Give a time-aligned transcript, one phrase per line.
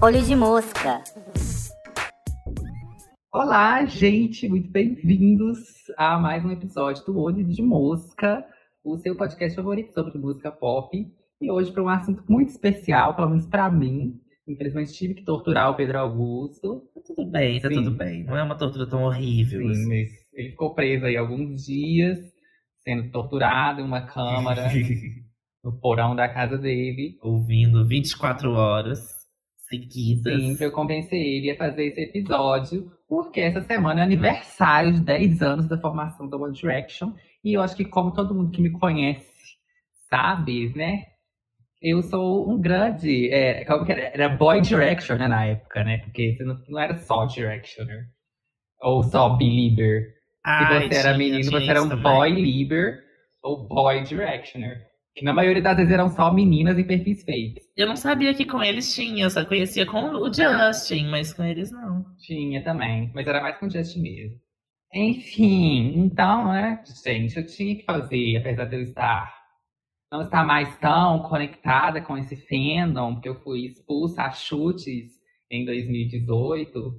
[0.00, 1.02] Olho de mosca.
[3.30, 5.58] Olá, gente, muito bem-vindos
[5.98, 8.42] a mais um episódio do Olho de Mosca,
[8.82, 10.96] o seu podcast favorito sobre música pop.
[11.40, 14.18] E hoje para um assunto muito especial, pelo menos para mim.
[14.48, 16.88] Infelizmente tive que torturar o Pedro Augusto.
[16.94, 17.74] Tá tudo bem, tá Sim.
[17.74, 18.24] tudo bem.
[18.24, 19.60] Não é uma tortura tão horrível.
[19.60, 19.88] Sim, assim.
[19.88, 22.31] mas ele ficou preso aí alguns dias,
[22.84, 24.68] sendo torturado em uma câmara
[25.62, 27.18] no porão da casa dele.
[27.22, 29.22] Ouvindo 24 horas
[29.68, 30.40] seguidas.
[30.40, 35.00] Sim, pra eu convencer ele a fazer esse episódio, porque essa semana é aniversário de
[35.00, 37.12] 10 anos da formação da One Direction.
[37.42, 39.32] E eu acho que, como todo mundo que me conhece
[40.08, 41.04] sabe, né?
[41.80, 43.30] Eu sou um grande.
[43.30, 44.02] É, como que era?
[44.02, 45.98] Era Boy Direction, né, na época, né?
[45.98, 48.04] Porque você não, não era só Directioner.
[48.80, 49.36] Ou só
[50.44, 52.02] Se você era menino, você era um também.
[52.02, 53.04] Boy Lieber
[53.42, 54.78] ou Boy Directioner.
[55.14, 57.68] Que na maioria das vezes eram só meninas em perfis fakes.
[57.76, 61.44] Eu não sabia que com eles tinha, eu só conhecia com o Justin, mas com
[61.44, 62.04] eles não.
[62.18, 64.40] Tinha também, mas era mais com o Justin mesmo.
[64.94, 69.42] Enfim, então, né, gente, eu tinha que fazer, apesar de eu estar
[70.12, 75.12] não estar mais tão conectada com esse fandom, porque eu fui expulsa a chutes
[75.50, 76.94] em 2018.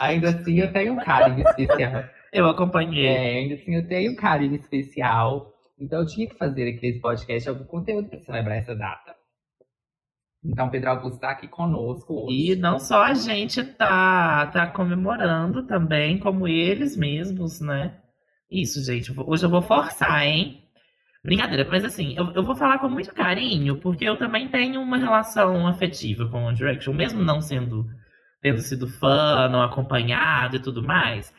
[0.00, 2.04] Ainda assim, eu tenho um carinho especial.
[2.36, 3.06] Eu acompanhei.
[3.06, 5.54] É, ainda assim, eu tenho um carinho especial.
[5.80, 9.14] Então, eu tinha que fazer aqui esse podcast algum conteúdo para celebrar essa data.
[10.44, 12.52] Então, Pedro Augusto está aqui conosco hoje.
[12.52, 17.98] E não só a gente tá, tá comemorando também, como eles mesmos, né?
[18.50, 19.14] Isso, gente.
[19.18, 20.62] Hoje eu vou forçar, hein?
[21.24, 24.98] Brincadeira, mas assim, eu, eu vou falar com muito carinho, porque eu também tenho uma
[24.98, 27.86] relação afetiva com One Direction, mesmo não sendo,
[28.42, 31.34] tendo sido fã, não acompanhado e tudo mais.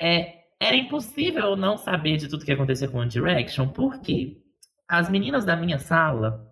[0.00, 4.36] É, era impossível não saber de tudo que acontecia com One Direction, porque
[4.88, 6.46] as meninas da minha sala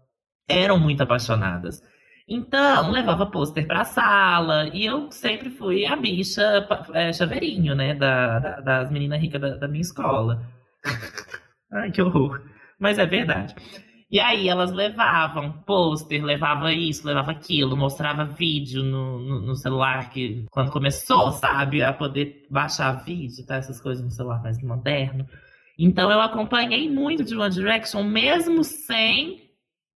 [0.48, 1.82] eram muito apaixonadas.
[2.28, 8.38] Então, levava pôster pra sala, e eu sempre fui a bicha é, chaveirinho, né, da,
[8.38, 10.42] da- das meninas ricas da, da minha escola.
[11.72, 12.40] Ai, que horror.
[12.78, 13.54] Mas é verdade.
[14.14, 20.08] E aí elas levavam pôster, levava isso, levava aquilo, mostrava vídeo no, no, no celular
[20.10, 23.56] que quando começou, sabe, a poder baixar vídeo, tá?
[23.56, 25.26] Essas coisas no celular mais moderno.
[25.76, 29.50] Então eu acompanhei muito de One Direction, mesmo sem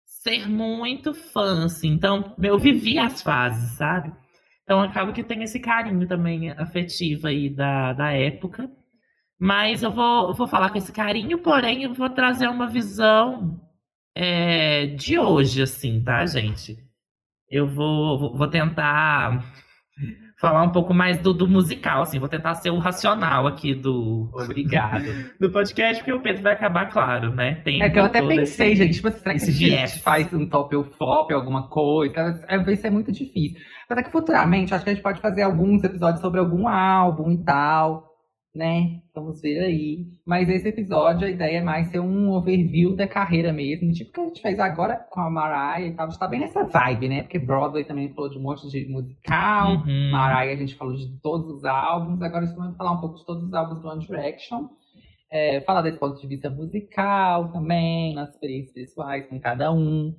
[0.06, 1.90] ser muito fã, assim.
[1.90, 4.14] Então eu vivi as fases, sabe?
[4.64, 8.72] Então acaba que tem esse carinho também afetivo aí da, da época.
[9.38, 13.60] Mas eu vou, eu vou falar com esse carinho, porém eu vou trazer uma visão
[14.16, 16.78] é, de hoje, assim, tá, gente?
[17.50, 19.44] Eu vou, vou- tentar
[20.40, 24.30] falar um pouco mais do, do musical, assim, vou tentar ser o racional aqui do,
[24.34, 25.06] Obrigado.
[25.40, 27.56] do podcast, porque o Pedro vai acabar, claro, né?
[27.64, 30.32] Tem É que eu até pensei, esse- gente, tipo, será que esse a gente faz
[30.34, 32.44] um top ou flop, alguma coisa?
[32.48, 33.58] É, Vai ser muito difícil.
[33.90, 37.32] Mas é que futuramente, acho que a gente pode fazer alguns episódios sobre algum álbum
[37.32, 38.04] e tal,
[38.56, 39.02] né?
[39.14, 40.08] Vamos ver aí.
[40.26, 44.22] Mas esse episódio, a ideia é mais ser um overview da carreira mesmo, tipo que
[44.22, 46.08] a gente fez agora com a Mariah e tal.
[46.08, 47.24] A gente tá bem nessa vibe, né?
[47.24, 49.84] Porque Broadway também falou de um monte de musical.
[49.86, 50.12] Uhum.
[50.12, 53.18] Mariah, a gente falou de todos os álbuns, agora a gente vai falar um pouco
[53.18, 54.70] de todos os álbuns do One Direction.
[55.30, 60.16] É, falar desse ponto de vista musical também, nas experiências pessoais com cada um.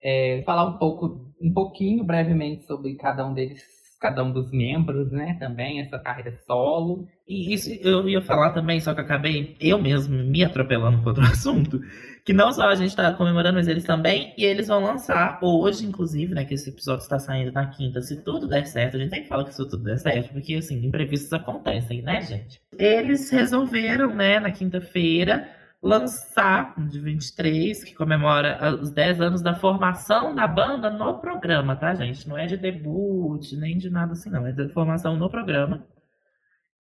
[0.00, 3.64] É, falar um pouco, um pouquinho brevemente sobre cada um deles,
[4.00, 5.36] cada um dos membros, né?
[5.38, 7.08] Também, essa carreira solo.
[7.26, 11.24] E isso eu ia falar também, só que acabei eu mesmo me atropelando com outro
[11.26, 11.80] assunto.
[12.24, 14.32] Que não só a gente tá comemorando, mas eles também.
[14.36, 16.44] E eles vão lançar hoje, inclusive, né?
[16.44, 18.00] Que esse episódio está saindo na quinta.
[18.00, 20.84] Se tudo der certo, a gente sempre fala que se tudo der certo, porque assim,
[20.86, 22.60] imprevistos acontecem, né, gente?
[22.78, 25.48] Eles resolveram, né, na quinta-feira,
[25.82, 31.20] lançar um de 23, que comemora ah, os 10 anos da formação da banda no
[31.20, 32.28] programa, tá, gente?
[32.28, 34.46] Não é de debut, nem de nada assim, não.
[34.46, 35.86] É de formação no programa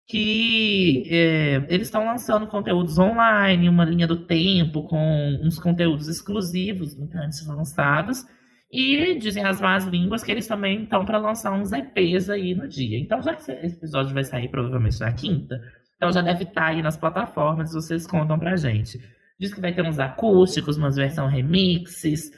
[0.08, 6.98] que é, eles estão lançando conteúdos online, uma linha do tempo com uns conteúdos exclusivos
[6.98, 8.26] nunca antes lançados.
[8.72, 12.68] E dizem as más línguas que eles também estão para lançar uns EPs aí no
[12.68, 13.00] dia.
[13.00, 15.60] Então, já que esse episódio vai sair provavelmente na quinta,
[15.98, 18.98] então já deve estar aí nas plataformas, vocês contam pra gente.
[19.40, 22.32] Diz que vai ter uns acústicos, umas versão remixes,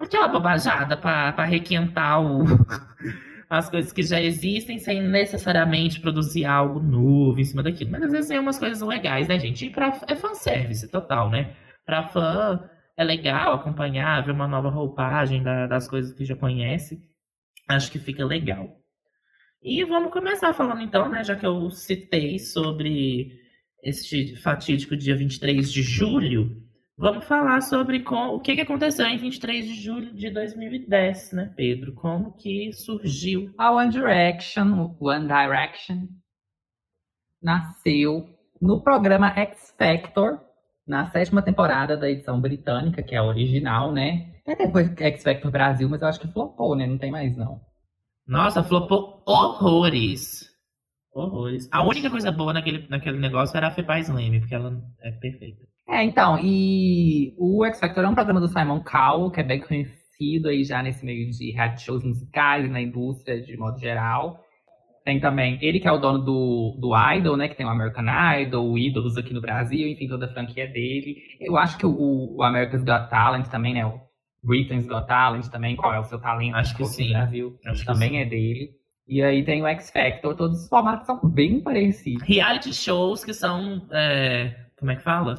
[0.00, 2.44] aquela bobajada para requentar o,
[3.50, 7.90] as coisas que já existem sem necessariamente produzir algo novo em cima daquilo.
[7.90, 9.66] Mas às vezes tem umas coisas legais, né, gente?
[9.66, 11.54] E pra, é fanservice total, né?
[11.84, 12.60] Pra fã
[12.96, 17.00] é legal acompanhar, ver uma nova roupagem da- das coisas que já conhece.
[17.68, 18.68] Acho que fica legal.
[19.62, 21.22] E vamos começar falando então, né?
[21.22, 23.40] Já que eu citei sobre
[23.82, 26.62] este fatídico dia 23 de julho,
[26.96, 31.52] Vamos falar sobre com, o que, que aconteceu em 23 de julho de 2010, né,
[31.56, 31.94] Pedro?
[31.94, 33.52] Como que surgiu?
[33.56, 36.06] A One Direction, One Direction,
[37.42, 38.28] nasceu
[38.60, 40.38] no programa X Factor,
[40.86, 44.34] na sétima temporada da edição britânica, que é a original, né?
[44.46, 46.86] Até depois X Factor Brasil, mas eu acho que flopou, né?
[46.86, 47.60] Não tem mais, não.
[48.26, 50.48] Nossa, flopou horrores.
[51.14, 51.68] Horrores.
[51.70, 55.62] A única coisa boa naquele, naquele negócio era a Fepa Slam, porque ela é perfeita.
[55.88, 59.60] É, então, e o X Factor é um programa do Simon Cowell, que é bem
[59.60, 64.40] conhecido aí já nesse meio de reality shows musicais, na indústria de modo geral.
[65.04, 67.48] Tem também ele que é o dono do, do Idol, né?
[67.48, 68.04] Que tem o American
[68.40, 71.16] Idol, o Idols aqui no Brasil, enfim, toda a franquia dele.
[71.40, 73.84] Eu acho que o, o America's Got Talent também, né?
[74.42, 76.56] Britain's Got Talent também, qual é o seu talento?
[76.56, 77.10] Acho que sim.
[77.10, 78.16] Brasil, Acho que também sim.
[78.16, 78.70] é dele.
[79.06, 82.22] E aí tem o X Factor, todos os formatos são bem parecidos.
[82.26, 83.86] Reality shows que são.
[83.90, 85.34] é, como é que fala?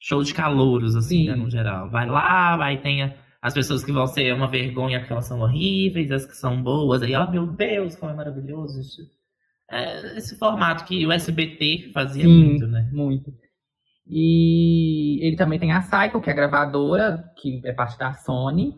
[0.00, 1.26] Show de calouros, assim, Sim.
[1.28, 1.88] né, no geral.
[1.90, 5.40] Vai lá, vai tem a- as pessoas que vão ser uma vergonha porque elas são
[5.40, 9.02] horríveis, as que são boas, aí, ó, meu Deus, como é maravilhoso isso.
[9.70, 12.44] É esse formato que o SBT fazia Sim.
[12.44, 12.88] muito, né?
[12.92, 13.32] Muito.
[14.06, 18.74] E ele também tem a Psycho, que é a gravadora, que é parte da Sony.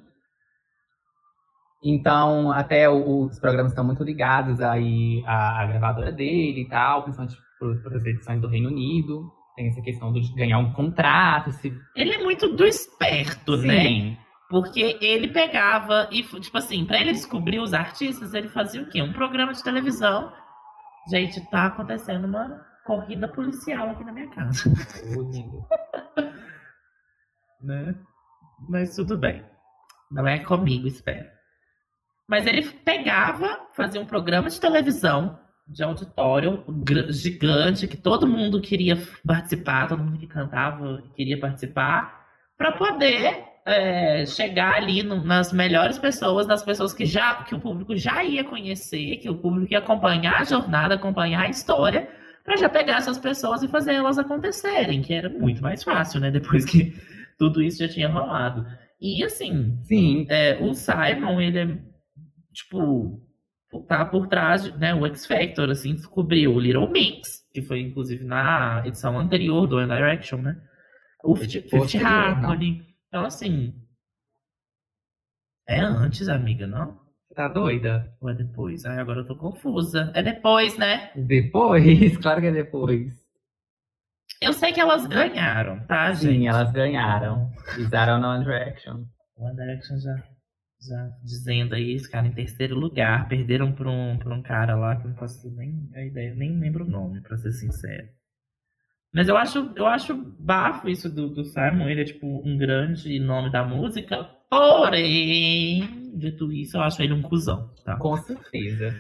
[1.82, 7.37] Então, até os programas estão muito ligados aí à, à gravadora dele e tal, principalmente
[7.82, 9.31] para as edições do Reino Unido.
[9.55, 11.50] Tem essa questão de ganhar um contrato.
[11.52, 11.73] Se...
[11.94, 13.82] Ele é muito do esperto, né?
[13.82, 14.17] Sim.
[14.49, 19.02] Porque ele pegava e, tipo assim, pra ele descobrir os artistas, ele fazia o quê?
[19.02, 20.32] Um programa de televisão.
[21.11, 24.71] Gente, tá acontecendo uma corrida policial aqui na minha casa.
[27.61, 27.94] né?
[28.69, 29.44] Mas tudo bem.
[30.11, 31.27] Não é comigo, espero.
[32.29, 36.65] Mas ele pegava, fazia um programa de televisão, de auditório
[37.11, 38.97] gigante, que todo mundo queria
[39.27, 42.25] participar, todo mundo que cantava queria participar,
[42.56, 47.61] para poder é, chegar ali no- nas melhores pessoas, das pessoas que já que o
[47.61, 52.09] público já ia conhecer, que o público ia acompanhar a jornada, acompanhar a história,
[52.47, 56.31] para já pegar essas pessoas e fazer elas acontecerem, que era muito mais fácil, né?
[56.31, 56.95] Depois que
[57.37, 58.65] tudo isso já tinha rolado.
[59.01, 60.27] E assim, Sim.
[60.31, 61.79] é, o Simon, ele é,
[62.53, 63.21] tipo,
[63.89, 68.25] tá por trás, né, o X Factor, assim, descobriu o Little Mix, que foi, inclusive,
[68.25, 70.57] na edição anterior do One Direction, né?
[71.25, 72.83] O Fifty Harmony.
[73.09, 73.75] Então, assim,
[75.69, 77.06] é antes, amiga, não?
[77.37, 78.11] Tá doida?
[78.19, 78.87] Ou é depois?
[78.87, 80.11] Ai, agora eu tô confusa.
[80.15, 81.11] É depois, né?
[81.15, 82.17] Depois?
[82.19, 83.12] Claro que é depois.
[84.41, 86.35] Eu sei que elas ganharam, tá, gente?
[86.35, 87.50] Sim, elas ganharam.
[87.75, 89.05] Fizeram no One Direction.
[89.37, 90.17] One Direction já,
[90.88, 93.29] já dizendo aí, ficaram em terceiro lugar.
[93.29, 96.59] Perderam pra um, pra um cara lá que eu não faço nem a ideia, nem
[96.59, 98.09] lembro o nome, pra ser sincero.
[99.12, 101.88] Mas eu acho, eu acho bafo isso do, do Simon.
[101.88, 104.25] Ele é tipo um grande nome da música.
[104.49, 107.97] Porém, dito isso, eu acho ele um cuzão, tá?
[107.97, 108.95] Com certeza.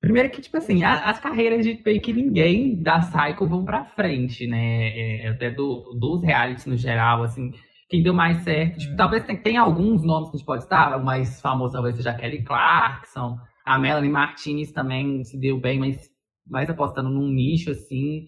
[0.00, 3.84] Primeiro que, tipo assim, a- as carreiras de meio que ninguém da Psycho vão pra
[3.86, 4.88] frente, né?
[5.22, 7.52] É, até do, dos realities no geral, assim,
[7.88, 8.78] quem deu mais certo.
[8.80, 11.96] Tipo, talvez tem, tem alguns nomes que a gente pode estar, o mais famoso talvez
[11.96, 16.10] seja a Kelly Clarkson, a Melanie Martinez também se deu bem, mas
[16.46, 18.26] mais apostando num nicho, assim.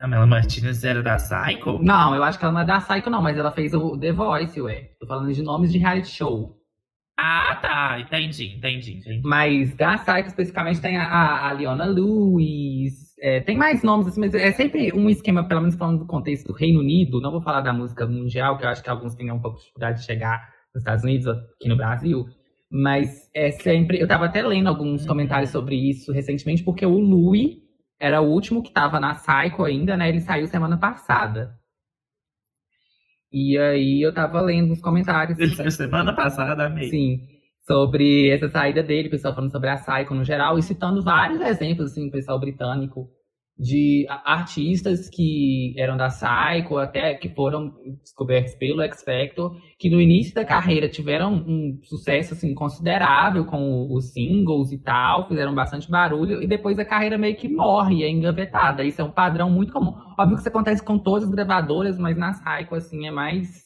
[0.00, 1.80] A Mela Martinez era da Psycho?
[1.82, 4.12] Não, eu acho que ela não é da Psycho, não, mas ela fez o The
[4.12, 4.90] Voice, ué.
[5.00, 6.56] Tô falando de nomes de reality show.
[7.20, 8.00] Ah, tá.
[8.00, 9.20] Entendi, entendi, entendi.
[9.24, 14.32] Mas da Psycho especificamente tem a, a, Leona Lewis, é, tem mais nomes assim, mas
[14.34, 17.60] é sempre um esquema, pelo menos falando do contexto do Reino Unido, não vou falar
[17.60, 20.48] da música mundial, que eu acho que alguns têm um pouco de dificuldade de chegar
[20.72, 22.24] nos Estados Unidos, aqui no Brasil,
[22.70, 25.08] mas é sempre, eu tava até lendo alguns Uhum.
[25.08, 27.56] comentários sobre isso recentemente, porque o Louis
[27.98, 31.58] era o último que tava na Psycho ainda, né, ele saiu semana passada.
[33.32, 35.38] E aí eu tava lendo os comentários.
[35.38, 36.88] Ele semana passada, amei.
[36.88, 37.20] Sim,
[37.66, 41.40] sobre essa saída dele, o pessoal falando sobre a Psycho no geral, e citando vários
[41.40, 43.08] exemplos, assim, o pessoal britânico,
[43.58, 50.00] de artistas que eram da Psycho, até que foram descobertos pelo X Factor, que no
[50.00, 55.90] início da carreira tiveram um sucesso, assim, considerável com os singles e tal, fizeram bastante
[55.90, 58.84] barulho, e depois a carreira meio que morre, é engavetada.
[58.84, 59.92] Isso é um padrão muito comum.
[60.16, 63.64] Óbvio que isso acontece com todas as gravadoras, mas na Psycho, assim, é mais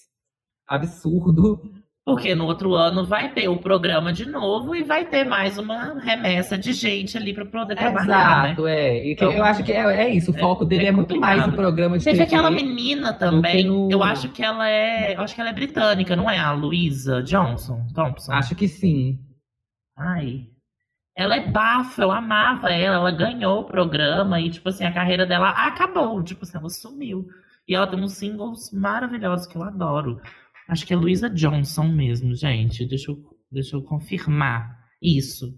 [0.66, 1.60] absurdo.
[2.04, 6.00] Porque no outro ano vai ter o programa de novo e vai ter mais uma
[6.00, 8.48] remessa de gente ali pra poder trabalhar, né?
[8.48, 8.96] Exato, é.
[8.98, 10.32] E que Então, eu acho que é, é isso.
[10.32, 12.26] O é- foco dele é é, muito mais o programa de Teve TV.
[12.34, 13.62] aquela menina também.
[13.64, 15.14] no- Eu acho que ela é.
[15.14, 16.38] Eu acho que ela é britânica, não é?
[16.38, 18.32] A Luísa Johnson Thompson.
[18.32, 19.20] Acho que sim.
[19.96, 20.46] Ai.
[21.16, 22.96] Ela é bafo, eu amava ela.
[22.96, 26.20] Ela ganhou o programa e, tipo assim, a carreira dela acabou.
[26.24, 27.28] Tipo assim, ela sumiu.
[27.68, 30.20] E ela tem uns singles maravilhosos que eu adoro.
[30.72, 32.86] Acho que é Luisa Johnson mesmo, gente.
[32.88, 33.18] Deixa eu,
[33.50, 35.54] deixa eu confirmar isso.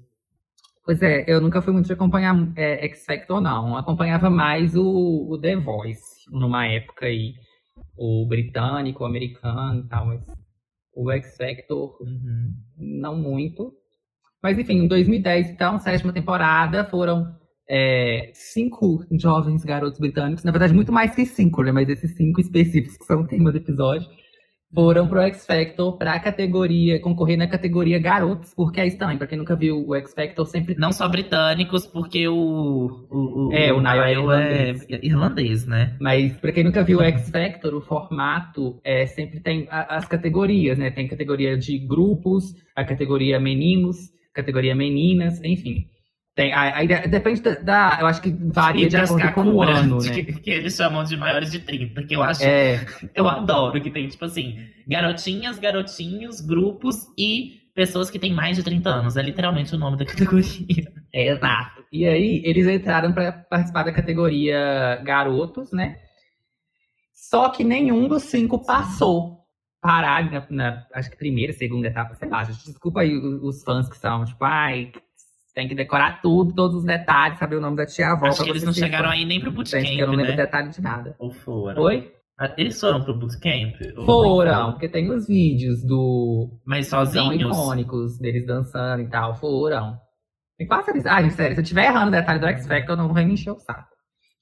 [0.84, 3.76] Pois é, eu nunca fui muito de acompanhar é, X Factor, não.
[3.76, 6.02] Acompanhava mais o, o The Voice,
[6.32, 7.34] numa época aí.
[7.96, 10.06] O britânico, o americano e tal.
[10.06, 10.26] Mas
[10.96, 12.52] o X Factor, Uhum.
[12.76, 13.72] não muito.
[14.42, 17.24] Mas enfim, em 2010, então, sétima temporada, foram
[17.70, 20.42] é, cinco jovens garotos britânicos.
[20.42, 21.70] Na verdade, muito mais que cinco, né?
[21.70, 24.08] Mas esses cinco específicos, que são o tema do episódio,
[24.74, 29.26] foram pro X Factor pra categoria, concorrer na categoria garotos, porque é isso também, pra
[29.26, 33.06] quem nunca viu o X Factor, sempre Não só britânicos, porque o.
[33.10, 35.96] o, o É, o Niall é é irlandês, né?
[36.00, 40.06] Mas pra quem nunca viu o X Factor, o formato é sempre tem a- as
[40.06, 40.90] categorias, né?
[40.90, 45.86] Tem categoria de grupos, a categoria meninos, categoria meninas, enfim.
[46.34, 49.62] Tem, aí aí de- depende da, da- Eu acho que varia de acordo com o
[49.62, 50.10] ano, né?
[50.10, 52.42] Que, que eles chamam de maiores de 30, que eu acho.
[52.42, 58.56] É, Eu adoro que tem, tipo assim, garotinhas, garotinhos, grupos e pessoas que têm mais
[58.56, 59.16] de 30 anos.
[59.16, 60.92] É literalmente o nome da categoria.
[61.12, 61.84] é exato.
[61.92, 65.98] E aí, eles entraram pra participar da categoria garotos, né?
[67.12, 69.42] Só que nenhum dos cinco passou.
[69.80, 72.42] Parar na, na, acho que primeira, segunda etapa, sei lá.
[72.42, 74.90] gente, Desculpa aí os, os fãs que são, tipo, ai,
[75.54, 78.26] tem que decorar tudo, todos os detalhes, saber o nome da tia avó.
[78.26, 80.36] Acho que eles não chegaram aí nem pro Gente, bootcamp, que eu não lembro né?
[80.36, 81.14] detalhe de nada.
[81.18, 81.82] Ou foram?
[81.82, 82.10] Oi?
[82.38, 83.74] Ah, Eles foram pro bootcamp?
[84.04, 86.50] Foram, porque tem os vídeos do.
[86.66, 87.56] Mas São sozinhos?
[87.56, 89.36] icônicos deles dançando e tal.
[89.36, 89.96] Foram.
[90.58, 91.06] Me passa eles.
[91.06, 93.52] Ai, sério, se eu tiver errando o detalhe do X Factor, não vai me encher
[93.52, 93.88] o saco.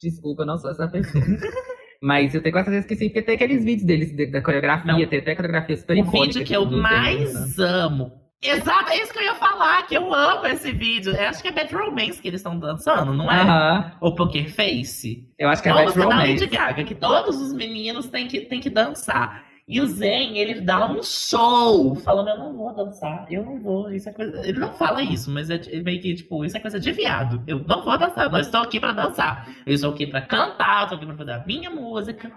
[0.01, 1.23] Desculpa, eu não sou essa pessoa.
[2.03, 4.93] Mas eu tenho quase certeza que sim, porque tem aqueles vídeos deles de- da coreografia,
[4.93, 5.07] Não.
[5.09, 8.11] tem até coreografia super O vídeo que eu deles mais amo.
[8.43, 11.15] Exato, é isso que eu ia falar, que eu amo esse vídeo.
[11.15, 13.41] Eu acho que é Bad Romance que eles estão dançando, não é?
[13.41, 13.93] Aham.
[14.01, 15.25] Ou Poker Face.
[15.39, 16.33] Eu acho que é Bad música da Romance.
[16.33, 19.45] Lady Gaga, que todos os meninos têm que, têm que dançar.
[19.69, 23.93] E o Zen, ele dá um show, falando, eu não vou dançar, eu não vou,
[23.93, 24.45] isso é coisa...
[24.45, 27.41] Ele não fala isso, mas é meio que, tipo, isso é coisa de viado.
[27.47, 29.49] Eu não vou dançar, não estou aqui pra dançar.
[29.65, 32.33] Eu estou aqui pra cantar, eu estou aqui pra fazer a minha música.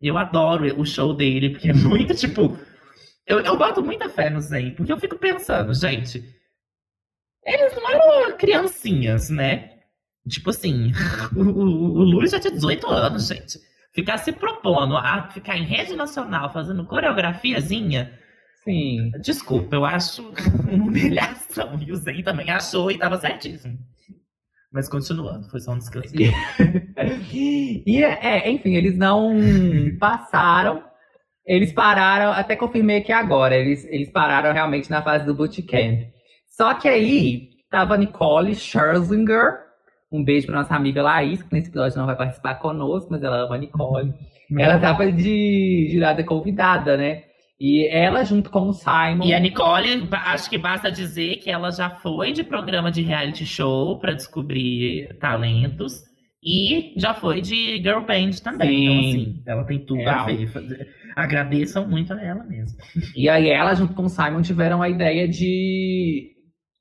[0.00, 2.56] Eu adoro o show dele, porque é muito, tipo...
[3.26, 6.22] Eu, eu boto muita fé no Zen, porque eu fico pensando, gente...
[7.44, 9.72] Eles não eram criancinhas, né?
[10.28, 10.92] Tipo assim,
[11.34, 13.58] o, Luiz já tinha 18 anos, gente.
[13.92, 18.18] Ficar se propondo a ficar em rede nacional fazendo coreografiazinha,
[18.64, 19.10] Sim.
[19.20, 20.22] desculpa, eu acho
[20.68, 21.78] uma humilhação.
[21.82, 23.78] E o Zen também achou e tava certíssimo.
[24.72, 26.14] Mas continuando, foi só um descanso.
[27.84, 29.36] E, é, enfim, eles não
[29.98, 30.84] passaram.
[31.46, 36.02] Eles pararam, até confirmei aqui agora, eles, eles pararam realmente na fase do bootcamp.
[36.46, 39.58] Só que aí, tava a Nicole Scherzinger,
[40.10, 43.44] um beijo pra nossa amiga Laís, que nesse episódio não vai participar conosco, mas ela
[43.44, 44.12] ama a Nicole.
[44.56, 47.22] Ela tava de jurada convidada, né?
[47.58, 49.24] E ela, junto com o Simon.
[49.24, 53.46] E a Nicole, acho que basta dizer que ela já foi de programa de reality
[53.46, 56.02] show pra descobrir talentos.
[56.44, 58.68] E já foi de girl band também.
[58.68, 58.84] Sim.
[58.84, 60.26] Então, assim, ela tem tudo a Real.
[60.26, 60.88] ver.
[61.16, 62.78] Agradeçam muito a ela mesmo.
[63.16, 66.32] E aí ela, junto com o Simon, tiveram a ideia de,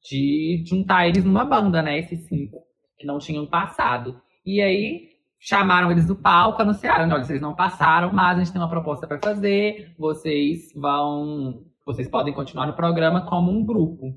[0.10, 2.00] de juntar eles numa banda, né?
[2.00, 2.60] Esses cinco,
[2.98, 4.20] que não tinham passado.
[4.46, 5.10] E aí
[5.40, 9.08] chamaram eles do palco, anunciaram, olha, vocês não passaram, mas a gente tem uma proposta
[9.08, 11.64] para fazer, vocês vão.
[11.86, 14.14] Vocês podem continuar no programa como um grupo.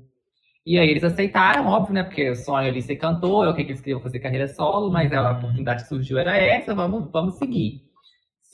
[0.65, 2.03] E aí eles aceitaram, óbvio, né?
[2.03, 5.11] Porque o sonho ali ser cantor, é o que eles queriam fazer carreira solo, mas
[5.13, 5.37] a Uhum.
[5.37, 7.81] oportunidade que surgiu era essa, vamos, vamos seguir.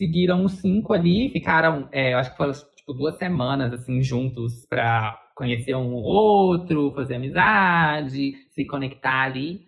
[0.02, 4.66] Seguiram os cinco ali, ficaram, é, eu acho que foram tipo duas semanas assim juntos
[4.68, 9.62] pra conhecer um ou outro, fazer amizade, se conectar ali.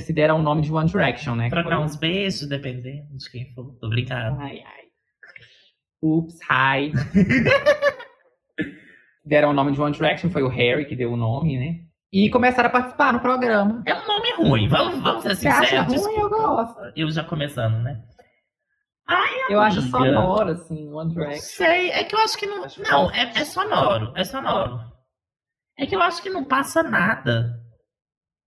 [0.00, 1.48] Se deram o nome de One Direction, né?
[1.48, 3.78] Trocar foi- uns beijos, dependendo de quem for.
[3.80, 4.38] Tô brincando.
[4.40, 4.84] Ai, ai.
[6.02, 6.92] Ups, hi.
[9.24, 11.80] Deram o nome de One Direction, foi o Harry que deu o nome, né?
[12.12, 13.82] E começaram a participar no programa.
[13.86, 16.06] É um nome ruim, vamos, vamos ser Você acha sinceros.
[16.06, 16.16] ruim?
[16.18, 16.80] Eu gosto.
[16.96, 18.02] Eu já começando, né?
[19.48, 19.96] Eu acho Amiga.
[19.98, 21.40] sonoro, assim, One Não Direction.
[21.64, 22.64] sei, é que eu acho que não.
[22.64, 24.80] Acho Não, que- é, é sonoro, é sonoro.
[25.78, 27.58] É que eu acho que não passa nada.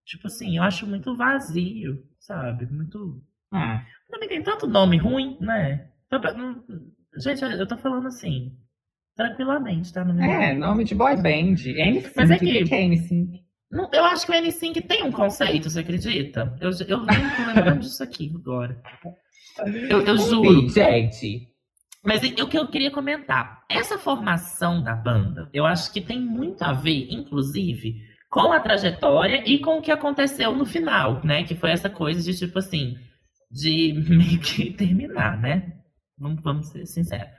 [0.05, 2.65] Tipo assim, eu acho muito vazio, sabe?
[2.67, 3.23] Muito.
[3.51, 5.89] Ah, Também tem tanto nome ruim, né?
[7.17, 8.55] Gente, eu tô falando assim,
[9.15, 10.03] tranquilamente, tá?
[10.05, 11.55] Me- é, nome de boy band.
[11.55, 13.39] N5, Mas é o que que- é N5?
[13.71, 16.55] Não, eu acho que o N5 tem um conceito, você acredita?
[16.59, 18.81] Eu, eu não tô lembrando disso aqui agora.
[19.89, 20.70] Eu, eu juro.
[20.70, 21.51] Gente.
[22.03, 26.63] Mas o que eu queria comentar, essa formação da banda, eu acho que tem muito
[26.63, 27.96] a ver, inclusive,
[28.29, 31.43] com a trajetória e com o que aconteceu no final, né?
[31.43, 32.96] Que foi essa coisa de tipo assim,
[33.51, 35.74] de meio que terminar, né?
[36.17, 37.29] Não vamos ser sinceros.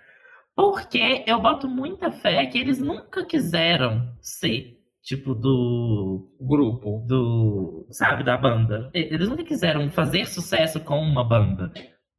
[0.55, 6.31] Porque eu boto muita fé que eles nunca quiseram ser, tipo, do.
[6.39, 7.05] Grupo.
[7.09, 7.87] do.
[7.91, 8.91] sabe, da banda.
[8.93, 11.73] Eles nunca quiseram fazer sucesso com uma banda.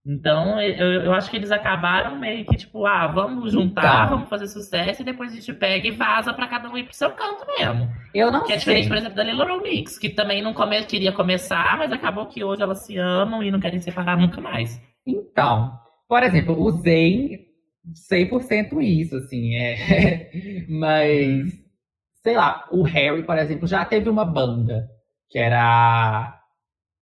[0.05, 4.17] Então, eu, eu acho que eles acabaram meio que, tipo, ah, vamos juntar, Então.
[4.17, 6.93] vamos fazer sucesso e depois a gente pega e vaza pra cada um ir pro
[6.93, 7.89] seu canto mesmo.
[8.13, 8.81] Eu não Que é sei.
[8.81, 12.43] diferente, por exemplo, da Lil Mix, que também não come- queria começar, mas acabou que
[12.43, 14.77] hoje elas se amam e não querem separar nunca mais.
[15.07, 15.71] Então,
[16.09, 17.39] por exemplo, o Zayn,
[17.93, 20.29] 100% isso, assim, é.
[20.69, 21.47] Mas,
[22.23, 24.87] sei lá, o Harry, por exemplo, já teve uma banda
[25.29, 26.39] que era.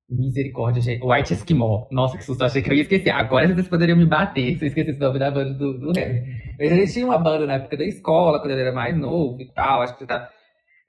[0.09, 1.05] Misericórdia, gente.
[1.05, 1.87] White Esquimó.
[1.91, 3.11] Nossa, que susto, achei que eu ia esquecer.
[3.11, 5.93] Agora vocês poderiam me bater se eu esquecesse o nome da banda do, do.
[6.57, 9.39] Mas a gente tinha uma banda na época da escola, quando ele era mais novo
[9.39, 9.81] e tal.
[9.81, 10.29] Acho que já tá.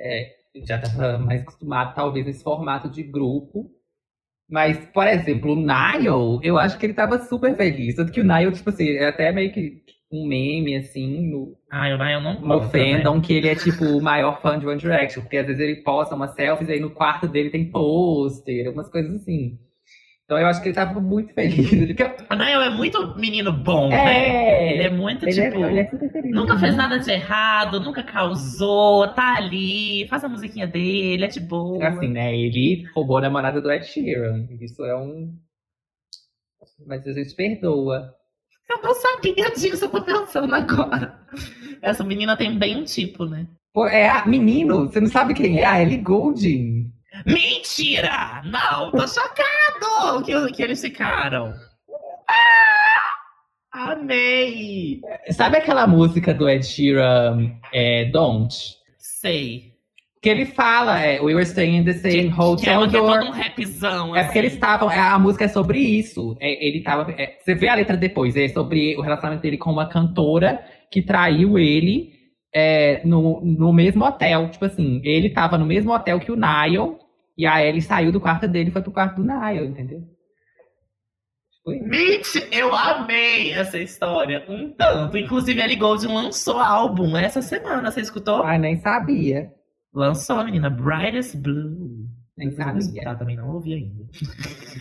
[0.00, 0.26] É,
[0.66, 3.70] já estava mais acostumado, talvez, nesse formato de grupo.
[4.48, 7.94] Mas, por exemplo, o Niall, eu acho que ele tava super feliz.
[7.94, 11.96] Tanto que o Niall, tipo assim, até meio que um meme, assim, no, Ah, eu,
[11.98, 13.02] eu não no conta, né?
[13.02, 15.22] fandom, que ele é, tipo, o maior fã de One Direction.
[15.22, 18.90] Porque às vezes ele posta umas selfies e aí no quarto dele tem pôster, umas
[18.90, 19.58] coisas assim.
[20.24, 21.70] Então eu acho que ele tava muito feliz.
[22.30, 24.72] O Niall é muito menino bom, né?
[24.74, 24.90] Ele é É!
[24.90, 25.64] muito, Ele é, tipo...
[25.64, 26.30] ele é super feliz.
[26.30, 31.40] Nunca fez nada de errado, nunca causou, tá ali, faz a musiquinha dele, é de
[31.40, 31.88] boa.
[31.88, 32.36] Assim, né?
[32.36, 34.46] Ele roubou a namorada do Ed Sheeran.
[34.60, 35.36] Isso é um.
[36.86, 38.14] Mas a gente perdoa.
[38.70, 41.18] Eu não sabia disso, eu tô pensando agora.
[41.82, 43.48] Essa menina tem bem um tipo, né?
[43.72, 45.64] Pô, é a menino, você não sabe quem é?
[45.64, 46.92] A Ellie Goulding.
[47.26, 48.42] Mentira!
[48.44, 51.52] Não, tô chocado que, que eles ficaram.
[52.28, 55.00] Ah, amei!
[55.32, 58.54] Sabe aquela música do Ed Sheeran, é, Don't?
[58.98, 59.69] Sei.
[60.22, 63.00] Que ele fala, é, We were staying in the same Que é, hotel que é
[63.00, 63.18] door.
[63.20, 64.56] todo um rapzão, É porque eles assim.
[64.58, 64.88] estavam.
[64.90, 66.36] A música é sobre isso.
[66.40, 67.10] É, ele tava.
[67.12, 71.00] é, você vê a letra depois, é sobre o relacionamento dele com uma cantora que
[71.00, 72.12] traiu ele
[72.54, 74.50] é, no, no mesmo hotel.
[74.50, 76.98] Tipo assim, ele tava no mesmo hotel que o Niall,
[77.38, 80.02] e a Ellie saiu do quarto dele e foi pro quarto do Niall, entendeu?
[81.50, 81.84] Tipo isso.
[81.88, 84.44] Mentira, eu amei essa história.
[84.48, 85.16] Um tanto.
[85.16, 88.42] Inclusive, a Ellie Goulding lançou álbum essa semana, você escutou?
[88.42, 89.50] Ai, nem sabia.
[89.92, 92.08] Lançou, menina, Brightest Blue.
[92.56, 92.78] Sabia.
[92.78, 94.04] escutar também, não ouvi ainda.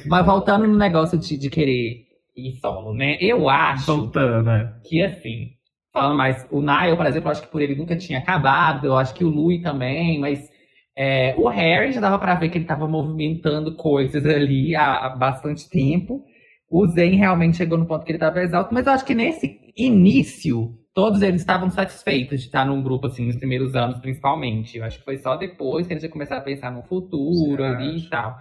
[0.06, 3.18] Mas voltando no negócio de, de querer ir solo, né?
[3.20, 4.74] Eu acho Voltando, né?
[4.86, 5.52] que assim,
[5.92, 8.96] falando mais, o Niall, por exemplo, eu acho que por ele nunca tinha acabado, eu
[8.96, 10.50] acho que o Louis também, mas
[10.96, 15.10] é, o Harry já dava pra ver que ele tava movimentando coisas ali há, há
[15.10, 16.24] bastante tempo.
[16.70, 19.60] O Zayn realmente chegou no ponto que ele tava exalto, mas eu acho que nesse
[19.76, 24.78] início, todos eles estavam satisfeitos de estar num grupo, assim, nos primeiros anos, principalmente.
[24.78, 27.64] Eu acho que foi só depois que eles já começaram a pensar no futuro Você
[27.64, 28.36] ali e tal.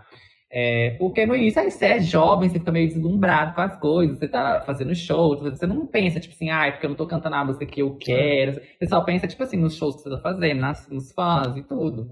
[0.51, 4.18] É, porque no início aí você é jovem, você fica meio deslumbrado com as coisas,
[4.18, 7.07] você tá fazendo show, você não pensa, tipo assim, ah, é porque eu não tô
[7.07, 8.55] cantando a música que eu quero.
[8.55, 11.62] Você só pensa, tipo assim, nos shows que você tá fazendo, nas, nos fãs e
[11.62, 12.11] tudo.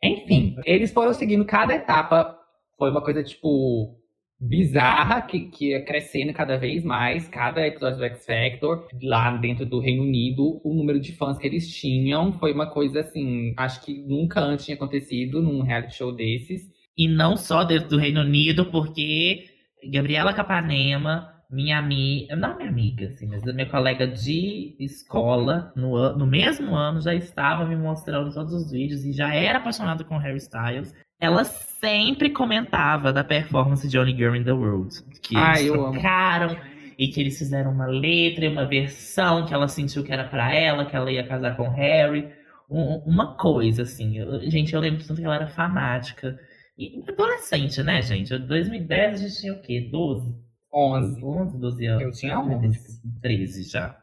[0.00, 2.38] Enfim, eles foram seguindo cada etapa,
[2.78, 3.96] foi uma coisa, tipo,
[4.42, 9.64] bizarra, que, que ia crescendo cada vez mais, cada episódio do X Factor, lá dentro
[9.64, 13.84] do Reino Unido, o número de fãs que eles tinham foi uma coisa, assim, acho
[13.84, 16.62] que nunca antes tinha acontecido num reality show desses.
[16.98, 19.44] E não só dentro do Reino Unido, porque
[19.90, 26.26] Gabriela Capanema, minha amiga, não minha amiga, assim, mas minha colega de escola, no, no
[26.26, 30.38] mesmo ano, já estava me mostrando todos os vídeos e já era apaixonada com Harry
[30.38, 30.92] Styles.
[31.20, 31.44] Ela
[31.82, 35.02] sempre comentava da performance de Only Girl in the World.
[35.20, 36.56] Que eles trocaram
[36.98, 40.54] e que eles fizeram uma letra e uma versão que ela sentiu que era pra
[40.54, 42.28] ela, que ela ia casar com Harry.
[42.70, 44.16] Um- uma coisa, assim.
[44.16, 46.38] Eu- gente, eu lembro tanto que ela era fanática.
[46.78, 48.32] E adolescente, né, gente?
[48.32, 49.88] Em 2010 a gente tinha o quê?
[49.90, 50.34] 12?
[50.72, 51.22] 11.
[51.22, 52.02] 11, 12 anos.
[52.02, 52.70] Eu tinha Ah, 11.
[52.78, 53.98] tipo, 13 já.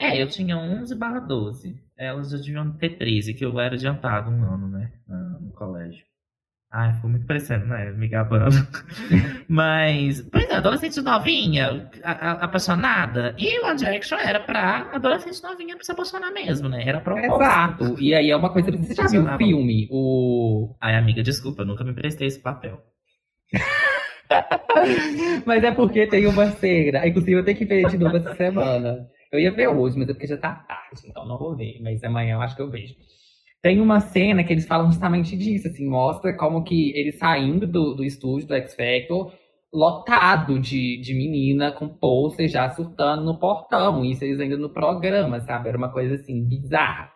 [0.00, 1.76] É, eu tinha 11 barra 12.
[1.96, 4.92] Elas já deviam ter 13, que eu era adiantado um ano, né?
[5.58, 6.06] Colégio.
[6.70, 7.90] Ai, ficou muito parecendo, né?
[7.92, 8.54] Me gabando.
[9.48, 13.34] Mas, pois é, adolescente novinha, a- a- apaixonada.
[13.38, 16.82] E o One Direction era pra adolescente novinha pra se apaixonar mesmo, né?
[16.86, 17.34] Era proposta.
[17.42, 17.96] Exato.
[17.98, 18.70] E aí é uma coisa.
[18.70, 19.88] Você já viu o filme?
[19.90, 20.76] O.
[20.78, 22.82] Ai, amiga, desculpa, eu nunca me prestei esse papel.
[25.46, 27.06] Mas é porque tem uma cena.
[27.06, 29.06] Inclusive, eu tenho que ver de novo essa semana.
[29.32, 31.78] Eu ia ver hoje, mas é porque já tá tarde, então não vou ver.
[31.82, 32.94] Mas amanhã eu acho que eu vejo.
[33.62, 37.94] Tem uma cena que eles falam justamente disso, assim, mostra como que eles saindo do,
[37.94, 39.32] do estúdio do X Factor,
[39.72, 44.04] lotado de, de menina com pôster já surtando no portão.
[44.04, 45.68] Isso eles ainda no programa, sabe?
[45.68, 47.10] Era uma coisa assim, bizarra.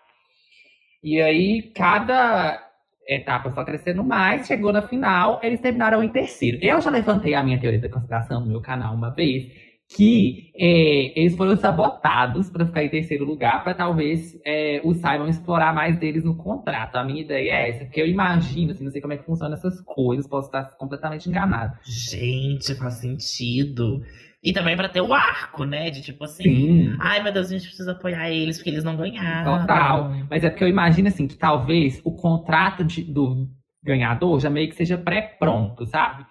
[1.03, 2.73] E aí, cada
[3.09, 6.59] etapa só crescendo mais, chegou na final, eles terminaram em terceiro.
[6.61, 9.51] Eu já levantei a minha teoria da conspiração no meu canal uma vez,
[9.97, 15.29] que é, eles foram sabotados para ficar em terceiro lugar, para talvez é, o Simon
[15.29, 16.97] explorar mais deles no contrato.
[16.97, 19.55] A minha ideia é essa, porque eu imagino, assim, não sei como é que funciona
[19.55, 21.77] essas coisas, posso estar completamente enganado.
[21.85, 24.03] Gente, faz sentido.
[24.43, 25.89] E também pra ter o arco, né?
[25.91, 26.97] De tipo assim, Sim.
[26.99, 29.61] ai meu Deus, a gente precisa apoiar eles porque eles não ganharam.
[29.61, 30.11] Total.
[30.29, 33.47] Mas é porque eu imagino assim que talvez o contrato de- do
[33.85, 36.25] ganhador já meio que seja pré-pronto, sabe?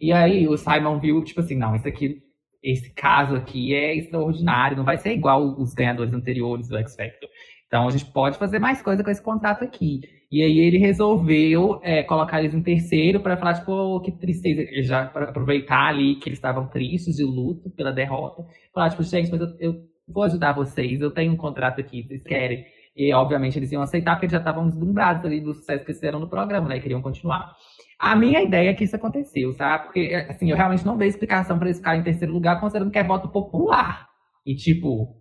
[0.00, 2.18] E aí o Simon viu, tipo assim, não, isso aqui,
[2.62, 7.28] esse caso aqui é extraordinário, não vai ser igual os ganhadores anteriores do X Factor.
[7.66, 10.00] Então a gente pode fazer mais coisa com esse contrato aqui.
[10.30, 14.62] E aí ele resolveu é, colocar eles em terceiro para falar, tipo, "Oh, que tristeza.
[14.62, 18.44] Ele Já aproveitar ali que eles estavam tristes de luto pela derrota.
[18.74, 19.74] Falar, tipo, gente, mas eu, eu
[20.06, 22.64] vou ajudar vocês, eu tenho um contrato aqui, vocês querem.
[22.96, 26.18] E obviamente eles iam aceitar, porque eles já estavam deslumbrados ali do sucesso que fizeram
[26.18, 26.78] no programa, né?
[26.78, 27.54] E queriam continuar.
[27.98, 29.84] A minha ideia é que isso aconteceu, sabe?
[29.84, 32.98] Porque, assim, eu realmente não vejo explicação para eles ficarem em terceiro lugar, considerando que
[32.98, 34.08] é voto popular.
[34.46, 35.20] E, tipo,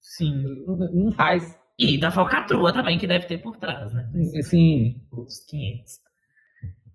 [0.00, 0.44] Sim.
[0.94, 1.58] não faz.
[1.78, 4.08] E da falcatrua também, que deve ter por trás, né?
[4.38, 6.00] Assim, Os 500.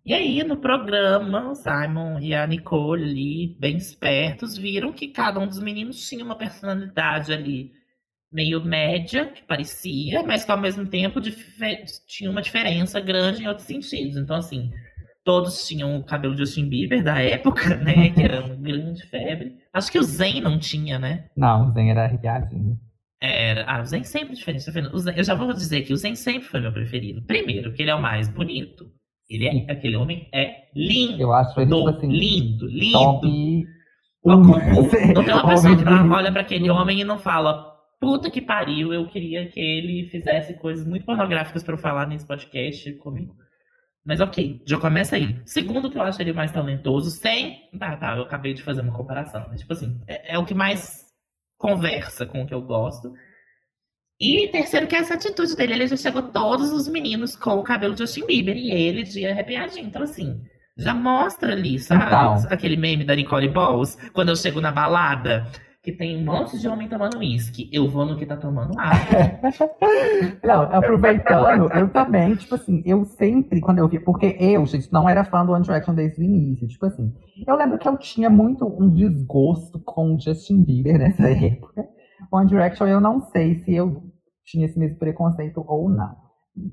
[0.06, 5.38] E aí, no programa, o Simon e a Nicole ali, bem espertos, viram que cada
[5.38, 7.74] um dos meninos tinha uma personalidade ali
[8.32, 11.20] meio média, que parecia, mas que ao mesmo tempo
[12.08, 14.18] tinha uma diferença grande em outros sentidos.
[14.18, 14.70] Então, assim,
[15.24, 18.10] todos tinham o cabelo de Justin Bieber da época, né?
[18.10, 19.56] Que era uma grande febre.
[19.74, 21.26] Acho que o Zen não tinha, né?
[21.36, 22.78] não, o Zen era arrepiadinho.
[23.22, 23.66] Era.
[23.66, 24.94] Ah, o Zen sempre é diferente, tá vendo?
[24.94, 27.24] O Zen- eu já vou dizer que o Zen sempre foi meu preferido.
[27.26, 28.86] Primeiro, que ele é o mais bonito.
[29.30, 31.20] Ele é, aquele homem é lindo.
[31.22, 32.92] Eu acho ele, tipo assim, lindo, lindo.
[32.94, 33.66] top.
[34.24, 37.66] Não tem uma pessoa que não olha pra aquele homem e não fala,
[38.00, 42.26] puta que pariu, eu queria que ele fizesse coisas muito pornográficas pra eu falar nesse
[42.26, 43.36] podcast comigo.
[44.06, 45.38] Mas ok, já começa aí.
[45.46, 47.70] Segundo, que eu acho ele mais talentoso, sem.
[47.78, 49.46] Tá, tá, eu acabei de fazer uma comparação.
[49.50, 51.06] Mas, tipo assim, é, é o que mais
[51.58, 53.12] conversa com o que eu gosto.
[54.20, 55.74] E terceiro, que é essa atitude dele.
[55.74, 59.26] Ele já chegou todos os meninos com o cabelo de Justin Bieber e ele de
[59.26, 59.88] arrepiadinho.
[59.88, 60.42] Então, assim,
[60.78, 62.06] já mostra ali, sabe?
[62.06, 62.36] Então.
[62.50, 65.46] Aquele meme da Nicole Balls, quando eu chego na balada,
[65.88, 67.70] que tem um monte de homem tomando uísque.
[67.72, 69.40] Eu vou no que tá tomando água.
[70.44, 75.08] Não, aproveitando, eu também, tipo assim, eu sempre, quando eu vi, porque eu, gente, não
[75.08, 77.14] era fã do One Direction desde o início, tipo assim,
[77.48, 81.88] eu lembro que eu tinha muito um desgosto com o Justin Bieber nessa época.
[82.34, 84.04] One Direction, eu não sei se eu
[84.44, 86.18] tinha esse mesmo preconceito ou não.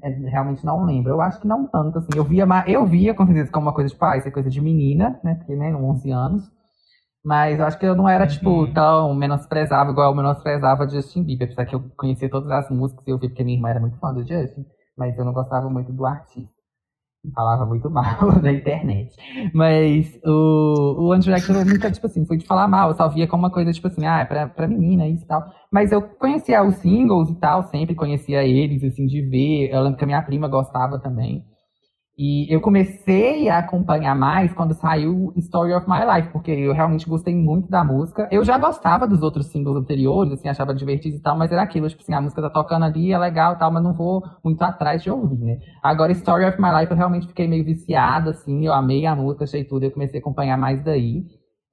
[0.03, 1.13] É, realmente não lembro.
[1.13, 2.09] Eu acho que não tanto, assim.
[2.17, 4.61] Eu via, eu via com certeza como uma coisa, tipo, ah, isso é coisa de
[4.61, 5.37] menina, né?
[5.37, 6.54] Porque, né, 11 anos.
[7.25, 8.73] Mas eu acho que eu não era, tipo, Uhum.
[8.75, 11.47] tão menosprezável igual eu menosprezava Justin Bieber.
[11.49, 13.99] Apesar que eu conhecia todas as músicas e eu vi porque minha irmã era muito
[13.99, 14.65] fã do Justin.
[14.97, 16.53] Mas eu não gostava muito do artista.
[17.35, 19.17] Falava muito mal na internet.
[19.55, 22.91] Mas o, o One Direction eu nunca, tipo assim, foi de falar mal.
[22.91, 25.27] Eu só via como uma coisa, tipo assim, ah, é pra, pra menina, isso e
[25.27, 25.43] tal.
[25.73, 29.71] Mas eu conhecia os singles e tal, sempre conhecia eles, assim, de ver.
[29.73, 31.43] Eu lembro que a minha prima gostava também.
[32.17, 37.09] E eu comecei a acompanhar mais quando saiu Story of My Life, porque eu realmente
[37.09, 38.29] gostei muito da música.
[38.31, 41.89] Eu já gostava dos outros singles anteriores, assim, achava divertido e tal, mas era aquilo,
[41.89, 44.63] tipo assim, a música tá tocando ali, é legal e tal, mas não vou muito
[44.63, 45.59] atrás de ouvir, né?
[45.83, 49.43] Agora, Story of My Life, eu realmente fiquei meio viciada, assim, eu amei a música,
[49.43, 51.25] achei tudo, eu comecei a acompanhar mais daí.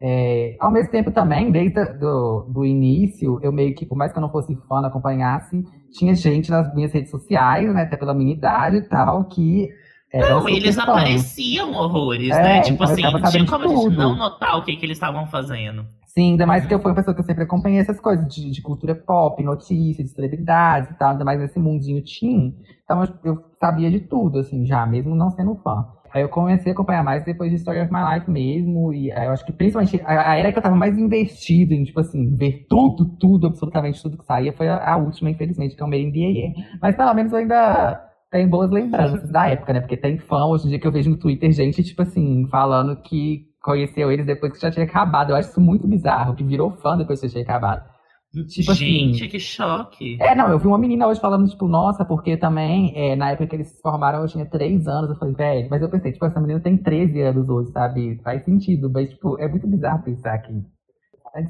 [0.04, 4.18] É, ao mesmo tempo também, desde do, do início, eu meio que, por mais que
[4.18, 8.34] eu não fosse fã, acompanhasse, tinha gente nas minhas redes sociais, né, até pela minha
[8.34, 9.70] idade e tal, que
[10.14, 10.90] Não, eles fãs.
[10.90, 12.62] apareciam horrores, É, né?
[12.62, 13.96] Tipo então eu assim, tinha como de a gente tudo.
[13.98, 15.86] não notar o que, que eles estavam fazendo.
[16.06, 18.52] Sim, ainda mais que eu fui uma pessoa que eu sempre acompanhei essas coisas de,
[18.52, 22.54] de cultura pop, notícias, de celebridades e tal, ainda mais nesse mundinho teen.
[22.84, 25.88] Então eu, eu sabia de tudo, assim, já, mesmo não sendo fã.
[26.14, 29.32] Aí eu comecei a acompanhar mais depois de Story of My Life mesmo, e eu
[29.32, 32.66] acho que principalmente a, a era que eu tava mais investido em, tipo assim, ver
[32.70, 36.20] tudo, tudo, absolutamente tudo que saía, foi a, a última, infelizmente, que é in the
[36.20, 36.54] Year.
[36.82, 39.82] Mas pelo menos eu ainda tenho boas lembranças da época, né?
[39.82, 42.96] Porque tem fã hoje em dia que eu vejo no Twitter, gente, tipo assim, falando
[43.02, 45.32] que conheceu eles depois que já tinha acabado.
[45.32, 47.92] Eu acho isso muito bizarro, que virou fã depois que já tinha acabado.
[48.32, 49.30] Tipo gente, assim.
[49.30, 50.18] que choque.
[50.22, 53.48] É, não, eu vi uma menina hoje falando, tipo, nossa, porque também, é, na época
[53.48, 55.10] que eles se formaram, eu tinha 3 anos.
[55.10, 58.22] Eu falei, velho, mas eu pensei, tipo, essa menina tem 13 anos hoje, sabe?
[58.24, 60.54] Faz sentido, mas, tipo, é muito bizarro pensar que.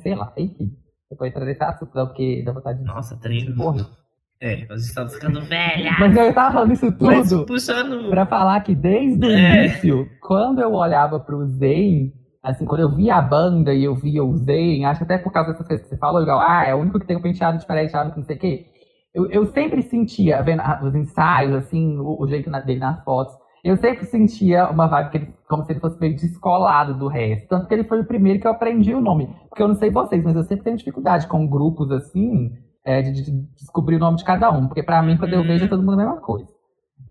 [0.01, 0.71] Sei lá, enfim.
[1.11, 2.85] Eu vou entrar nesse assunto, não, porque dá vontade de.
[2.85, 3.55] Nossa, treino.
[3.55, 4.00] Porra.
[4.41, 5.91] É, nós estamos ficando velha.
[5.99, 8.09] Mas eu tava falando isso Mas tudo puxando.
[8.09, 9.65] pra falar que desde o É.
[9.67, 14.23] início, quando eu olhava pro Zayn, assim, quando eu via a banda e eu via
[14.23, 16.73] o Zayn, acho que até por causa dessas coisas que você falou, igual, ah, é
[16.73, 18.65] o único que tem um penteado diferente, ah, não sei o quê.
[19.13, 23.35] Eu, eu sempre sentia, vendo os ensaios, assim, o, o jeito na- dele nas fotos,
[23.63, 27.47] eu sempre sentia uma vibe que ele, como se ele fosse meio descolado do resto.
[27.47, 29.29] Tanto que ele foi o primeiro que eu aprendi o nome.
[29.49, 32.53] Porque eu não sei vocês, mas eu sempre tenho dificuldade com grupos assim,
[32.85, 34.67] é, de, de descobrir o nome de cada um.
[34.67, 36.47] Porque pra mim, quando eu vejo, é todo mundo a mesma coisa.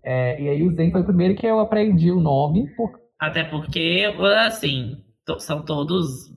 [0.03, 2.67] É, e aí o Zen foi o primeiro que eu aprendi o nome.
[2.75, 2.99] Por...
[3.19, 5.03] Até porque, assim,
[5.39, 6.31] são todos.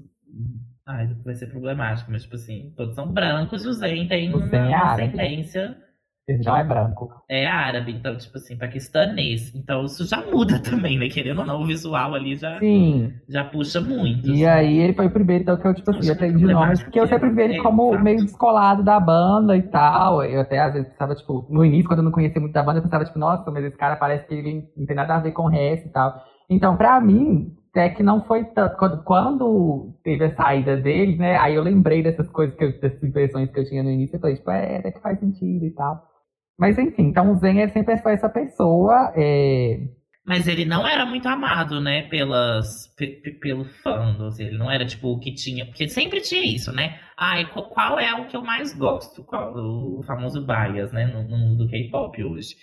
[0.86, 4.38] Ai, vai ser problemático, mas tipo assim, todos são brancos e o Zen tem O
[4.48, 5.76] Zen é uma ascendência
[6.26, 7.10] Ele não é branco.
[7.28, 9.54] é árabe, então, tipo assim, paquistanês.
[9.54, 11.08] Então isso já muda também, né?
[11.08, 13.12] Querendo ou não, o visual ali já, Sim.
[13.28, 14.28] já puxa muito.
[14.30, 16.54] E aí ele foi o primeiro, então, que eu, tipo assim, Acho aprendi que é
[16.54, 18.04] nomes, porque eu sempre vi ele é, como exato.
[18.04, 20.24] meio descolado da banda e tal.
[20.24, 22.78] Eu até às vezes pensava, tipo, no início, quando eu não conhecia muito da banda,
[22.78, 25.32] eu pensava, tipo, nossa, mas esse cara parece que ele não tem nada a ver
[25.32, 26.24] com o resto e tal.
[26.48, 28.76] Então, pra mim, até que não foi tanto.
[28.76, 33.02] Quando, quando teve a saída dele, né, aí eu lembrei dessas coisas, que eu, dessas
[33.02, 35.70] impressões que eu tinha no início, eu falei, tipo, é, até que faz sentido e
[35.72, 36.13] tal.
[36.58, 39.12] Mas enfim, então o Zen ele sempre foi essa pessoa.
[39.16, 39.78] é,
[40.26, 43.66] Mas ele não era muito amado, né, pelas, pe- pe- pelo
[44.28, 45.66] assim, Ele não era tipo o que tinha.
[45.66, 46.98] Porque sempre tinha isso, né?
[47.18, 49.24] Ai, qu- qual é o que eu mais gosto?
[49.24, 51.06] Qual, o famoso bias, né?
[51.06, 52.54] No, no mundo do K-pop hoje.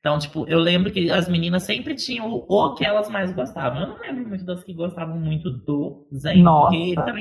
[0.00, 3.80] Então, tipo, eu lembro que as meninas sempre tinham o, o que elas mais gostavam.
[3.80, 6.42] Eu não lembro muito das que gostavam muito do Zen.
[6.42, 6.76] Nossa,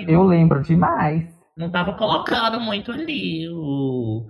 [0.07, 1.27] eu não, lembro demais.
[1.57, 4.27] não tava colocando muito ali o.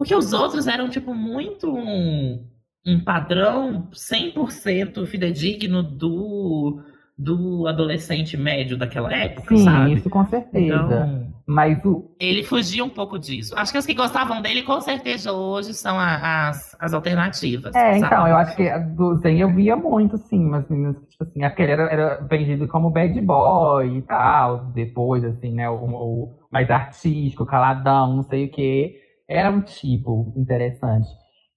[0.00, 2.42] Porque os outros eram, tipo, muito um,
[2.86, 6.80] um padrão 100% fidedigno do,
[7.18, 9.92] do adolescente médio daquela época, Sim, sabe?
[9.92, 10.84] isso com certeza.
[10.86, 13.54] Então, Mas o, ele fugia um pouco disso.
[13.58, 17.76] Acho que as que gostavam dele, com certeza, hoje são a- as, as alternativas.
[17.76, 18.06] É, sabe?
[18.06, 21.42] então, eu acho que do Zen eu via muito, sim, mas meninas, que, tipo assim,
[21.44, 26.70] aquele era, era vendido como bad boy e tal, depois, assim, né, o, o mais
[26.70, 28.96] artístico, caladão, não sei o quê.
[29.30, 31.08] Era um tipo interessante.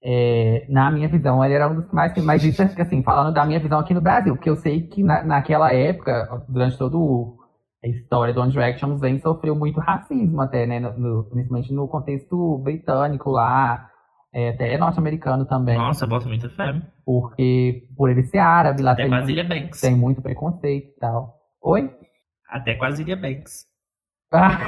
[0.06, 3.46] É, na minha visão, ele era um dos que mais, mas isso, assim, falando da
[3.46, 7.38] minha visão aqui no Brasil, porque eu sei que na, naquela época, durante todo
[7.84, 11.74] a história do One Direction, o Zen sofreu muito racismo até, né, no, no- principalmente
[11.74, 13.90] no contexto britânico lá,
[14.34, 15.78] é, até norte-americano também.
[15.78, 16.82] Nossa, bota muita fé.
[17.06, 19.82] Porque por ele ser árabe, lá Até tem, Banks.
[19.82, 21.36] tem muito preconceito e tal.
[21.62, 21.90] Oi?
[22.50, 23.66] Até com a Zilia Banks.
[24.32, 24.60] Ah.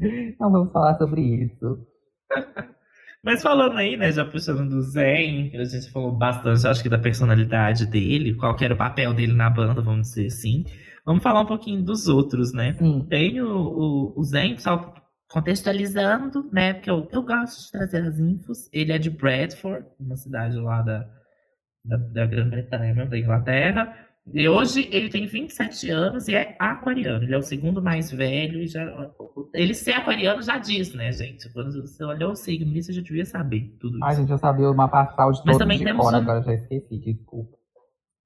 [0.40, 1.86] Não vamos falar sobre isso.
[3.22, 6.98] Mas falando aí, né, já puxando do Zen, a gente falou bastante, acho que da
[6.98, 10.64] personalidade dele, qual que era o papel dele na banda, vamos dizer assim.
[11.04, 12.74] Vamos falar um pouquinho dos outros, né?
[12.78, 13.06] Sim.
[13.10, 14.94] Tem o, o, o Zen, só
[15.28, 18.68] contextualizando, né, porque eu, eu gosto de trazer as infos.
[18.72, 21.06] Ele é de Bradford, uma cidade lá da,
[21.84, 23.94] da, da Grã-Bretanha, da Inglaterra.
[24.32, 27.24] E hoje ele tem 27 anos e é aquariano.
[27.24, 29.10] Ele é o segundo mais velho e já.
[29.52, 31.52] Ele ser aquariano já diz, né, gente?
[31.52, 34.04] Quando você olhou o signo você já devia saber tudo isso.
[34.04, 36.98] A gente já sabia mapa astral de Mas também de temos fora, agora já esqueci,
[36.98, 37.58] desculpa.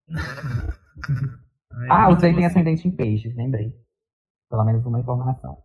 [1.73, 3.73] Ai, Ah, o Zen tem ascendente em peixes, lembrei.
[4.51, 5.59] Pelo menos uma informação.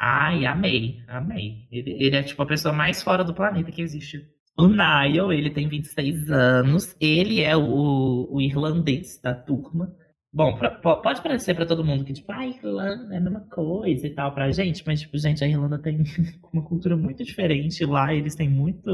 [0.00, 1.66] Ai, amei, amei.
[1.70, 4.33] Ele, ele é tipo a pessoa mais fora do planeta que existe.
[4.56, 6.96] O Niall, ele tem 26 anos.
[7.00, 9.92] Ele é o, o irlandês da turma.
[10.32, 13.40] Bom, pra- po- pode parecer pra todo mundo que, tipo, a Irlanda é a mesma
[13.50, 16.02] coisa e tal pra gente, mas, tipo, gente, a Irlanda tem
[16.52, 17.84] uma cultura muito diferente.
[17.84, 18.90] Lá eles têm muito.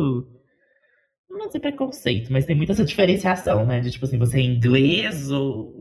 [1.28, 3.80] Não vou dizer preconceito, mas tem muita essa diferenciação, né?
[3.80, 5.74] De, tipo assim, você é inglês ou,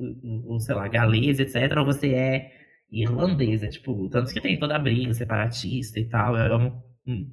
[0.45, 1.75] ou, sei lá, galês, etc.
[1.77, 2.51] Ou você é
[2.91, 6.83] irlandesa, tipo, tanto que tem toda a briga separatista e tal, é uma,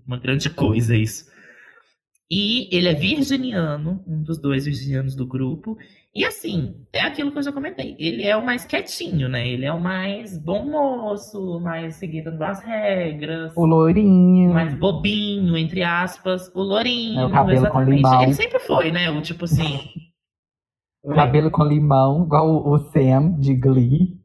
[0.06, 1.24] uma grande coisa isso.
[2.31, 5.79] E ele é virginiano, um dos dois virginianos do grupo.
[6.12, 7.95] E assim, é aquilo que eu já comentei.
[8.01, 9.47] Ele é o mais quietinho, né?
[9.47, 13.53] Ele é o mais bom moço, mais seguindo as regras.
[13.57, 14.53] O loirinho.
[14.53, 16.51] Mais bobinho, entre aspas.
[16.55, 17.21] O lourinho.
[17.21, 17.97] É, o cabelo com exatamente.
[17.97, 18.23] limão.
[18.23, 19.11] Ele sempre foi, né?
[19.11, 19.79] O tipo assim.
[21.15, 24.21] Cabelo com limão, igual o, o Sam de Glee.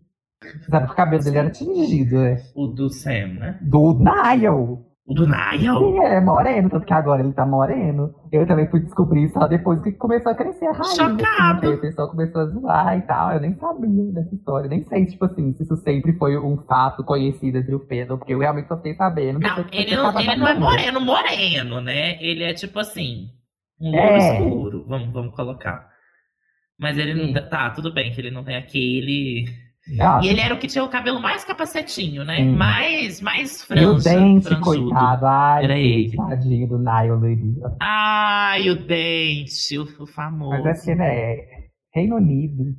[0.67, 2.41] Sabe que o cabelo dele era tingido, né?
[2.55, 3.59] O do Sam, né?
[3.61, 4.90] Do Niall.
[5.11, 5.79] O do Niall.
[5.79, 8.13] Sim, ele é moreno, tanto que agora ele tá moreno.
[8.31, 10.95] Eu também fui descobrir só depois que começou a crescer a raiz.
[10.95, 11.67] Chocado.
[11.67, 13.31] Assim, o pessoal começou a zoar e tal.
[13.33, 14.69] Eu nem sabia dessa história.
[14.69, 18.33] Nem sei, tipo assim, se isso sempre foi um fato conhecido entre o Pedro, porque
[18.33, 19.39] eu realmente só fiquei sabendo.
[19.39, 22.17] Não, ele não, ele não é moreno, moreno, né?
[22.23, 23.27] Ele é tipo assim,
[23.79, 24.33] um louro É.
[24.37, 25.89] escuro, vamos, vamos colocar.
[26.79, 27.49] Mas ele não.
[27.49, 29.45] Tá, tudo bem que ele não tem aquele.
[29.99, 32.37] Ah, E ele era o que tinha o cabelo mais capacetinho, né?
[32.37, 32.55] Sim.
[32.55, 35.25] Mais, mais e o dente, coitado.
[35.25, 36.15] Ai, Era ele.
[36.15, 37.61] tadinho do Niall loirinho.
[37.79, 40.51] Ai, o dente, o, famoso.
[40.63, 41.35] Mas é porque, né,
[41.93, 42.75] Reino Unido.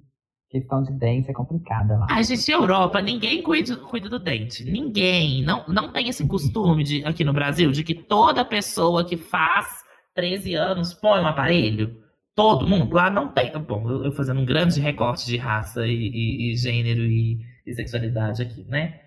[0.50, 2.06] Questão de dente é complicada lá.
[2.10, 4.62] Ai, gente, Europa, ninguém cuida, cuida do dente.
[4.70, 5.42] Ninguém.
[5.42, 9.66] Não, não tem esse costume de, aqui no Brasil de que toda pessoa que faz
[10.14, 12.01] 13 anos põe um aparelho.
[12.34, 12.94] Todo mundo.
[12.94, 13.52] Lá não tem.
[13.58, 17.74] Bom, eu, eu fazendo um grande recorte de raça e, e, e gênero e, e,
[17.74, 19.00] sexualidade aqui, né?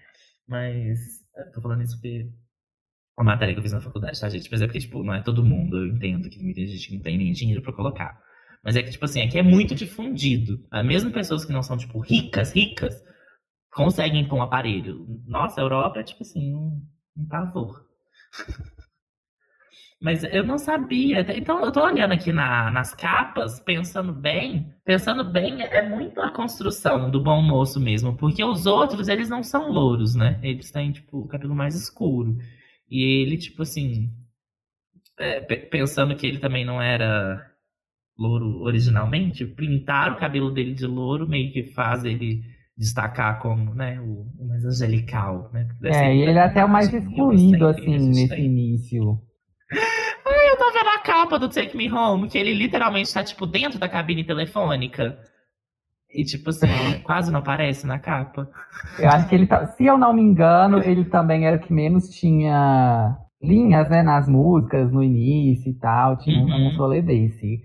[0.47, 0.99] Mas.
[1.53, 2.29] Tô falando isso porque.
[3.17, 4.51] A matéria que eu fiz na faculdade, tá, gente?
[4.51, 5.77] Mas é porque, tipo, não é todo mundo.
[5.77, 8.19] Eu entendo que muita gente não tem nem dinheiro pra colocar.
[8.63, 10.65] Mas é que, tipo assim, aqui é muito difundido.
[10.69, 13.01] Ah, mesmo pessoas que não são, tipo, ricas, ricas,
[13.71, 15.05] conseguem pôr um aparelho.
[15.27, 16.81] Nossa, a Europa é, tipo assim, um,
[17.17, 17.85] um pavor.
[20.05, 21.25] Mas eu não sabia.
[21.35, 24.71] Então, eu tô olhando aqui na, nas capas, pensando bem.
[24.85, 28.15] Pensando bem, é muito a construção do bom moço mesmo.
[28.15, 30.39] Porque os outros, eles não são louros, né?
[30.43, 32.37] Eles têm, tipo, o cabelo mais escuro.
[32.87, 34.11] E ele, tipo assim.
[35.17, 37.43] É, pensando que ele também não era
[38.15, 42.43] louro originalmente, pintar o cabelo dele de louro meio que faz ele
[42.77, 45.67] destacar como, né, o, o mais angelical, né?
[45.83, 49.19] É, e ele é até o mais excluído, assim, nesse início.
[50.55, 53.77] Eu tô vendo a capa do Take Me Home, que ele literalmente tá, tipo, dentro
[53.77, 55.17] da cabine telefônica.
[56.09, 56.67] E, tipo assim,
[57.03, 58.49] quase não aparece na capa.
[58.97, 59.67] Eu acho que ele tá.
[59.67, 64.29] Se eu não me engano, ele também era o que menos tinha linhas, né, nas
[64.29, 66.15] músicas, no início e tal.
[66.19, 66.69] Tinha uhum.
[66.69, 67.59] um rolê desse.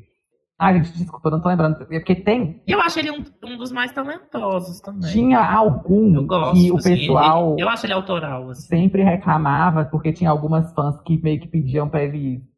[0.59, 1.87] Ai, gente, desculpa, eu não tô lembrando.
[1.93, 2.61] É porque tem.
[2.67, 5.13] Eu acho ele um, um dos mais talentosos também.
[5.13, 7.53] Tinha algum gosto, que o assim, pessoal.
[7.53, 8.51] Ele, eu acho ele autoral.
[8.51, 8.67] Assim.
[8.67, 12.50] Sempre reclamava, porque tinha algumas fãs que meio que pediam pra ele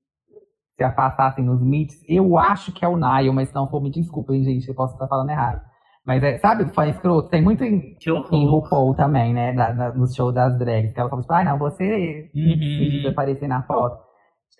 [0.76, 1.96] se afastassem nos meets.
[2.08, 4.94] Eu acho que é o Nile, mas se não for, me desculpem, gente, eu posso
[4.94, 5.60] estar falando errado.
[6.04, 7.28] Mas é, sabe, fã escroto?
[7.28, 7.96] Tem muito em,
[8.32, 9.52] em RuPaul também, né?
[9.52, 10.92] Da, da, no show das drags.
[10.92, 13.10] Que ela fala tipo, ah, não, você uhum.
[13.10, 13.98] aparecer na foto.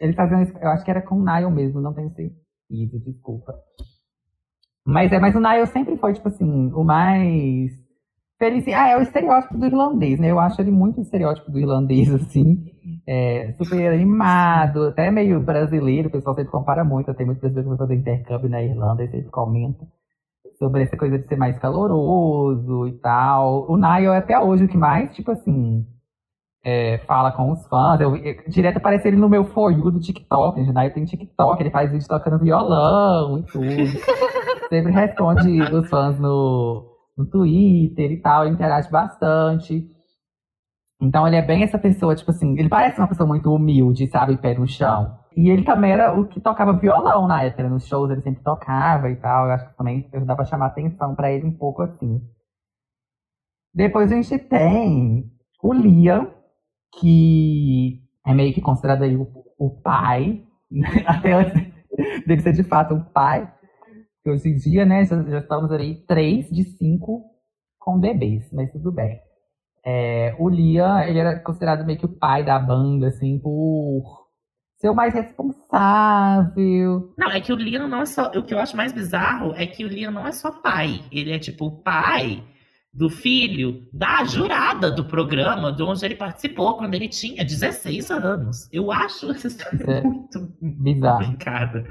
[0.01, 3.55] Ele fazia eu acho que era com o Nile mesmo, não tenho certeza isso, desculpa.
[4.85, 7.71] Mas é, mas o Niall sempre foi, tipo assim, o mais
[8.75, 10.31] Ah, é o estereótipo do irlandês, né?
[10.31, 12.65] Eu acho ele muito estereótipo do irlandês, assim.
[13.07, 17.69] É, super animado, até meio brasileiro, o pessoal sempre compara muito, tem muitas pessoas que
[17.69, 19.87] vão fazer intercâmbio na Irlanda e sempre comenta
[20.59, 23.71] sobre essa coisa de ser mais caloroso e tal.
[23.71, 25.85] O Niall é até hoje o que mais, tipo assim,
[26.65, 28.01] é, fala com os fãs.
[28.01, 30.61] Eu, eu, direto aparece ele no meu For You do TikTok.
[30.61, 30.91] Gente, né?
[30.91, 33.67] tem TikTok, ele faz vídeo tocando violão e tudo.
[34.69, 36.92] Sempre responde os fãs no,
[37.23, 39.89] no Twitter e tal, ele interage bastante.
[41.01, 44.37] Então ele é bem essa pessoa, tipo assim, ele parece uma pessoa muito humilde, sabe,
[44.37, 45.19] pé no chão.
[45.37, 49.11] E ele também era o que tocava violão na época, nos shows ele sempre tocava
[49.11, 49.47] e tal.
[49.47, 52.21] Eu acho que também dá pra chamar atenção para ele um pouco assim.
[53.75, 55.31] Depois a gente tem
[55.63, 56.31] o Liam,
[57.01, 59.27] que é meio que considerado aí o,
[59.59, 60.89] o pai, né?
[61.07, 61.55] até antes
[62.27, 63.51] dele ser de fato um pai.
[64.25, 67.25] Hoje em dia, né, já, já estamos ali três de cinco
[67.79, 69.21] com bebês, mas tudo bem.
[69.85, 74.29] É, o Liam, ele era considerado meio que o pai da banda, assim, por
[74.79, 77.13] ser o mais responsável.
[77.19, 78.31] Não, é que o Liam não é só.
[78.31, 81.01] O que eu acho mais bizarro é que o Liam não é só pai.
[81.11, 82.45] Ele é tipo o pai
[82.93, 88.69] do filho da jurada do programa, de onde ele participou quando ele tinha 16 anos.
[88.71, 91.25] Eu acho essa história é muito bizarra.
[91.25, 91.85] complicada.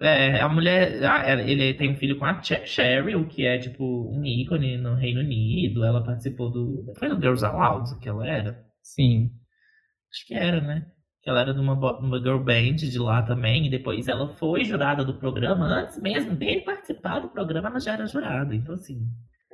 [0.00, 1.04] É, a mulher.
[1.04, 5.20] Ah, ele tem um filho com a Cheryl, que é tipo um ícone no Reino
[5.20, 5.84] Unido.
[5.84, 6.92] Ela participou do.
[6.98, 8.64] Foi no Girls Aloud que ela era?
[8.82, 9.30] Sim.
[10.12, 10.86] Acho que era, né?
[11.22, 13.66] Que ela era de uma, uma girl band de lá também.
[13.66, 15.66] E depois ela foi jurada do programa.
[15.66, 18.54] Antes mesmo dele participar do programa, ela já era jurada.
[18.54, 19.00] Então, assim.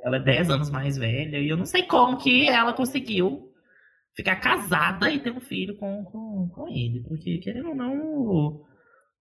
[0.03, 3.51] Ela é 10 anos mais velha e eu não sei como que ela conseguiu
[4.15, 7.03] ficar casada e ter um filho com, com, com ele.
[7.07, 8.65] Porque, querendo ou não,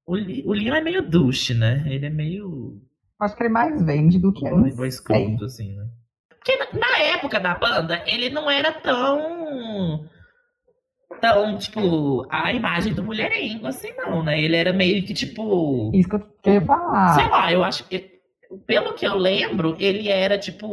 [0.06, 1.84] o, o, Leon é meio douche, né?
[1.86, 2.80] Ele é meio.
[3.20, 4.74] Acho que ele mais vende do que ele.
[4.74, 5.86] Boy escroto, assim, né?
[6.28, 10.08] Porque na, na época da banda, ele não era tão.
[11.20, 14.40] Tão, tipo, a imagem do mulherengo, assim, não, né?
[14.40, 15.90] Ele era meio que, tipo.
[15.94, 17.14] Isso que eu queria falar.
[17.14, 18.19] Sei lá, eu acho que
[18.66, 20.66] pelo que eu lembro, ele era, tipo,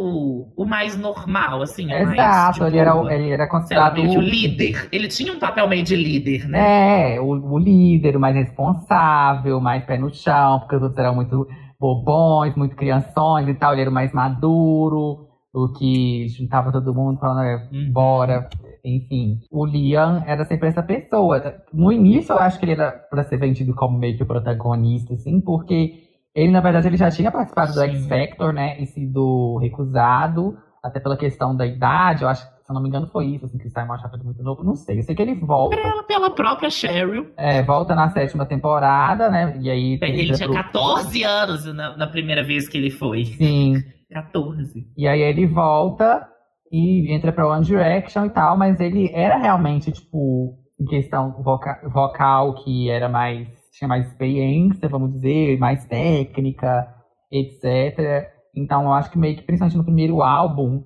[0.56, 1.92] o mais normal, assim.
[1.92, 4.02] Exato, mais, tipo, ele, era, ele era considerado.
[4.02, 4.90] Lá, o líder.
[4.92, 7.16] Ele tinha um papel meio de líder, né?
[7.16, 11.16] É, o, o, líder, o mais responsável, mais pé no chão, porque os outros eram
[11.16, 11.48] muito
[11.80, 13.74] bobões, muito crianções e tal.
[13.74, 17.92] Ele era o mais maduro, o que juntava todo mundo falando, é, uhum.
[17.92, 18.50] bora.
[18.84, 21.62] Enfim, o Liam era sempre essa pessoa.
[21.74, 25.14] No início, eu acho que ele era pra ser vendido como meio que o protagonista,
[25.14, 26.07] assim, porque
[26.42, 28.80] ele, na verdade, ele já tinha participado do X Factor, né?
[28.80, 32.24] E sido recusado, até pela questão da idade.
[32.24, 34.16] Eu acho que Se eu não me engano, foi isso, assim, que o Simon achava
[34.16, 34.62] ele muito novo.
[34.64, 35.00] Não sei.
[35.00, 35.78] Eu sei que ele volta.
[35.78, 37.28] Pela, pela própria Cheryl.
[37.38, 39.58] É, volta na sétima temporada, né?
[39.62, 39.98] E aí.
[40.02, 43.24] Ele tinha pro- 14 anos na, na primeira vez que ele foi.
[43.26, 43.76] Sim.
[44.12, 44.86] 14.
[44.98, 46.28] E aí ele volta
[46.72, 51.82] e entra pra One Direction e tal, mas ele era realmente, tipo, em questão voca-
[51.94, 53.48] vocal, que era mais.
[53.78, 56.88] Tinha mais experiência, vamos dizer, mais técnica,
[57.32, 58.30] etc.
[58.56, 60.84] Então eu acho que meio que, principalmente no primeiro álbum,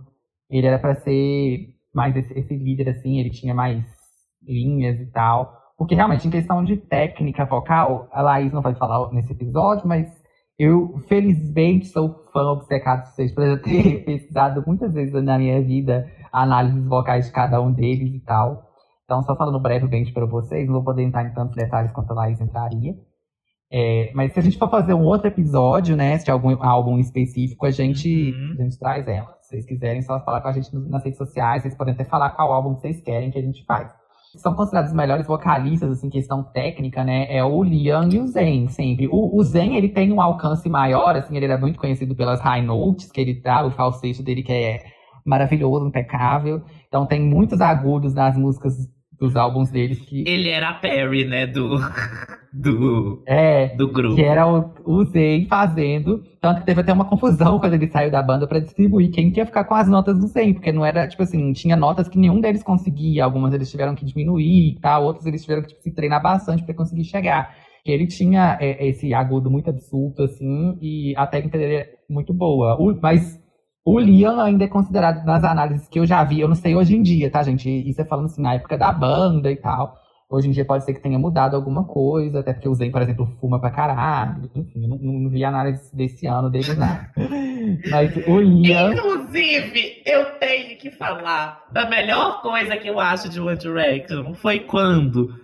[0.49, 3.83] ele era pra ser mais esse, esse líder, assim, ele tinha mais
[4.41, 5.57] linhas e tal.
[5.77, 10.07] Porque realmente, em questão de técnica vocal, a Laís não vai falar nesse episódio, mas
[10.59, 15.61] eu, felizmente, sou fã obcecado de vocês por eu ter pesquisado muitas vezes na minha
[15.61, 18.70] vida análises vocais de cada um deles e tal.
[19.11, 22.13] Então, só falando brevemente para vocês, não vou poder entrar em tantos detalhes quanto a
[22.13, 22.95] Laís entraria.
[23.69, 27.65] É, mas se a gente for fazer um outro episódio, né, de algum álbum específico,
[27.65, 28.55] a gente, Uhum.
[28.57, 29.35] a gente traz ela.
[29.41, 32.29] Se vocês quiserem, só falar com a gente nas redes sociais, vocês podem até falar
[32.29, 33.91] qual álbum vocês querem que a gente faz.
[34.37, 37.27] São considerados os melhores vocalistas, assim, questão técnica, né?
[37.35, 39.09] É o Liam e o Zen, sempre.
[39.11, 42.61] O, o Zen, ele tem um alcance maior, assim, ele era muito conhecido pelas high
[42.61, 44.79] notes que ele dá, o falsete dele que é
[45.25, 46.61] maravilhoso, impecável.
[46.87, 48.73] Então tem muitos agudos nas músicas
[49.21, 50.27] dos álbuns deles que...
[50.27, 51.45] Ele era a Perry, né?
[51.47, 51.77] Do.
[52.53, 53.23] Do.
[53.25, 54.15] É, Do grupo.
[54.15, 56.21] que era o, o Zen fazendo.
[56.41, 59.39] Tanto que teve até uma confusão quando ele saiu da banda pra distribuir quem que
[59.39, 60.53] ia ficar com as notas do Zen.
[60.55, 63.23] Porque não era, tipo assim, tinha notas que nenhum deles conseguia.
[63.23, 65.05] Algumas eles tiveram que diminuir e tal.
[65.05, 67.55] Outros eles tiveram que tipo, se treinar bastante pra conseguir chegar.
[67.85, 72.33] Que ele tinha é, esse agudo muito absurdo, assim, e a técnica dele é muito
[72.33, 72.75] boa.
[72.79, 73.40] O- mas
[73.83, 76.95] o Liam ainda é considerado nas análises que eu já vi, eu não sei hoje
[76.95, 77.67] em dia, tá, gente?
[77.69, 79.99] Isso é falando assim, na época da banda e tal.
[80.29, 83.01] Hoje em dia pode ser que tenha mudado alguma coisa, até porque o Zen, por
[83.01, 84.49] exemplo, fuma pra caralho.
[84.55, 86.87] Enfim, eu não, não vi análise desse ano dele, não.
[87.91, 88.93] Mas o Liam.
[88.93, 94.61] Inclusive, eu tenho que falar da melhor coisa que eu acho de One Direction foi
[94.61, 95.35] quando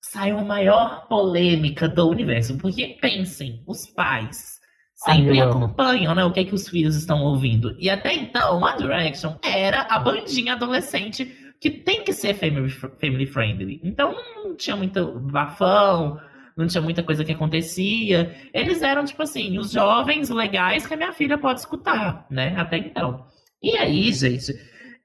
[0.00, 2.56] saiu a maior polêmica do universo.
[2.56, 4.59] Porque pensem, os pais
[5.04, 7.74] sempre Ai, acompanham né, o que, é que os filhos estão ouvindo.
[7.78, 13.26] E até então, One Direction era a bandinha adolescente que tem que ser family, family
[13.26, 13.80] friendly.
[13.82, 16.20] Então não tinha muito bafão,
[16.56, 18.34] não tinha muita coisa que acontecia.
[18.52, 22.54] Eles eram, tipo assim, os jovens legais que a minha filha pode escutar, né?
[22.56, 23.26] Até então.
[23.62, 24.52] E aí, gente,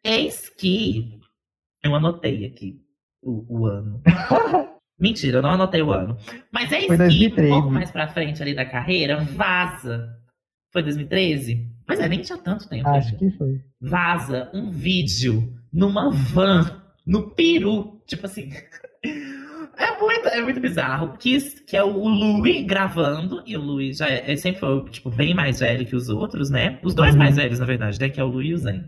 [0.04, 1.20] eis que
[1.84, 2.82] eu anotei aqui
[3.22, 4.02] o, o ano.
[5.00, 6.18] Mentira, eu não anotei o ano.
[6.52, 7.48] Mas eis Foi que, 2013.
[7.48, 10.10] um pouco mais pra frente ali da carreira, vaza.
[10.72, 11.68] Foi 2013?
[11.88, 12.88] Mas é, nem tinha tanto tempo.
[12.90, 13.62] Acho ainda que foi.
[13.82, 18.02] vaza um vídeo numa van no Peru.
[18.08, 18.50] Tipo assim.
[19.78, 21.18] É muito, é muito bizarro.
[21.18, 25.34] Que, que é o Louis gravando, e o Louis já é, sempre foi, tipo, bem
[25.34, 26.80] mais velho que os outros, né?
[26.82, 27.18] Os dois Uhum.
[27.20, 28.08] mais velhos, na verdade, né?
[28.08, 28.86] Que é o Louis e o Zen.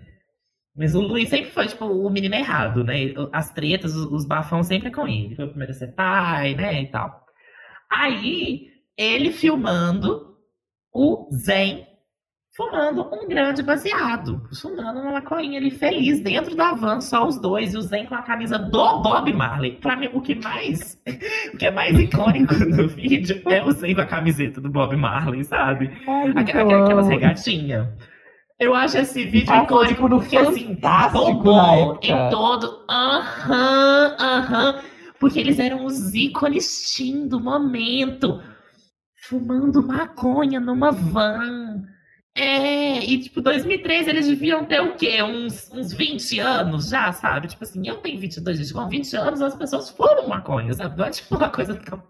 [0.77, 3.13] Mas o Louis sempre foi, tipo, o menino errado, né?
[3.33, 5.35] As tretas, os, os bafão sempre é com ele.
[5.35, 6.83] Foi o primeiro a ser pai, né?
[6.83, 7.25] E tal.
[7.91, 8.67] Aí,
[8.97, 10.35] ele filmando
[10.93, 11.85] o Zen
[12.55, 14.41] fumando um grande baseado.
[14.61, 18.15] Fumando uma maconha ali feliz dentro da van, só os dois, e o Zen com
[18.15, 19.73] a camisa do Bob Marley.
[19.73, 20.99] Pra mim, o que mais.
[21.53, 24.95] O que é mais icônico no vídeo é o Zen com a camiseta do Bob
[24.95, 25.91] Marley, sabe?
[26.07, 27.87] Ai, Aqu- gente, eu Aquelas regatinhas.
[28.59, 30.77] Eu acho esse vídeo Passou, icônico no porque assim,
[31.13, 32.83] bombou em todo.
[32.89, 34.81] Aham, aham.
[35.19, 38.41] Porque eles eram os ícones teen do momento.
[39.27, 41.83] Fumando maconha numa van.
[42.33, 45.23] É, e tipo, 2013 eles deviam ter o quê?
[45.23, 47.47] Uns, uns 20 anos já, sabe?
[47.47, 50.97] Tipo assim, eu tenho 22, gente, com 20 anos as pessoas fumam maconha, sabe?
[50.97, 52.01] Não é tipo uma coisa tão.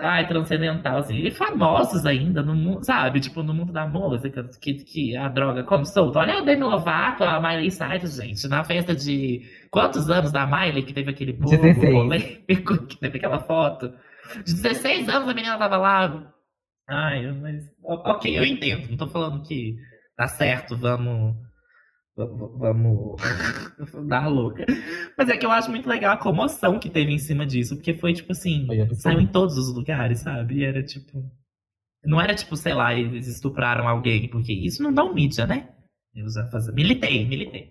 [0.00, 1.18] Ai, transcendental, assim.
[1.18, 3.20] E famosos ainda, no mundo, sabe?
[3.20, 6.18] Tipo, no mundo da música, que, que a droga come solta.
[6.18, 10.82] Olha a Demi Lovato, a Miley Cyrus, gente, na festa de quantos anos da Miley,
[10.82, 11.92] que teve aquele bolo 16.
[11.94, 13.92] polêmico, que teve aquela foto.
[14.44, 16.34] De 16 anos a menina tava lá.
[16.88, 17.64] Ai, mas.
[17.84, 18.90] Ok, eu entendo.
[18.90, 19.76] Não tô falando que
[20.16, 21.36] tá certo, vamos.
[22.26, 23.16] Vamos.
[24.08, 24.66] dar louca.
[25.16, 27.94] Mas é que eu acho muito legal a comoção que teve em cima disso, porque
[27.94, 28.66] foi tipo assim.
[28.66, 29.00] Foi absurdo.
[29.02, 30.56] Saiu em todos os lugares, sabe?
[30.58, 31.22] E era tipo.
[32.04, 35.68] Não era tipo, sei lá, eles estupraram alguém, porque isso não dá um mídia, né?
[36.14, 37.70] Eu já fazia- Militei, militei.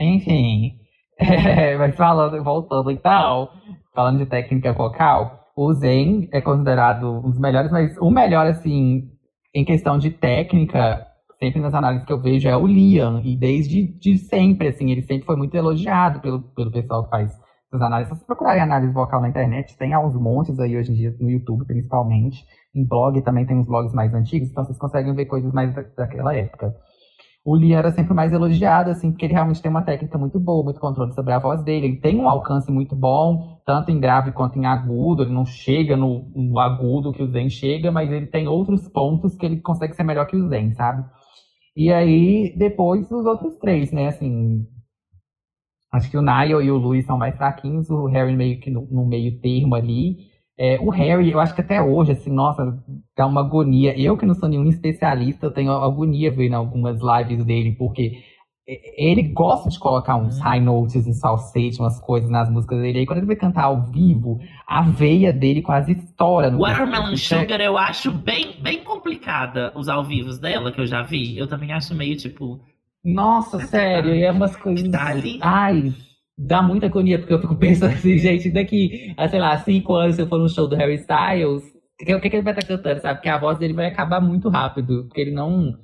[0.00, 0.78] Enfim.
[1.18, 3.48] É, mas falando, voltando então,
[3.94, 9.10] falando de técnica vocal, o Zen é considerado um dos melhores, mas o melhor, assim,
[9.54, 11.06] em questão de técnica,
[11.38, 13.20] sempre nas análises que eu vejo, é o Liam.
[13.24, 17.30] E desde de sempre, assim, ele sempre foi muito elogiado pelo, pelo pessoal que faz
[17.68, 18.08] essas análises.
[18.10, 21.30] Se vocês procurarem análise vocal na internet, tem aos montes aí hoje em dia, no
[21.30, 22.44] YouTube principalmente.
[22.74, 25.82] Em blog também tem uns blogs mais antigos, então vocês conseguem ver coisas mais da-
[25.96, 26.74] daquela época.
[27.44, 30.64] o Lee era sempre mais elogiado, assim, porque ele realmente tem uma técnica muito boa,
[30.64, 31.86] muito controle sobre a voz dele.
[31.86, 35.22] Ele tem um alcance muito bom, tanto em grave quanto em agudo.
[35.22, 39.36] Ele não chega no, no agudo que o Zen chega, mas ele tem outros pontos
[39.36, 41.04] que ele consegue ser melhor que o Zen, sabe?
[41.76, 44.08] E aí, depois, os outros três, né?
[44.08, 44.66] Assim,
[45.92, 48.86] acho que o Niall e o Louis são mais fraquinhos, o Harry meio que no,
[48.90, 50.16] no meio termo ali.
[50.58, 52.82] É, o Harry, eu acho que até hoje, assim, nossa,
[53.16, 53.98] dá uma agonia.
[53.98, 58.22] Eu que não sou nenhum especialista, tenho agonia vendo algumas lives dele, porque
[58.66, 63.00] ele gosta de colocar uns high notes, uns falsete, umas coisas nas músicas dele.
[63.00, 66.50] Aí quando ele vai cantar ao vivo, a veia dele quase estoura.
[66.50, 71.02] No Watermelon Sugar eu acho bem, bem complicada os ao vivos dela, que eu já
[71.02, 71.38] vi.
[71.38, 72.60] Eu também acho meio, tipo...
[73.04, 74.88] Nossa, sério, e é umas coisas...
[74.90, 75.38] Tá ali.
[75.40, 75.94] Ai,
[76.36, 80.16] dá muita agonia, porque eu fico pensando assim, gente, daqui a, sei lá, cinco anos,
[80.16, 81.62] se eu for no show do Harry Styles,
[82.00, 83.14] o que, que, que ele vai estar cantando, sabe?
[83.14, 85.78] Porque a voz dele vai acabar muito rápido, porque ele não.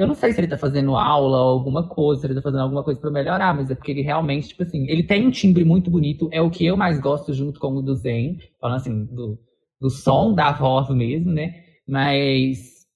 [0.00, 2.62] Eu não sei se ele tá fazendo aula ou alguma coisa, se ele tá fazendo
[2.62, 5.62] alguma coisa para melhorar, mas é porque ele realmente, tipo assim, ele tem um timbre
[5.62, 9.04] muito bonito, é o que eu mais gosto junto com o do Zen, falando assim,
[9.04, 9.38] do,
[9.78, 11.54] do som da voz mesmo, né?
[11.86, 12.86] Mas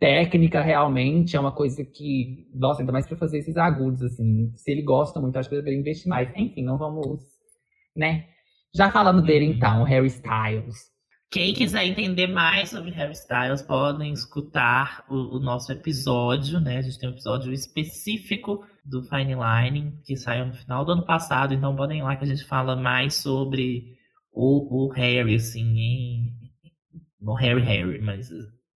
[0.00, 4.50] técnica realmente é uma coisa que, nossa, ainda mais para fazer esses agudos, assim.
[4.56, 6.30] Se ele gosta muito, acho que deveria investir mais.
[6.34, 7.20] Enfim, não vamos,
[7.94, 8.24] né?
[8.74, 10.95] Já falando dele, então, Harry Styles.
[11.30, 16.78] Quem quiser entender mais sobre Harry Styles, podem escutar o, o, nosso episódio, né?
[16.78, 21.04] A gente tem um episódio específico do Fine Line, que saiu no final do ano
[21.04, 23.96] passado, então podem ir lá que a gente fala mais sobre
[24.32, 26.32] o, o Harry, assim, em...
[27.20, 28.30] no Harry Harry, mas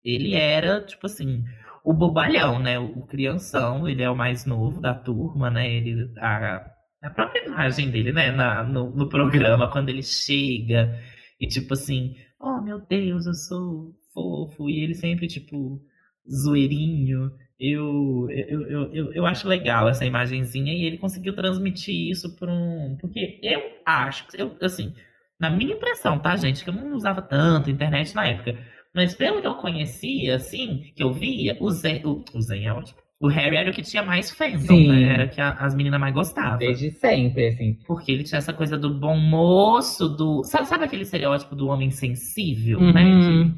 [0.05, 1.45] ele era, tipo assim,
[1.85, 2.79] o bobalhão, né?
[2.79, 5.73] O crianção, ele é o mais novo da turma, né?
[5.73, 6.67] Ele, a,
[7.03, 8.33] a própria imagem dele, né?
[8.33, 10.99] Na, no, no programa, quando ele chega
[11.41, 14.69] e, tipo assim, oh meu Deus, eu sou fofo.
[14.69, 15.81] E ele sempre, tipo,
[16.29, 17.31] zoeirinho.
[17.59, 22.51] Eu, eu, eu, eu, eu acho legal essa imagenzinha e ele conseguiu transmitir isso para
[22.53, 22.97] um.
[23.01, 24.95] Porque eu acho, eu, assim,
[25.39, 26.65] na minha impressão, tá, gente?
[26.65, 28.59] Que eu não usava tanto internet na época.
[28.95, 32.73] Mas pelo que eu conhecia, assim, que eu via, o Zen, o, o Zen é
[32.73, 32.99] ótimo.
[33.21, 35.03] O Harry era o que tinha mais fandom, né?
[35.13, 36.59] Era que a, as meninas mais gostavam.
[36.59, 37.77] Desde sempre, assim.
[37.87, 40.43] Porque ele tinha essa coisa do bom moço, do.
[40.45, 42.93] Sabe, sabe aquele estereótipo do homem sensível, uhum.
[42.93, 43.55] né?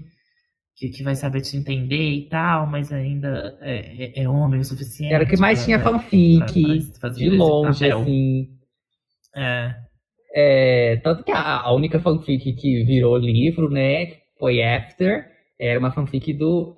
[0.77, 4.65] Que, que, vai saber te entender e tal, mas ainda é, é, é homem o
[4.65, 5.15] suficiente.
[5.15, 6.91] Era o que mais pra, tinha fanfic.
[6.99, 8.49] Pra, pra de longe, assim.
[9.37, 9.75] É.
[10.35, 10.97] é.
[11.05, 14.23] Tanto que a, a única fanfic que virou livro, né?
[14.43, 15.31] foi After.
[15.57, 16.77] Era uma fanfic do.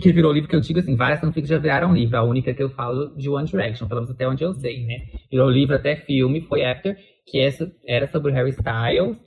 [0.00, 2.16] Que virou livro que eu digo assim, várias fanfics já viraram livro.
[2.16, 5.02] A única que eu falo de One Direction, pelo menos até onde eu sei, né?
[5.30, 6.96] Virou livro até filme, foi After,
[7.26, 9.18] que essa era sobre Harry Styles.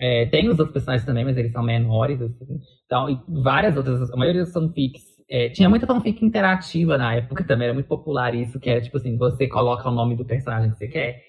[0.00, 2.58] É, tem os outros personagens também, mas eles são menores, assim.
[2.84, 5.02] Então, e várias outras, a maioria das fanfics.
[5.30, 8.98] É, tinha muita fanfic interativa na época também, era muito popular isso, que era tipo
[8.98, 11.22] assim, você coloca o nome do personagem que você quer.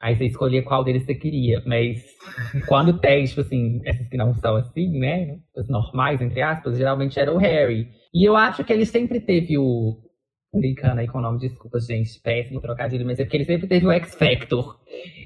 [0.00, 1.60] Aí você escolhia qual deles você queria.
[1.66, 2.04] Mas
[2.66, 5.38] quando tem, tipo assim, essas que não são assim, né?
[5.56, 7.88] Os normais, entre aspas, geralmente era o Harry.
[8.14, 9.96] E eu acho que ele sempre teve o.
[10.54, 13.86] Brincando aí com o nome, desculpa, gente, péssimo trocadilho, mas é porque ele sempre teve
[13.86, 14.78] o X Factor.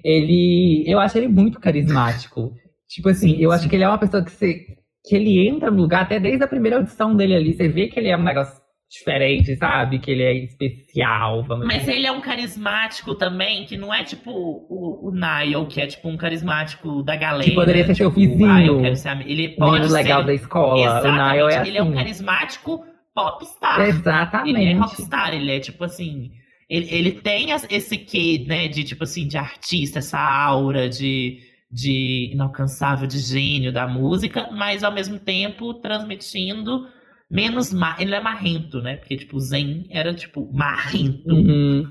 [0.03, 0.85] Ele.
[0.87, 2.53] Eu acho ele muito carismático.
[2.89, 4.67] Tipo assim, eu acho que ele é uma pessoa que você.
[5.05, 7.99] Que ele entra no lugar, até desde a primeira audição dele ali, você vê que
[7.99, 8.62] ele é um negócio
[8.93, 9.99] diferente, sabe?
[9.99, 11.95] Que ele é especial, vamos Mas dizer.
[11.95, 16.09] ele é um carismático também, que não é tipo o, o Niall, que é tipo
[16.09, 17.49] um carismático da galera.
[17.49, 18.87] Que poderia ser tipo, seu vizinho.
[18.87, 20.79] Ah, ser, ele pode ser legal da escola.
[20.79, 21.09] Exatamente.
[21.09, 21.69] O Niall é assim.
[21.71, 22.85] Ele é um carismático
[23.15, 23.81] popstar.
[23.81, 24.61] Exatamente.
[24.61, 26.31] Ele é rockstar, ele é tipo assim...
[26.69, 31.39] Ele, ele tem esse quê, né, de tipo assim, de artista, essa aura de,
[31.71, 36.87] de inalcançável, de gênio da música, mas ao mesmo tempo transmitindo
[37.33, 38.01] menos mar...
[38.01, 38.97] ele é marrento, né?
[38.97, 41.33] Porque, tipo, Zen era, tipo, marrento.
[41.33, 41.91] Uhum.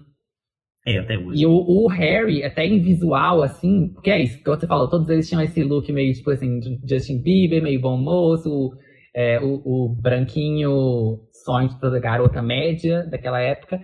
[0.85, 1.41] É, até hoje.
[1.41, 5.09] E o, o, Harry, até em visual, assim, porque é isso, que você falou, todos
[5.09, 8.71] eles tinham esse look meio, tipo assim, Justin Bieber, meio bom moço,
[9.15, 13.79] é, o, o, branquinho sonho de toda garota média daquela época.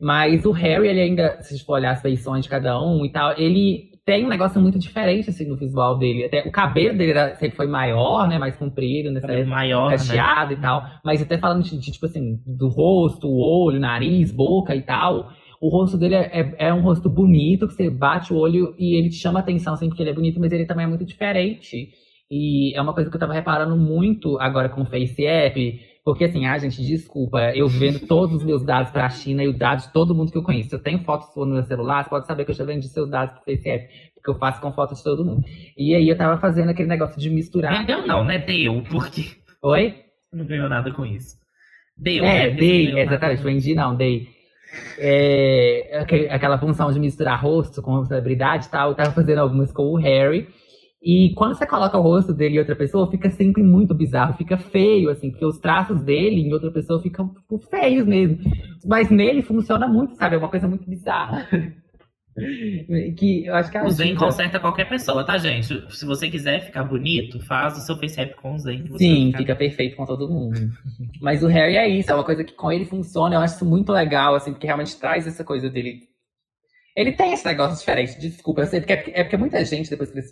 [0.00, 3.38] Mas o Harry, ele ainda, se for olhar as feições de cada um e tal,
[3.38, 6.24] ele tem um negócio muito diferente, assim, no visual dele.
[6.24, 8.38] Até o cabelo dele era, sempre foi maior, né?
[8.38, 10.58] Mais comprido, nessa época, maior, cacheado né?
[10.58, 10.84] e tal.
[11.04, 15.30] Mas até falando de, de, tipo assim, do rosto, olho, nariz, boca e tal.
[15.60, 18.96] O rosto dele é, é, é, um rosto bonito, que você bate o olho e
[18.96, 21.90] ele te chama atenção, assim, porque ele é bonito, mas ele também é muito diferente.
[22.30, 26.24] E é uma coisa que eu tava reparando muito agora com o Face App, porque
[26.24, 29.52] assim, ah, gente, desculpa, eu vendo todos os meus dados para a China e o
[29.56, 30.70] dado de todo mundo que eu conheço.
[30.70, 33.08] Se eu tenho fotos no meu celular, você pode saber que eu já vendi seus
[33.10, 35.42] dados pro Facebook, porque eu faço com fotos de todo mundo.
[35.76, 37.78] E aí eu tava fazendo aquele negócio de misturar.
[37.80, 38.38] Vendeu não, né?
[38.38, 39.24] Deu, porque.
[39.62, 39.94] Oi?
[40.32, 41.36] Não ganhou nada com isso.
[41.96, 42.56] Deu, É, né?
[42.56, 44.28] dei, exatamente, vendi não, dei.
[44.98, 49.72] é, aque- aquela função de misturar rosto com celebridade e tal, eu tava fazendo algumas
[49.72, 50.48] com o Harry.
[51.02, 54.58] E quando você coloca o rosto dele em outra pessoa, fica sempre muito bizarro, fica
[54.58, 58.38] feio, assim, porque os traços dele em outra pessoa ficam tipo, feios mesmo.
[58.84, 60.34] Mas nele funciona muito, sabe?
[60.34, 61.48] É uma coisa muito bizarra.
[63.16, 64.26] que eu acho que O Zen ajuda.
[64.26, 65.66] conserta qualquer pessoa, tá, gente?
[65.90, 68.84] Se você quiser ficar bonito, faz o seu FaceApp com o Zen.
[68.98, 70.58] Sim, vai fica perfeito com todo mundo.
[71.20, 73.64] Mas o Harry é isso, é uma coisa que com ele funciona, eu acho isso
[73.64, 76.08] muito legal, assim, porque realmente traz essa coisa dele.
[76.94, 80.10] Ele tem esse negócio diferente, desculpa, eu sei, porque é, é porque muita gente, depois
[80.10, 80.30] que eles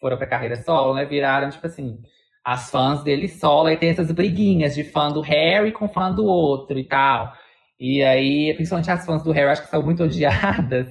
[0.00, 1.98] foram pra carreira solo, né, viraram, tipo assim,
[2.44, 6.24] as fãs dele solo, e tem essas briguinhas de fã do Harry com fã do
[6.24, 7.32] outro e tal.
[7.78, 10.88] E aí, principalmente as fãs do Harry, acho que são muito odiadas.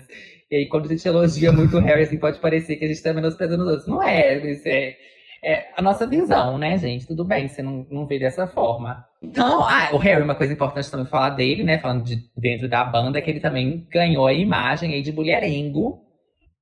[0.51, 3.01] E aí, quando a gente elogia muito o Harry, assim, pode parecer que a gente
[3.03, 3.87] tá menosprezando os outros.
[3.87, 4.95] Não é, isso é,
[5.43, 7.05] é a nossa visão, né, gente?
[7.05, 9.05] Tudo bem, você não, não vê dessa forma.
[9.21, 12.83] Então, ah, o Harry, uma coisa importante também falar dele, né, falando de dentro da
[12.83, 16.01] banda, é que ele também ganhou a imagem aí de mulherengo.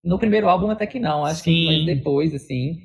[0.07, 1.65] No primeiro álbum até que não, acho que Sim.
[1.65, 2.77] foi depois, assim.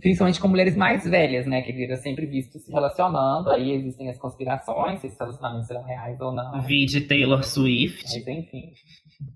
[0.00, 3.50] Principalmente com mulheres mais velhas, né, que ele era sempre visto se relacionando.
[3.50, 6.60] Aí existem as conspirações, se esses relacionamentos serão reais ou não.
[6.60, 8.04] Vi de Taylor Swift.
[8.04, 8.72] Mas enfim.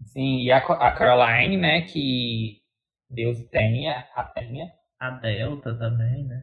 [0.04, 2.58] Sim, e a, a Caroline, né, que
[3.08, 4.70] Deus tenha, a tenha.
[5.00, 6.42] A Delta também, né?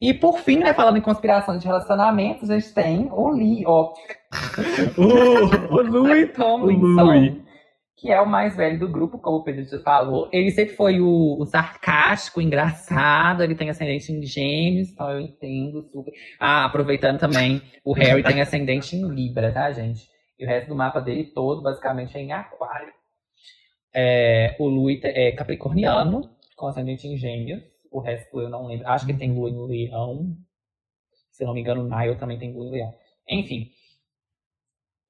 [0.00, 3.92] E por fim, né, falando em conspiração de relacionamentos, a gente tem o Lee, ó,
[4.98, 7.51] o Louis Tomlinson, Louis.
[8.02, 10.28] Que é o mais velho do grupo, como o Pedro já falou.
[10.32, 15.84] Ele sempre foi o, o sarcástico, engraçado, ele tem ascendente em gêmeos, então eu entendo
[15.84, 16.12] super.
[16.40, 20.08] Ah, aproveitando também, o Harry tem ascendente em Libra, tá, gente?
[20.36, 22.92] E o resto do mapa dele todo, basicamente, é em aquário.
[23.94, 27.62] É, o Louis é capricorniano, com ascendente em gêmeos.
[27.88, 28.88] O resto eu não lembro.
[28.88, 30.36] Acho que ele tem lua em leão.
[31.30, 32.94] Se não me engano, o Nile também tem lua em leão.
[33.30, 33.70] Enfim.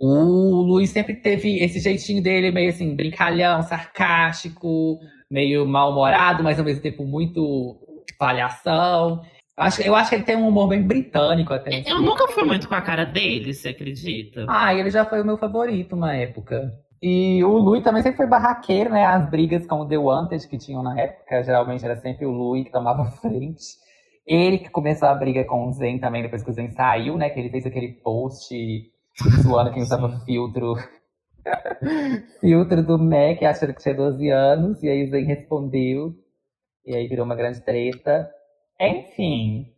[0.04, 4.98] O Luiz sempre teve esse jeitinho dele, meio assim, brincalhão, sarcástico,
[5.30, 7.78] meio mal-humorado, mas ao mesmo tempo muito
[8.18, 9.22] palhação.
[9.56, 11.84] Acho, eu acho que ele tem um humor bem britânico até.
[11.86, 14.44] Eu nunca fui muito com a cara dele, você acredita?
[14.48, 16.72] Ah, ele já foi o meu favorito uma época.
[17.00, 19.04] E o Louis também sempre foi barraqueiro, né?
[19.04, 22.64] As brigas com o The Wanted que tinham na época, geralmente era sempre o Louis
[22.64, 23.80] que tomava frente.
[24.26, 27.30] Ele que começou a briga com o Zen também, depois que o Zen saiu, né?
[27.30, 28.52] Que ele fez aquele post
[29.42, 30.74] zoando quem usava filtro.
[32.40, 34.82] filtro do Mac, achando que tinha 12 anos.
[34.82, 36.14] E aí o Zen respondeu.
[36.86, 38.30] E aí virou uma grande treta.
[38.80, 39.72] Enfim.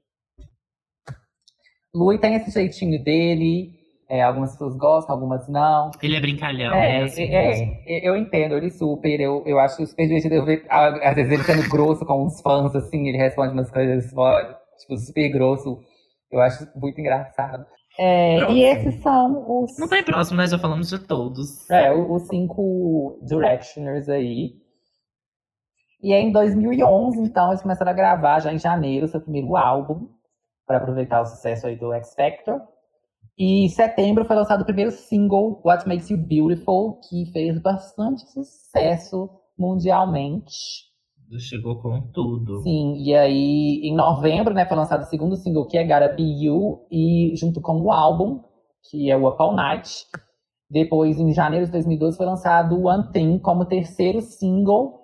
[1.95, 3.73] Louis tem esse jeitinho dele.
[4.09, 5.91] É, algumas pessoas gostam, algumas não.
[6.03, 6.75] Ele é brincalhão.
[6.75, 9.19] É, né, assim, é, é, eu entendo ele super.
[9.19, 12.75] Eu, eu acho super divertido eu ver, às vezes, ele sendo grosso com os fãs,
[12.77, 15.81] assim, ele responde umas coisas, tipo, super grosso.
[16.31, 17.65] Eu acho muito engraçado.
[17.99, 21.69] É, e esses são os, Não tem próximo, nós já falamos de todos.
[21.71, 24.55] é, os cinco Directioners aí.
[26.03, 30.09] E aí, em 2011, então, eles começaram a gravar já em janeiro seu primeiro álbum,
[30.67, 32.61] para aproveitar o sucesso aí do X Factor.
[33.39, 38.21] E em setembro foi lançado o primeiro single, What Makes You Beautiful, que fez bastante
[38.31, 40.94] sucesso mundialmente.
[41.39, 42.63] Chegou com tudo.
[42.63, 46.45] Sim, e aí em novembro, né, foi lançado o segundo single, que é Gotta Be
[46.45, 48.41] You, e junto com o álbum,
[48.91, 50.07] que é o Up All Night.
[50.71, 55.01] Depois, em janeiro de 2012, foi lançado o One Thing como terceiro single.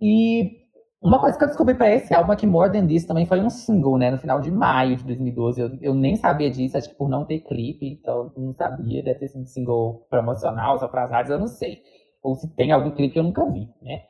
[0.00, 0.62] E
[1.02, 3.40] uma coisa que eu descobri pra esse álbum é que More Than This também foi
[3.40, 5.60] um single, né, no final de maio de 2012.
[5.60, 9.18] Eu, eu nem sabia disso, acho que por não ter clipe, então não sabia, deve
[9.18, 11.78] ter sido um single promocional, só pras rádios, eu não sei.
[12.22, 14.02] Ou se tem algum clipe que eu nunca vi, né.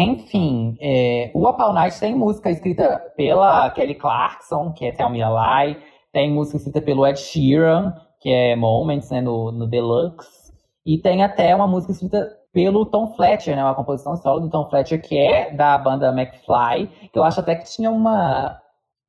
[0.00, 5.10] Enfim, é, o Up All Night tem música escrita pela Kelly Clarkson, que é Tell
[5.10, 5.76] Me a Lie.
[6.12, 10.52] Tem música escrita pelo Ed Sheeran, que é Moments, né, no, no Deluxe.
[10.86, 14.70] E tem até uma música escrita pelo Tom Fletcher, né, uma composição solo do Tom
[14.70, 17.10] Fletcher, que é da banda McFly.
[17.12, 18.56] Que eu acho até que tinha uma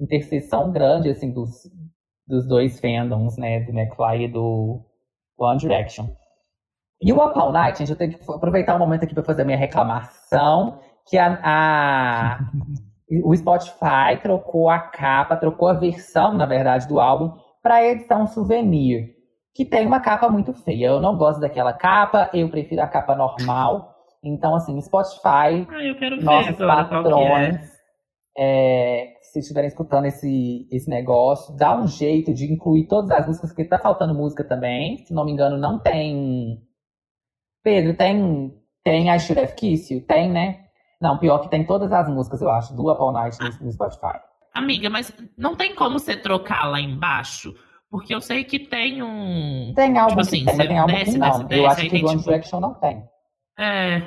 [0.01, 1.69] interseção grande, assim, dos,
[2.27, 4.81] dos dois fandoms, né, do McFly e do
[5.37, 6.07] One Direction.
[7.01, 9.43] E o Up All Night, gente, eu tenho que aproveitar o momento aqui para fazer
[9.43, 12.39] a minha reclamação, que a, a-
[13.23, 17.33] o Spotify trocou a capa, trocou a versão, na verdade, do álbum
[17.63, 19.15] para edição souvenir,
[19.55, 20.87] que tem uma capa muito feia.
[20.87, 23.95] Eu não gosto daquela capa, eu prefiro a capa normal.
[24.23, 26.65] Então, assim, Spotify, Ah, eu quero ver nossos é.
[26.65, 27.57] patrões,
[28.37, 33.49] é, se estiverem escutando esse, esse negócio, dá um jeito de incluir todas as músicas,
[33.51, 34.97] porque tá faltando música também.
[35.05, 36.59] Se não me engano, não tem.
[37.69, 38.53] Pedro, tem.
[38.83, 40.05] Tem I Should Have Kissed You?
[40.07, 40.61] Tem, né?
[41.01, 43.71] Não, pior que tem todas as músicas, eu acho, do Up All Night no, no
[43.71, 44.19] Spotify.
[44.53, 47.53] Amiga, mas não tem como você trocar lá embaixo
[47.91, 49.71] Porque eu sei que tem um.
[49.75, 51.27] Tem álbum Tipo assim, tem, mas tem álbum desce, que não.
[51.29, 53.03] desce, eu desce, acho aí que o One tipo- Direction não tem.
[53.59, 54.01] É.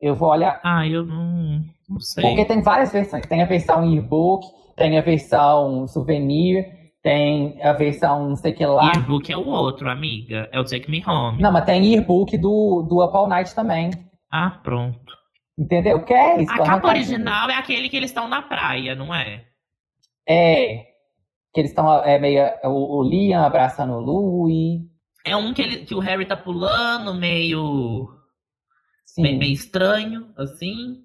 [0.00, 0.60] Eu vou olhar.
[0.64, 1.60] Ah, eu não.
[1.88, 2.22] Não sei.
[2.22, 3.26] Porque tem várias versões.
[3.26, 4.46] Tem a versão e-book,
[4.76, 6.64] tem a versão souvenir,
[7.02, 8.92] tem a versão não sei o que lá.
[8.92, 10.48] Yearbook é o outro, amiga.
[10.52, 11.40] É o Take Me Home.
[11.40, 13.90] Não, mas tem e-book do, do Up All Night também.
[14.30, 15.18] Ah, pronto.
[15.58, 16.02] Entendeu?
[16.04, 16.52] Que é isso?
[16.52, 19.44] A capa original é aquele que eles estão na praia, não é?
[20.28, 20.86] É.
[21.52, 22.42] Que eles estão é, meio.
[22.64, 24.80] O, o Liam abraçando o Louis.
[25.24, 28.08] É um que, ele, que o Harry tá pulando, meio,
[29.04, 29.22] Sim.
[29.22, 31.04] meio, meio estranho, assim.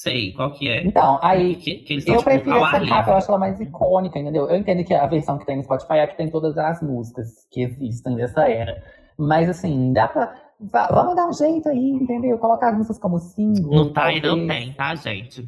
[0.00, 0.84] Sei qual que é.
[0.86, 1.56] Então, aí.
[1.56, 4.48] Que, que Eu tipo, prefiro essa capa, eu acho ela mais icônica, entendeu?
[4.48, 6.80] Eu entendo que a versão que tem no Spotify é a que tem todas as
[6.80, 8.80] músicas que existem dessa era.
[9.18, 10.32] Mas assim, dá pra.
[10.60, 12.38] va- Vamos dar um jeito aí, entendeu?
[12.38, 13.74] Colocar as músicas como single.
[13.74, 14.46] No Tidal talvez.
[14.46, 15.42] tem, tá, gente?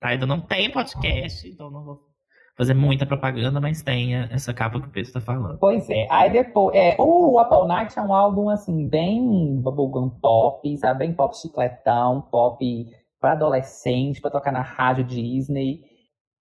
[0.00, 1.98] Tidal não tem podcast, então não vou
[2.56, 5.58] fazer muita propaganda, mas tem essa capa que o Pedro tá falando.
[5.58, 6.06] Pois é.
[6.08, 6.76] Aí depois.
[6.76, 11.00] É, o Apple Night é um álbum, assim, bem bubblegum pop, sabe?
[11.00, 12.64] Bem pop chicletão, pop
[13.20, 15.82] pra adolescente, pra tocar na rádio Disney.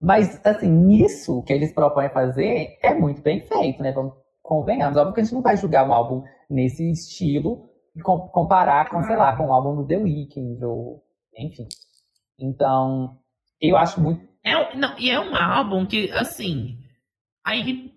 [0.02, 3.92] Mas, assim, nisso que eles propõem fazer é muito bem feito, né?
[3.92, 4.14] Vamos,
[4.44, 4.98] convenhamos.
[4.98, 9.02] Óbvio que a gente não vai julgar um álbum nesse estilo e com- comparar com,
[9.04, 11.04] sei lá, com o álbum do The Weeknd, ou
[11.36, 11.68] enfim.
[12.40, 13.18] Então,
[13.60, 14.26] eu acho muito.
[14.44, 16.78] É, um- não, e é um álbum que, assim.
[17.44, 17.92] Aí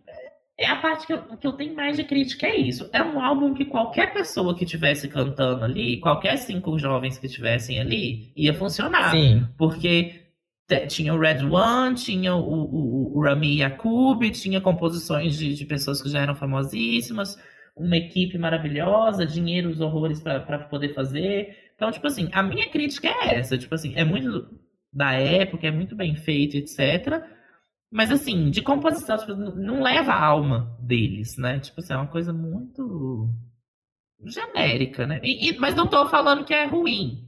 [0.60, 2.90] é a parte que eu, que eu tenho mais de crítica, é isso.
[2.92, 7.80] É um álbum que qualquer pessoa que estivesse cantando ali, qualquer cinco jovens que estivessem
[7.80, 9.10] ali, ia funcionar.
[9.10, 9.48] Sim.
[9.56, 10.20] Porque
[10.86, 16.02] tinha o Red One, tinha o, o, o Rami Yacoub, tinha composições de, de pessoas
[16.02, 17.38] que já eram famosíssimas,
[17.74, 21.56] uma equipe maravilhosa, dinheiros horrores para poder fazer.
[21.74, 24.46] Então, tipo assim, a minha crítica é essa, tipo assim, é muito
[24.92, 27.22] da época, é muito bem feito, etc.
[27.92, 31.58] Mas assim, de composição, tipo, não leva a alma deles, né?
[31.58, 33.28] Tipo assim, é uma coisa muito
[34.24, 35.20] genérica, né?
[35.22, 37.26] E- e- mas não tô falando que é ruim.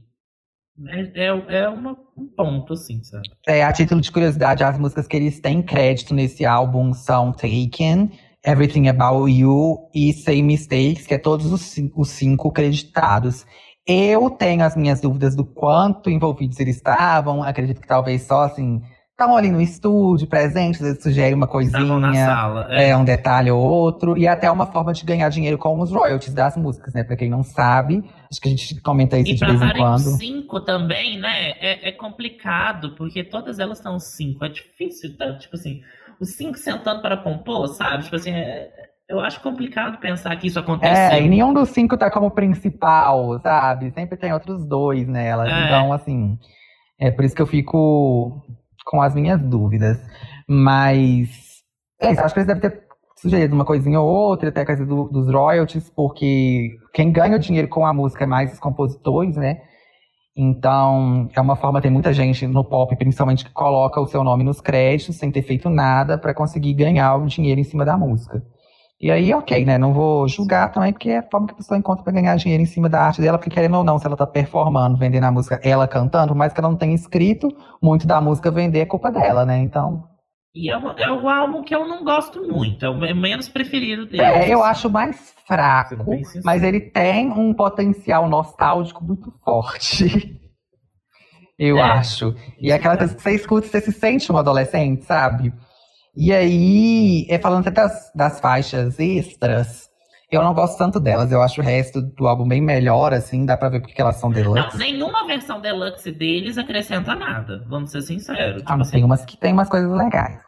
[0.87, 3.29] É, é, é uma- um ponto, assim, sabe?
[3.47, 8.11] É, a título de curiosidade, as músicas que eles têm crédito nesse álbum são Taken,
[8.45, 13.45] Everything About You e Say Mistakes, que é todos os os cinco creditados.
[13.85, 17.43] Eu tenho as minhas dúvidas do quanto envolvidos eles estavam.
[17.43, 18.81] Acredito que talvez só assim,
[19.13, 22.25] estavam ali no estúdio, presentes, às vezes sugere uma na coisinha.
[22.25, 22.67] sala.
[22.69, 22.89] É.
[22.89, 26.33] É, um detalhe ou outro, e até uma forma de ganhar dinheiro com os royalties
[26.33, 27.03] das músicas, né?
[27.03, 29.99] Pra quem não sabe, acho que a gente comenta isso E de vez em quando.
[30.17, 31.51] cinco também, né?
[31.59, 34.43] É, é complicado, porque todas elas são cinco.
[34.43, 35.37] É difícil, tá?
[35.37, 35.79] tipo assim,
[36.19, 38.03] os cinco sentando para compor, sabe?
[38.03, 38.69] Tipo assim, é-
[39.07, 40.95] eu acho complicado pensar que isso aconteceu.
[40.95, 43.91] É, e nenhum dos cinco tá como principal, sabe?
[43.91, 45.47] Sempre tem outros dois nela.
[45.47, 45.65] É.
[45.65, 46.35] Então, assim,
[46.99, 48.41] é por isso que eu fico
[48.85, 49.99] com as minhas dúvidas.
[50.47, 51.29] Mas,
[52.01, 52.83] é isso, acho que eles devem ter
[53.17, 57.39] sugerido uma coisinha ou outra, até a coisa do- dos royalties, porque quem ganha o
[57.39, 59.61] dinheiro com a música é mais os compositores, né?
[60.35, 64.43] Então, é uma forma, tem muita gente no pop, principalmente, que coloca o seu nome
[64.43, 68.41] nos créditos, sem ter feito nada, pra conseguir ganhar o dinheiro em cima da música.
[69.03, 69.77] E aí, ok, né?
[69.77, 72.63] Não vou julgar também, porque é a forma que a pessoa encontra pra ganhar dinheiro
[72.63, 75.31] em cima da arte dela, porque querendo ou não, se ela tá performando, vendendo a
[75.31, 77.49] música, ela cantando, por mais que ela não tenha escrito,
[77.81, 79.57] muito da música vender é culpa dela, né?
[79.59, 80.05] Então.
[80.55, 84.05] E é, é o álbum que eu não gosto muito, é o me- menos preferido
[84.05, 84.25] deles.
[84.25, 85.95] É, eu acho mais fraco,
[86.41, 90.39] mas ele tem um potencial nostálgico muito forte.
[91.59, 91.81] Eu É.
[91.81, 92.33] acho.
[92.59, 95.53] E é aquela coisa que você escuta, você se sente um adolescente, sabe?
[96.15, 99.89] E aí, é, falando até das, das faixas extras,
[100.31, 101.31] eu não gosto tanto delas.
[101.31, 104.29] Eu acho o resto do álbum bem melhor, assim, dá pra ver porque elas são
[104.29, 104.77] Não, deluxe.
[104.77, 108.61] nenhuma versão deluxe deles acrescenta nada, vamos ser sinceros.
[108.63, 110.39] Ah, Tipo mas assim, tem umas que tem umas coisas legais.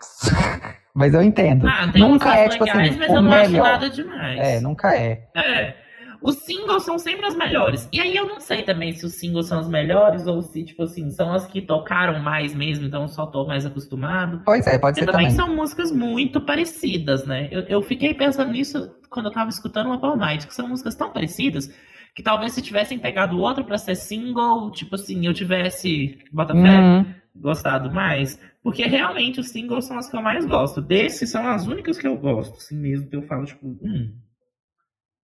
[0.93, 1.67] mas eu entendo.
[1.67, 3.63] ah, tem nunca umas é, tipo legais, assim, mas o eu não acho melhor.
[3.63, 4.39] nada demais.
[4.39, 5.27] É, nunca é.
[5.35, 5.84] É.
[6.21, 7.87] Os singles são sempre as melhores.
[7.91, 10.83] E aí eu não sei também se os singles são as melhores ou se, tipo
[10.83, 14.41] assim, são as que tocaram mais mesmo, então eu só tô mais acostumado.
[14.45, 15.35] Pois é, pode Porque ser também também.
[15.45, 17.47] são músicas muito parecidas, né?
[17.51, 20.95] Eu, eu fiquei pensando nisso quando eu tava escutando uma All Night, que são músicas
[20.95, 21.69] tão parecidas
[22.15, 26.79] que talvez se tivessem pegado outro pra ser single, tipo assim, eu tivesse, bota fé,
[26.79, 27.05] Uhum.
[27.35, 28.39] gostado mais.
[28.63, 30.81] Porque realmente os singles são as que eu mais gosto.
[30.81, 34.13] Desses são as únicas que eu gosto, assim mesmo, que eu falo, tipo, hum,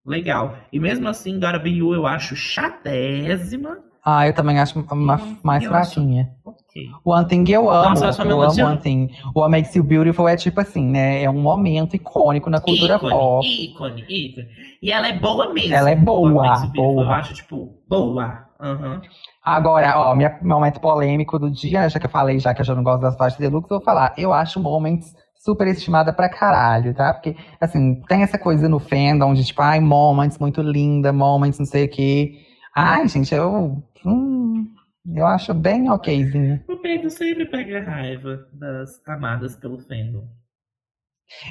[0.05, 0.55] legal.
[0.71, 3.77] E mesmo assim, You eu acho chatésima.
[4.03, 6.31] Ah, eu também acho uma, mais eu acho- fraquinha.
[6.43, 6.89] Ok.
[7.05, 9.09] One Thing eu amo, Nossa, eu amo One Thing.
[9.35, 11.21] What Makes You Beautiful é tipo assim, né?
[11.21, 13.47] É um momento icônico na cultura ícone, pop.
[13.47, 14.47] ícone, ícone.
[14.81, 15.73] E ela é boa mesmo.
[15.75, 16.31] Ela é boa,
[16.73, 17.03] boa.
[17.03, 18.47] Eu acho, tipo, boa.
[18.59, 19.01] Aham.
[19.43, 22.73] Agora, ó, meu momento polêmico do dia, já que eu falei, já que eu já
[22.75, 24.13] não gosto das faixas deluxe, eu vou falar.
[24.17, 25.13] Eu acho Moments
[25.43, 27.13] super estimada pra caralho, tá?
[27.13, 31.65] Porque, assim, tem essa coisa no fandom de, tipo, ai, moments muito linda, moments não
[31.65, 32.45] sei o quê.
[32.75, 33.83] Ai, gente, eu.
[34.05, 34.67] Hum,
[35.15, 36.63] eu acho bem okzinha.
[36.69, 40.27] O Pedro sempre pega raiva das amadas pelo fandom.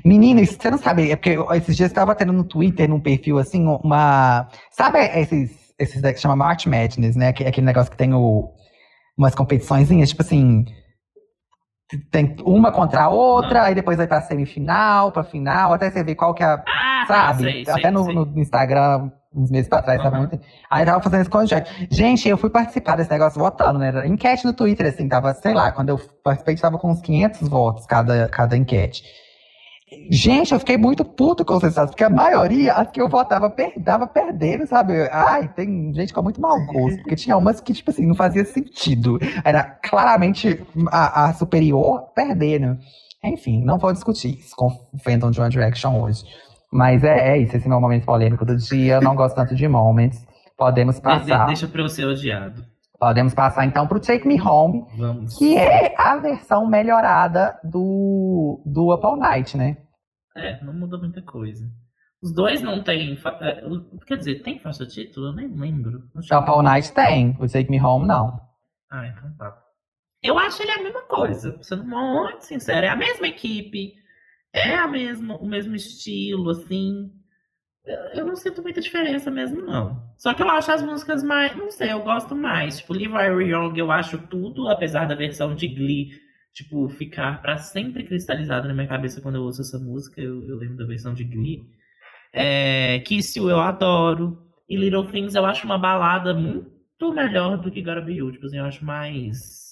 [0.05, 3.01] Menina, isso você não sabe, é porque esses dias eu estava tendo no Twitter, num
[3.01, 4.49] perfil assim, uma.
[4.70, 7.28] Sabe esses, esses que chama March Madness, né?
[7.28, 8.53] Aquele, aquele negócio que tem o,
[9.16, 10.64] umas competiçõezinhas, tipo assim.
[12.11, 16.14] Tem uma contra a outra, aí depois vai pra semifinal, pra final, até você ver
[16.14, 16.62] qual que é a.
[16.66, 17.43] Ah, sabe?
[17.43, 18.14] sei, até sei, no, sei.
[18.14, 20.22] no Instagram, uns meses pra trás, tava Uhum.
[20.28, 20.41] muito.
[20.70, 21.68] Aí tava fazendo esse conjunto.
[21.91, 23.88] Gente, eu fui participar desse negócio votando, né?
[23.88, 27.49] Era enquete no Twitter, assim, tava, sei lá, quando eu participei, tava com uns 500
[27.49, 29.03] votos cada, cada enquete.
[30.11, 33.51] Gente, eu fiquei muito puto com os resultados, porque a maioria, as que eu votava,
[33.51, 35.09] per tava perdendo, sabe?
[35.11, 38.45] Ai, tem gente com muito mau gosto, porque tinha umas que, tipo assim, não fazia
[38.45, 39.18] sentido.
[39.45, 40.62] Era claramente
[40.93, 42.78] a, a superior perdendo.
[43.24, 46.22] Enfim, não vou discutir isso com o fandom de One Direction hoje.
[46.72, 48.95] Mas é, é isso, esse é o meu momento polêmico do dia.
[48.95, 50.24] Eu não gosto tanto de moments.
[50.57, 51.47] Podemos De- de- passar.
[51.47, 52.64] Deixa pra eu ser odiado.
[53.01, 55.38] Podemos passar então pro Take Me Home, Vamos.
[55.38, 59.78] que é a versão melhorada do, do Up All Night, né?
[60.36, 61.66] É, não muda muita coisa.
[62.22, 63.16] Os dois não têm.
[63.16, 65.28] fa- é, o- Quer dizer, tem faixa título?
[65.28, 66.01] Eu nem lembro.
[66.14, 68.38] Up All Night tem, o Take Me Home não.
[68.90, 69.57] Ah, então tá.
[70.22, 72.84] Eu acho ele a mesma coisa, sendo muito sincero.
[72.84, 73.94] É a mesma equipe,
[74.53, 77.11] é a mesma, o mesmo estilo, assim.
[78.14, 80.02] Eu- não sinto muita diferença mesmo, não.
[80.18, 81.56] Só que eu acho as músicas mais.
[81.56, 82.78] Não sei, eu gosto mais.
[82.78, 83.14] Tipo, Live
[83.44, 86.10] I Young eu acho tudo, apesar da versão de Glee,
[86.52, 90.20] tipo, ficar pra sempre cristalizado na minha cabeça quando eu ouço essa música.
[90.20, 91.62] Eu, eu lembro da versão de Glee.
[92.32, 94.38] É, Kiss You eu adoro.
[94.68, 98.30] E Little Things eu acho uma balada muito melhor do que Gotta Be You.
[98.32, 99.70] Tipo assim, eu acho mais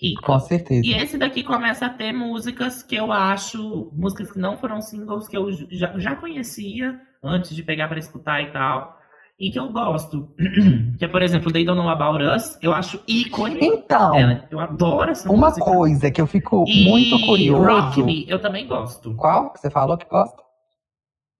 [0.00, 0.22] rica.
[0.22, 0.86] Com certeza.
[0.86, 5.28] E esse daqui começa a ter músicas que eu acho, músicas que não foram singles,
[5.28, 6.98] que eu já, já conhecia
[7.28, 8.96] antes de pegar pra escutar e tal.
[9.38, 10.34] E que eu gosto.
[10.98, 12.58] que é, por exemplo, They Don't Know About Us.
[12.62, 13.58] Eu acho ícone.
[13.60, 15.64] Então, É, eu adoro essa uma música.
[15.66, 17.64] coisa que eu fico E muito curioso.
[17.64, 19.14] Rock Me, eu também gosto.
[19.14, 20.42] Qual que você falou que gosta?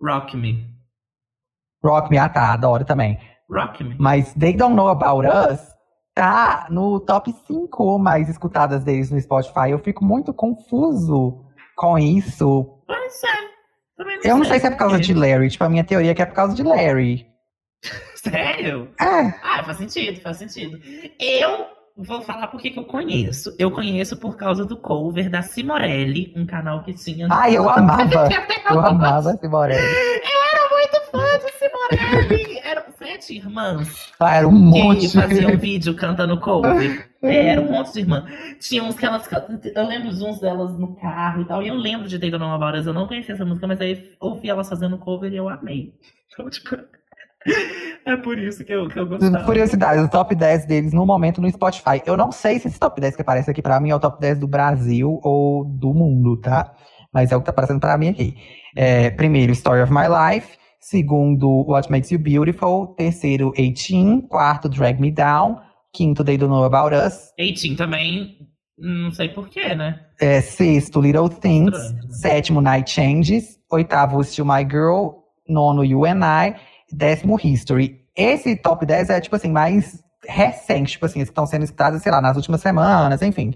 [0.02, 0.66] Rock Me.
[1.82, 3.18] Rock Me, ah tá, adoro também.
[3.50, 3.96] Rock Me.
[3.98, 5.60] Mas They Don't Know About Us
[6.14, 9.70] tá no top 5 mais escutadas deles no Spotify.
[9.70, 11.44] Eu fico muito confuso
[11.76, 12.82] com isso.
[12.86, 13.55] Pois é.
[13.96, 15.48] Também Eu não sei se é por causa de Larry.
[15.50, 17.26] Tipo, a minha teoria é que é por causa de Larry.
[18.16, 18.90] Sério?
[19.00, 20.78] É, Ah, faz sentido, faz sentido.
[21.20, 21.66] Eu
[21.96, 23.54] vou falar por que que eu conheço.
[23.58, 27.28] Eu conheço por causa do cover da Simorelli, um canal que tinha.
[27.30, 28.28] Ai, eu amava.
[28.66, 29.80] Que eu amava esse Morelli.
[29.80, 32.58] Eu era muito fã de Simorelli.
[32.64, 35.12] Eram sete irmãs Ah, era um que monte.
[35.12, 37.05] faziam vídeo cantando cover.
[37.22, 38.24] É, Era um monte de irmãs.
[38.60, 39.28] Tinha uns que elas.
[39.74, 41.62] Eu lembro de uns delas no carro e tal.
[41.62, 42.86] E eu lembro de Taylor Nova Horas.
[42.86, 45.94] Eu não conhecia essa música, mas aí ouvi elas fazendo cover e eu amei.
[46.32, 46.76] Então, tipo.
[48.04, 49.44] É por isso que eu, que eu gostava.
[49.44, 52.00] Curiosidade, o top 10 deles no momento no Spotify.
[52.06, 54.20] Eu não sei se esse top 10 que aparece aqui pra mim é o top
[54.20, 56.72] 10 do Brasil ou do mundo, tá?
[57.12, 58.36] Mas é o que tá aparecendo pra mim aqui.
[58.76, 60.56] É, primeiro, Story of My Life.
[60.78, 62.94] Segundo, What Makes You Beautiful.
[62.94, 64.28] Terceiro, 18.
[64.28, 65.56] Quarto, Drag Me Down.
[65.96, 67.32] Quinto, They Don't Know About Us.
[67.38, 68.36] 18 também,
[68.78, 70.00] não sei porquê, né?
[70.20, 71.74] É, sexto, Little Things.
[71.74, 72.08] Estranho, né?
[72.10, 73.58] Sétimo, Night Changes.
[73.70, 75.22] Oitavo, Still My Girl.
[75.48, 76.54] Nono, You and I.
[76.92, 78.00] Décimo, History.
[78.14, 82.20] Esse top 10 é, tipo assim, mais recente, tipo assim, estão sendo escutados, sei lá,
[82.20, 83.54] nas últimas semanas, enfim.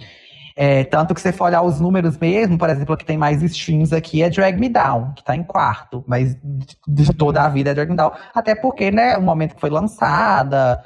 [0.56, 3.42] É, tanto que você for olhar os números mesmo, por exemplo, o que tem mais
[3.42, 6.36] streams aqui é Drag Me Down, que tá em quarto, mas
[6.86, 8.12] de toda a vida é Drag Me Down.
[8.34, 10.82] Até porque, né, o momento que foi lançada,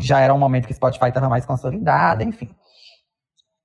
[0.00, 2.48] já era um momento que o Spotify tava mais consolidado, enfim.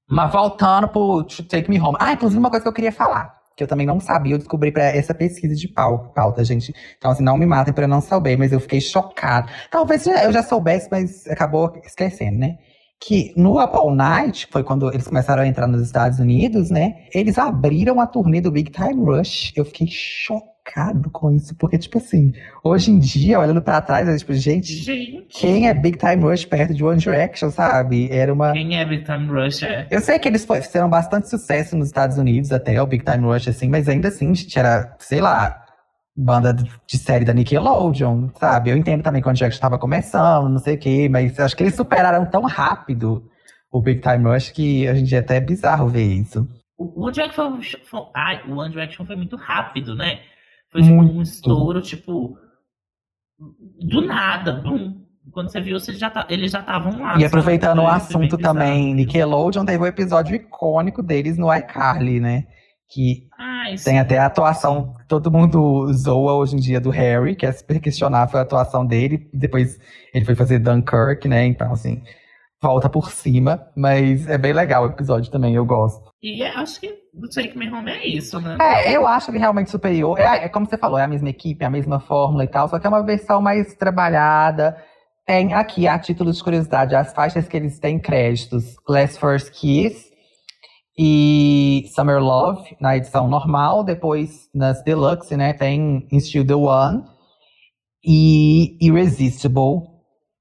[0.09, 1.97] Mas voltando pro Take Me Home.
[1.99, 4.71] Ah, inclusive uma coisa que eu queria falar, que eu também não sabia, eu descobri
[4.71, 6.73] pra essa pesquisa de pau- pauta, gente.
[6.97, 9.49] Então, assim, não me matem por eu não saber, mas eu fiquei chocada.
[9.71, 12.57] Talvez eu já soubesse, mas acabou esquecendo, né?
[13.05, 16.69] Que no Up All Night, que foi quando eles começaram a entrar nos Estados Unidos,
[16.69, 16.95] né?
[17.13, 19.51] Eles abriram a turnê do Big Time Rush.
[19.57, 22.31] Eu fiquei chocado com isso, porque, tipo assim,
[22.63, 26.45] hoje em dia, olhando pra trás, é tipo, gente, Gente, quem é Big Time Rush
[26.45, 28.07] perto de One Direction, sabe?
[28.09, 28.53] Era uma.
[28.53, 29.85] quem é Big Time Rush é?
[29.91, 33.49] Eu sei que eles fizeram bastante sucesso nos Estados Unidos, até o Big Time Rush,
[33.49, 35.62] assim, mas ainda assim, gente, era, sei lá,
[36.15, 38.69] banda de série da Nickelodeon, sabe?
[38.69, 41.63] Eu entendo também quando o Jack estava começando, não sei o quê, mas acho que
[41.63, 43.29] eles superaram tão rápido
[43.71, 46.47] o Big Time Rush que a gente é até bizarro ver isso.
[46.77, 47.99] O One Direction foi, foi,
[48.51, 50.19] o One Direction foi muito rápido, né?
[50.71, 52.37] Foi tipo um estouro, tipo,
[53.79, 55.01] do nada, bum.
[55.31, 57.17] Quando você viu, você já tá, eles já estavam lá.
[57.17, 62.45] e aproveitando o foi assunto também, Nickelodeon teve o episódio icônico deles no iCarly, né?
[62.89, 63.85] Que Ah, isso.
[63.85, 67.51] tem até a atuação que todo mundo zoa hoje em dia do Harry, que é
[67.51, 69.29] super questionável a atuação dele.
[69.33, 69.79] Depois
[70.13, 71.45] ele foi fazer Dunkirk, né?
[71.45, 72.01] Então, assim,
[72.61, 73.67] volta por cima.
[73.75, 76.11] Mas é bem legal o episódio também, eu gosto.
[76.21, 78.57] E é, acho que o Take Me Home é isso, né?
[78.59, 80.17] É, eu acho ele realmente superior.
[80.19, 82.67] É, é como você falou, é a mesma equipe, é a mesma fórmula e tal,
[82.67, 84.77] só que é uma versão mais trabalhada.
[85.25, 90.12] Tem aqui, a título de curiosidade, as faixas que eles têm créditos: Last First Kiss
[90.97, 93.83] e Summer Love na edição normal.
[93.83, 97.03] Depois, nas deluxe, né, tem Still the One
[98.03, 99.93] e Irresistible.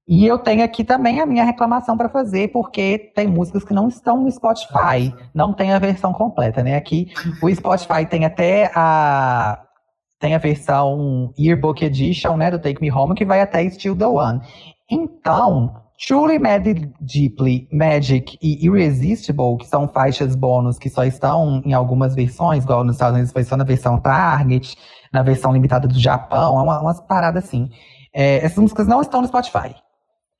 [0.07, 3.87] E eu tenho aqui também a minha reclamação para fazer, porque tem músicas que não
[3.87, 6.75] estão no Spotify, não tem a versão completa, né?
[6.75, 7.07] Aqui
[7.41, 9.65] o Spotify tem até a
[10.19, 14.05] tem a versão Yearbook Edition, né, do Take Me Home, que vai até Still the
[14.05, 14.39] One.
[14.89, 16.65] Então, Truly Mad
[16.99, 22.83] Deeply, Magic e Irresistible, que são faixas bônus que só estão em algumas versões, igual
[22.83, 24.75] nos Estados Unidos foi só na versão Target,
[25.11, 27.69] na versão limitada do Japão, é uma, umas paradas assim.
[28.13, 29.75] É, essas músicas não estão no Spotify.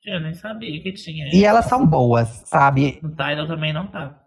[0.06, 1.30] Eu nem sabia que tinha.
[1.34, 3.00] E elas são boas, sabe?
[3.02, 4.20] No Tidal também não tá.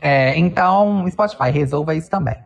[0.00, 2.36] É, então, Spotify, resolva isso também.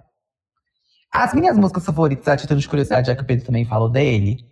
[1.13, 4.48] As minhas músicas favoritas, a título de curiosidade, já que o Pedro também falou dele,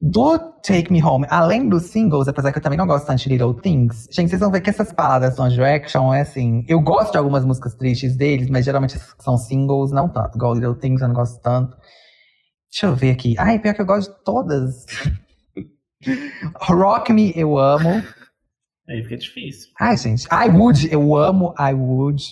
[0.00, 3.28] do Take Me Home, além dos singles, apesar que eu também não gosto tanto de
[3.30, 6.64] Little Things, gente, vocês vão ver que essas palavras do One Direction é assim.
[6.68, 10.36] Eu gosto de algumas músicas tristes deles, mas geralmente são singles, não tanto.
[10.36, 11.76] Igual Little Things, eu não gosto tanto.
[12.70, 13.34] Deixa eu ver aqui.
[13.38, 14.84] Ai, pior que eu gosto de todas.
[16.60, 18.02] Rock Me, eu amo.
[18.88, 19.70] Aí fica difícil.
[19.80, 20.26] Ai, gente.
[20.26, 22.22] I Would, eu amo I Would.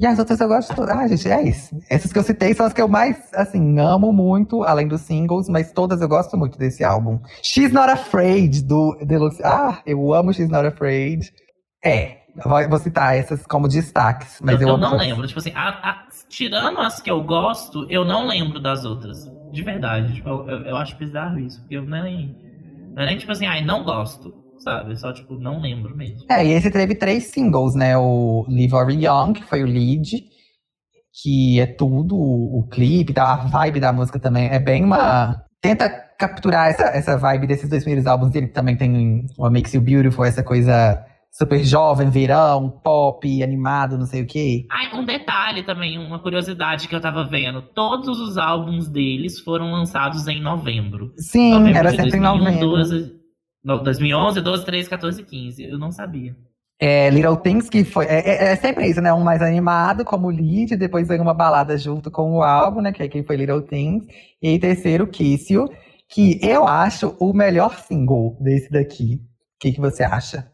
[0.00, 0.82] E as outras eu gosto.
[0.82, 1.78] Ah, gente, é isso.
[1.90, 5.46] Essas que eu citei são as que eu mais, assim, amo muito, além dos singles,
[5.46, 7.20] mas todas eu gosto muito desse álbum.
[7.42, 9.42] She's Not Afraid, do Deluxe.
[9.44, 11.30] Ah, eu amo She's Not Afraid.
[11.84, 15.26] É, vou, citar essas como destaques, mas eu, eu amo não lembro.
[15.26, 19.30] Tipo assim, a- a- tirando as que eu gosto, eu não lembro das outras.
[19.52, 20.14] De verdade.
[20.14, 21.60] Tipo, eu, eu- eu acho bizarro isso.
[21.60, 22.34] Porque eu nem.
[22.94, 24.32] Não é nem tipo assim, ai, não gosto.
[24.60, 24.96] Sabe?
[24.96, 26.26] Só, tipo, não lembro mesmo.
[26.30, 27.96] É, e esse teve três singles, né?
[27.96, 30.22] O Live or Young, que foi o lead,
[31.22, 33.32] que é tudo, o, o clipe, tá?
[33.32, 35.42] a vibe da música também é bem uma.
[35.60, 35.88] Tenta
[36.18, 39.80] capturar essa, essa vibe desses dois primeiros álbuns dele, que também tem o Makes You
[39.80, 44.66] Beautiful, essa coisa super jovem, verão, pop, animado, não sei o quê.
[44.70, 47.62] Ai, um detalhe também, uma curiosidade que eu tava vendo.
[47.62, 51.12] Todos os álbuns deles foram lançados em novembro.
[51.16, 52.66] Sim, Novembro era sempre em 2001, novembro.
[52.70, 53.19] 12,
[53.64, 55.64] no- 2011, 12, 13, 14 e 15.
[55.64, 56.34] Eu não sabia.
[56.82, 58.06] É, Little Things, que foi.
[58.06, 59.12] É, é- é sempre isso, né?
[59.12, 62.90] Um mais animado, como lead, depois vem uma balada junto com o álbum, né?
[62.92, 64.06] Que aí foi Little Things.
[64.42, 65.68] E aí, terceiro, Kiss You,
[66.08, 69.16] que eu acho o melhor single desse daqui.
[69.16, 70.50] O que, que você acha?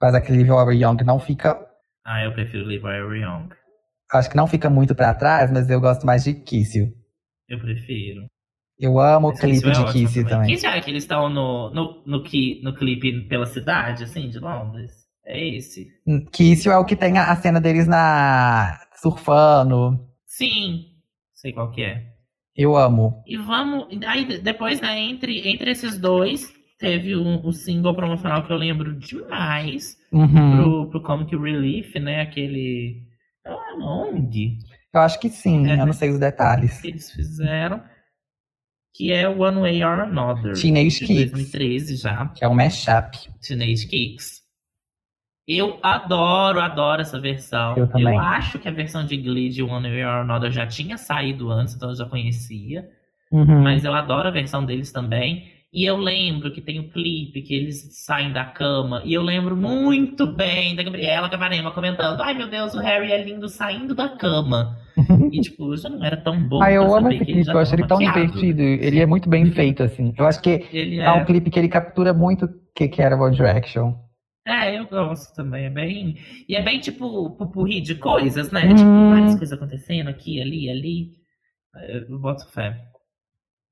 [0.00, 1.58] Mas aquele Live Over Young não fica.
[2.06, 3.48] Ah, eu prefiro Live Very Young.
[4.12, 6.92] Acho que não fica muito pra trás, mas eu gosto mais de Kiss You.
[7.48, 8.26] Eu prefiro.
[8.78, 10.46] Eu amo o clipe é de ótimo Kiss You também.
[10.48, 14.38] Quem será que eles estão no, no, no, que, no clipe pela cidade, assim, de
[14.38, 14.92] Londres?
[15.26, 15.88] É esse?
[16.32, 18.78] Kiss You é o que tem a a cena deles na.
[19.02, 19.98] surfando.
[20.26, 20.84] Sim.
[21.34, 22.04] Sei qual que é.
[22.56, 23.22] Eu amo.
[23.26, 23.86] E vamos.
[24.06, 28.56] Aí de- depois, né, entre, entre esses dois, teve um, um single promocional que eu
[28.56, 30.56] lembro demais Uhum.
[30.56, 32.22] pro, pro Comic Relief, né?
[32.22, 33.02] Aquele.
[33.46, 34.56] Ah, Onde
[34.94, 35.74] Eu acho que sim, É.
[35.80, 36.80] eu não sei os detalhes.
[36.80, 37.82] que eles fizeram?
[38.94, 40.54] Que é One Way or Another.
[40.54, 41.30] Teenage Kicks.
[41.30, 42.26] 2013 já.
[42.28, 43.16] Que é um mashup.
[43.40, 44.38] Teenage Kicks.
[45.46, 47.74] Eu adoro, adoro essa versão.
[47.76, 48.18] Eu também.
[48.18, 51.74] acho que a versão de Glee de One Way or Another já tinha saído antes,
[51.74, 52.86] então eu já conhecia.
[53.32, 53.62] Uhum.
[53.62, 55.50] Mas eu adoro a versão deles também.
[55.72, 59.02] E eu lembro que tem o clipe que eles saem da cama.
[59.04, 63.22] E eu lembro muito bem da Gabriela Camarema comentando: Ai meu Deus, o Harry é
[63.22, 64.76] lindo saindo da cama.
[65.30, 66.60] E tipo, já não era tão bom.
[66.60, 68.62] Ah, eu pra amo saber esse que clipe, eu acho ele tão divertido.
[68.62, 70.12] Ele é muito bem feito, assim.
[70.18, 71.24] Eu acho que Ele é um é.
[71.24, 73.94] clipe que ele captura muito o que, que era One Direction.
[74.44, 75.66] É, eu gosto também.
[75.66, 76.16] É bem.
[76.48, 78.64] E é bem tipo pupurri de coisas, né?
[78.64, 78.74] Hum.
[78.74, 81.10] Tipo, várias coisas acontecendo aqui, ali, ali.
[81.88, 82.76] Eu, eu boto fé.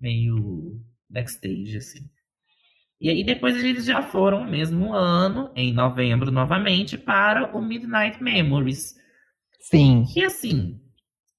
[0.00, 0.78] Meio
[1.08, 2.08] backstage, assim.
[3.00, 8.22] E aí depois eles já foram no mesmo ano, em novembro, novamente, para o Midnight
[8.22, 8.94] Memories.
[9.60, 10.04] Sim.
[10.12, 10.80] Que assim,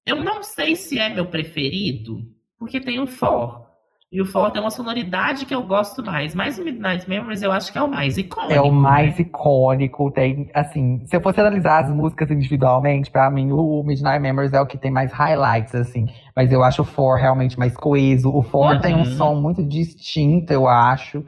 [0.05, 2.22] eu não sei se é meu preferido,
[2.57, 3.66] porque tem o For.
[4.10, 6.34] E o For tem uma sonoridade que eu gosto mais.
[6.34, 8.53] Mas o Midnight Memories eu acho que é o mais icônico.
[8.53, 9.22] É o mais né?
[9.22, 10.10] icônico.
[10.12, 14.62] Tem, assim, se eu fosse analisar as músicas individualmente, pra mim o Midnight Memories é
[14.62, 16.08] o que tem mais highlights, assim.
[16.34, 18.30] Mas eu acho o For realmente mais coeso.
[18.34, 18.82] O For Uhum.
[18.82, 21.26] tem um som muito distinto, eu acho.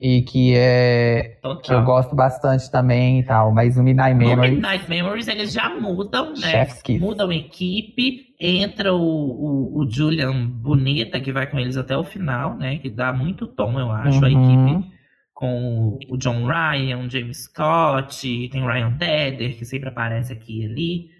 [0.00, 1.38] E que é.
[1.40, 1.84] que eu Total.
[1.84, 3.50] gosto bastante também e tal.
[3.52, 4.52] Mas o Midnight Memories.
[4.54, 6.66] Midnight Memories eles já mudam, né?
[7.00, 12.56] Mudam equipe, entra o, o, o Julian Boneta, que vai com eles até o final,
[12.56, 12.78] né?
[12.78, 14.74] Que dá muito tom, eu acho, a Uhum.
[14.78, 14.96] equipe.
[15.34, 20.64] Com o John Ryan, James Scott, tem o Ryan Tedder, que sempre aparece aqui e
[20.64, 21.10] ali.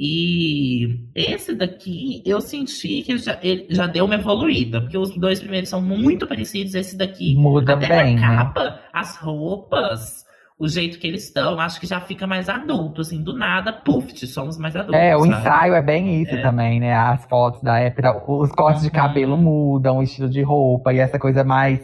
[0.00, 5.10] E esse daqui, eu senti que ele já, ele já deu uma evoluída, porque os
[5.16, 6.74] dois primeiros são muito parecidos.
[6.74, 8.36] Esse daqui, Muda até bem, a né?
[8.36, 10.24] capa, as roupas,
[10.58, 14.26] o jeito que eles estão, acho que já fica mais adulto, assim, do nada, puf,
[14.26, 15.00] somos mais adultos.
[15.00, 15.32] É, o sabe?
[15.34, 16.42] ensaio é bem isso É.
[16.42, 16.94] também, né?
[16.94, 18.94] As fotos da época, os cortes de Uhum.
[18.94, 21.80] cabelo mudam, o estilo de roupa e essa coisa mais.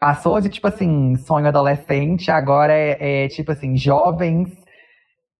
[0.00, 4.50] Passou de, tipo assim, sonho adolescente, agora é, é, tipo assim, jovens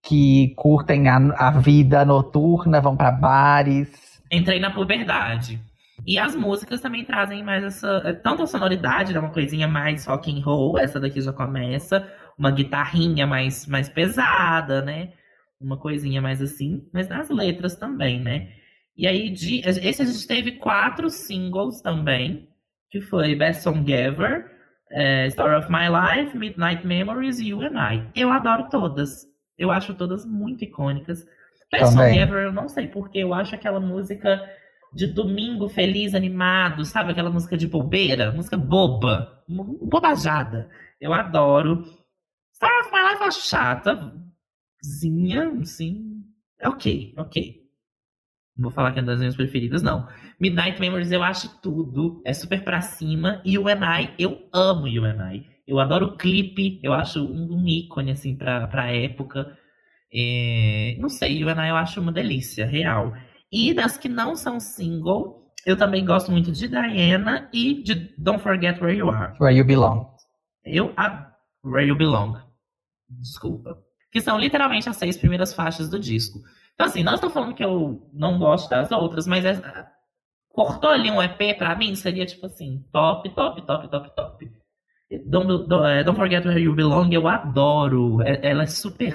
[0.02, 3.90] que curtem a, a vida noturna, vão pra bares.
[4.30, 5.60] Entrei na puberdade.
[6.06, 8.20] E as músicas também trazem mais essa.
[8.22, 12.06] Tanto a sonoridade, dá uma coisinha mais rock and roll, essa daqui já começa,
[12.38, 15.12] uma guitarrinha mais, mais pesada, né?
[15.60, 18.48] Uma coisinha mais assim, mas nas letras também, né?
[18.96, 22.48] E aí, de, esse a gente teve quatro singles também,
[22.90, 24.50] que foi Best Song Ever,
[24.90, 28.06] eh, Story of My Life, Midnight Memories e You and I.
[28.14, 29.26] Eu adoro todas.
[29.58, 31.26] Eu acho todas muito icônicas.
[31.70, 32.20] Best Song Também.
[32.20, 34.42] Ever, eu não sei porque, eu acho aquela música
[34.92, 37.12] de domingo feliz, animado, sabe?
[37.12, 40.70] Aquela música de bobeira, música boba, bobajada.
[41.00, 41.84] Eu adoro.
[42.56, 44.14] Story of My Life eu acho chata.
[44.82, 46.24] Zinha, sim.
[46.58, 47.62] É ok, ok.
[48.56, 50.08] Não vou falar que é uma das minhas preferidas, não.
[50.40, 52.22] Midnight Memories eu acho tudo.
[52.24, 53.42] É super pra cima.
[53.44, 55.46] E o I, eu amo You and I.
[55.66, 56.80] Eu adoro o clipe.
[56.82, 59.54] Eu acho um, um ícone, assim, pra, pra época.
[60.10, 63.12] É, Não sei, and I eu acho uma delícia, real.
[63.52, 68.42] E das que não são single, eu também gosto muito de Diana e de Don't
[68.42, 69.36] Forget Where You Are.
[69.38, 70.06] Where You Belong.
[70.64, 71.30] Eu a
[71.62, 72.45] Where You Belong.
[73.08, 73.78] Desculpa.
[74.10, 76.40] Que são literalmente as seis primeiras faixas do disco.
[76.74, 79.60] Então, assim, não estou falando que eu não gosto das outras, mas é-
[80.50, 84.50] cortou ali um EP pra mim, seria tipo assim, top, top, top, top, top.
[85.26, 88.20] Don't, don't, eh, Don't Forget Where You Belong, eu adoro.
[88.22, 89.14] É- Ela é super.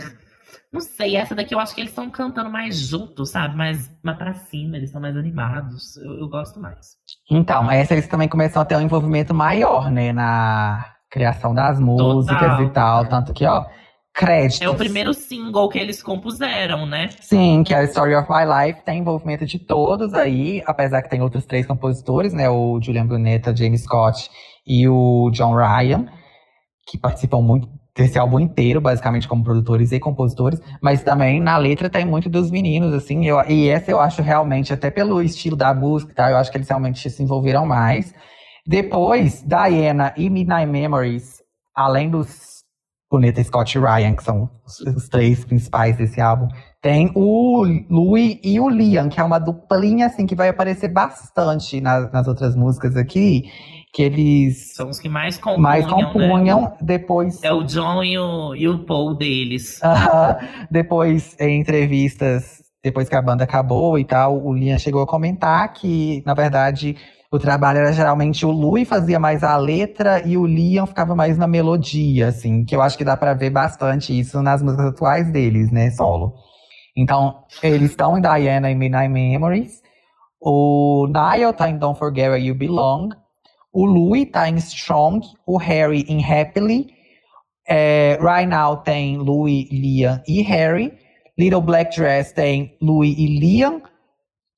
[0.71, 3.57] Não sei, essa daqui eu acho que eles estão cantando mais juntos, sabe?
[3.57, 5.97] Mais, mais pra cima, eles estão mais animados.
[5.97, 6.95] Eu, eu gosto mais.
[7.29, 10.13] Então, essa eles também começam a ter um envolvimento maior, né?
[10.13, 13.05] Na criação das músicas e tal.
[13.05, 13.65] Tanto que, ó,
[14.13, 14.61] créditos.
[14.61, 17.09] É o primeiro single que eles compuseram, né?
[17.19, 21.09] Sim, que é a Story of My Life tem envolvimento de todos aí, apesar que
[21.09, 22.49] tem outros três compositores, né?
[22.49, 24.29] O Julian Brunetta, James Scott
[24.65, 26.05] e o John Ryan,
[26.87, 31.89] que participam muito desse álbum inteiro, basicamente como produtores e compositores, mas também na letra
[31.89, 35.73] tem muito dos meninos, assim, eu, e essa eu acho realmente, até pelo estilo da
[35.73, 36.31] música, tá?
[36.31, 38.13] Eu acho que eles realmente se envolveram mais.
[38.65, 41.41] Depois, Diana e Midnight Memories,
[41.75, 42.61] além dos
[43.11, 46.47] Boneta, Scott e Ryan, que são os, os três principais desse álbum,
[46.81, 51.81] tem o Louis e o Liam, que é uma duplinha, assim, que vai aparecer bastante
[51.81, 53.43] nas, nas outras músicas aqui,
[53.93, 55.91] que eles São os que mais compunham, mais né?
[55.91, 57.43] compunham, depois...
[57.43, 59.81] É o John e o, e o Paul deles.
[60.71, 65.73] Depois, em entrevistas, depois que a banda acabou e tal, o Liam chegou a comentar
[65.73, 66.95] que, na verdade,
[67.31, 71.37] o trabalho era geralmente o Louis fazia mais a letra e o Liam ficava mais
[71.37, 75.31] na melodia, assim, que eu acho que dá pra ver bastante isso nas músicas atuais
[75.31, 76.33] deles, né, solo.
[76.95, 79.81] Então, eles estão em Diana e Midnight Memories.
[80.41, 83.09] O Niall tá em Don't Forget Where You Belong.
[83.71, 85.25] O Louis tá em Strong.
[85.47, 86.87] O Harry em Happily.
[87.65, 90.91] É, right Now tem Louis, Liam e Harry.
[91.39, 93.81] Little Black Dress tem Louis e Liam.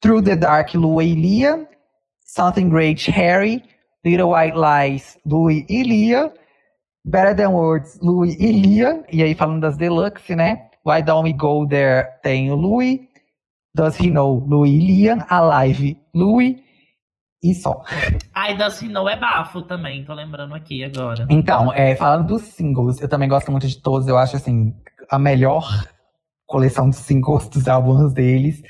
[0.02, 1.68] Through the Dark, Louis e Liam.
[2.36, 3.64] Something Great, Harry.
[4.04, 6.32] Little White Lies, Louis e Liam.
[7.06, 9.04] Better Than Words, Louis e Liam.
[9.12, 10.68] E aí, falando das deluxe, né?
[10.84, 13.02] Why Don't We Go There tem o Louis.
[13.76, 15.20] Does He Know, Louis e Liam.
[15.30, 16.58] Alive, Louis.
[17.44, 17.84] E só.
[18.34, 21.28] Ai, Does He Know é bafo também, tô lembrando aqui agora.
[21.30, 24.08] Então, é, falando dos singles, eu também gosto muito de todos.
[24.08, 24.74] Eu acho, assim,
[25.08, 25.64] a melhor
[26.54, 28.62] coleção de singles dos álbuns deles.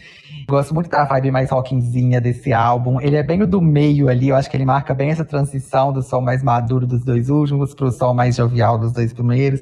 [0.49, 2.99] Gosto muito da vibe mais rockzinha desse álbum.
[2.99, 5.91] Ele é bem o do meio ali, eu acho que ele marca bem essa transição
[5.93, 9.61] do som mais maduro dos dois últimos pro som mais jovial dos dois primeiros.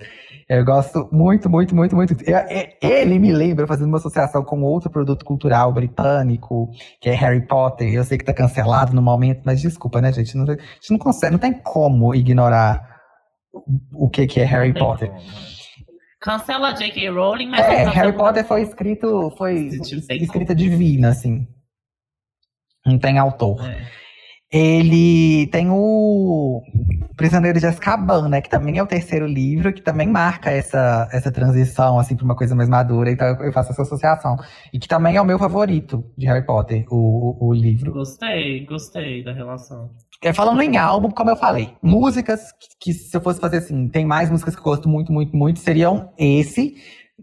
[0.50, 2.16] Eu gosto muito, muito, muito, muito.
[2.30, 6.70] Eu- Ele me lembra, fazendo uma associação com outro produto cultural britânico,
[7.00, 7.94] que é Harry Potter.
[7.94, 10.36] Eu sei que tá cancelado no momento, mas desculpa, né, gente?
[10.36, 12.86] Não, a gente não consegue, não tem como ignorar
[13.94, 15.10] o que, que é Harry Potter.
[15.10, 15.61] como.
[16.22, 17.10] Cancela J.K.
[17.10, 21.48] Rowling, mas É, Harry Potter foi escrito, foi Tipo, escrita divina, assim.
[22.86, 23.60] Não tem autor.
[23.68, 24.02] É.
[24.54, 26.62] Ele tem o
[27.16, 28.42] Prisioneiro de Azkaban, né?
[28.42, 32.36] Que também é o terceiro livro, que também marca essa, essa transição, assim, pra uma
[32.36, 33.10] coisa mais madura.
[33.10, 34.36] Então eu faço essa associação.
[34.74, 37.94] E que também é o meu favorito de Harry Potter, o, o livro.
[37.94, 39.90] Gostei, gostei da relação.
[40.24, 43.88] É, falando em álbum, como eu falei, músicas que, que, se eu fosse fazer assim,
[43.88, 46.76] tem mais músicas que eu gosto muito, muito, muito, seriam esse.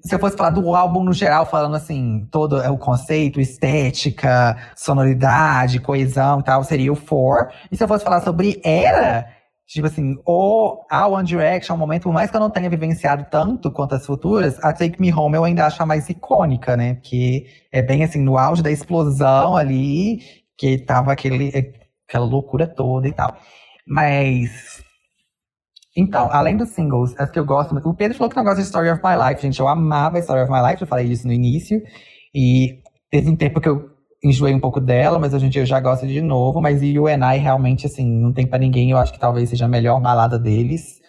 [0.04, 4.56] Se eu fosse falar do álbum no geral, falando assim, todo é o conceito, estética,
[4.76, 7.48] sonoridade, coesão e tal, seria o Four.
[7.70, 9.28] E se eu fosse falar sobre era,
[9.66, 13.26] tipo assim, o a One Direction, um momento, por mais que eu não tenha vivenciado
[13.30, 16.94] tanto quanto as futuras, a Take Me Home eu ainda acho a mais icônica, né?
[16.94, 20.20] Porque é bem assim, no auge da explosão ali,
[20.56, 21.52] que tava aquele
[22.08, 23.36] aquela loucura toda e tal.
[23.86, 24.82] Mas.
[25.96, 27.74] Então, além dos singles, as que eu gosto.
[27.76, 29.60] O Pedro falou que não gosta de Story of My Life, gente.
[29.60, 31.80] Eu amava Story of My Life, eu falei isso no início.
[32.34, 32.80] E
[33.10, 33.90] teve um tempo que eu
[34.22, 36.60] enjoei um pouco dela, mas hoje em dia eu já gosto de novo.
[36.60, 38.90] Mas You and I realmente, assim, não tem para ninguém.
[38.90, 41.00] Eu acho que talvez seja a melhor balada deles.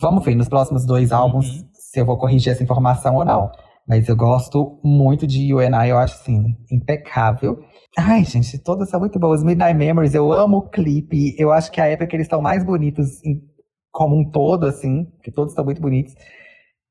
[0.00, 1.68] Vamos ver nos próximos dois álbuns uhum.
[1.74, 3.50] se eu vou corrigir essa informação ou não.
[3.86, 7.58] Mas eu gosto muito de You and I, eu acho assim, impecável.
[7.98, 9.42] Ai, gente, todas são muito boas.
[9.42, 11.34] Midnight Memories, eu amo o clipe.
[11.38, 13.42] Eu acho que a época que eles estão mais bonitos em,
[13.90, 16.14] como um todo, assim, que todos estão muito bonitos.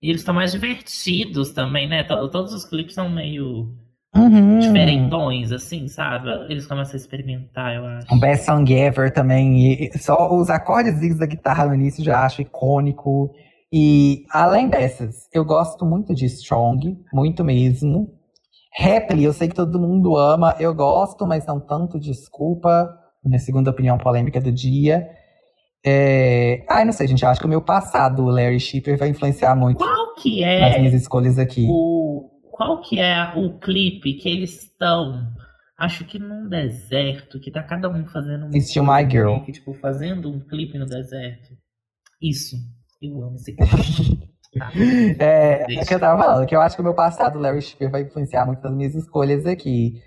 [0.02, 2.04] E eles estão mais divertidos também, né?
[2.04, 3.74] Todos os clipes são meio
[4.16, 4.60] uhum.
[4.60, 6.30] diferentões, assim, sabe?
[6.50, 8.14] Eles começam a experimentar, eu acho.
[8.14, 9.74] Um Best Song Ever também.
[9.74, 13.34] E só os acordes da guitarra no início já acho icônico.
[13.72, 18.19] E além dessas, eu gosto muito de Strong, muito mesmo.
[18.78, 22.90] Happily, eu sei que todo mundo ama, eu gosto, mas não tanto, desculpa.
[23.24, 25.08] Minha segunda opinião polêmica do dia.
[25.86, 26.66] É...
[26.70, 29.78] Ai, não sei, gente, acho que o meu passado, o Larry Shipper, vai influenciar muito
[29.78, 31.68] Qual que é nas minhas escolhas aqui.
[31.70, 32.30] O...
[32.52, 35.28] Qual que é o clipe que eles estão,
[35.78, 39.40] acho que num deserto, que tá cada um fazendo um It's My Girl.
[39.46, 41.50] Que, tipo, fazendo um clipe no deserto.
[42.22, 42.58] Isso,
[43.02, 44.29] eu amo esse clipe.
[45.20, 47.92] É, é que eu tava falando, que eu acho que o meu passado, Larry Shipper,
[47.92, 50.02] vai influenciar muito das minhas escolhas aqui.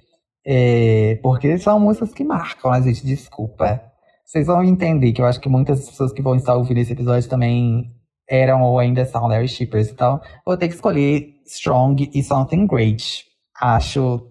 [0.44, 3.80] É, porque são músicas que marcam a gente, desculpa.
[4.24, 7.28] Vocês vão entender que eu acho que muitas pessoas que vão estar ouvindo esse episódio
[7.28, 7.92] também
[8.28, 9.90] eram ou ainda são Larry Shippers.
[9.90, 13.24] Então, vou ter que escolher Strong e Something Great.
[13.60, 14.26] Acho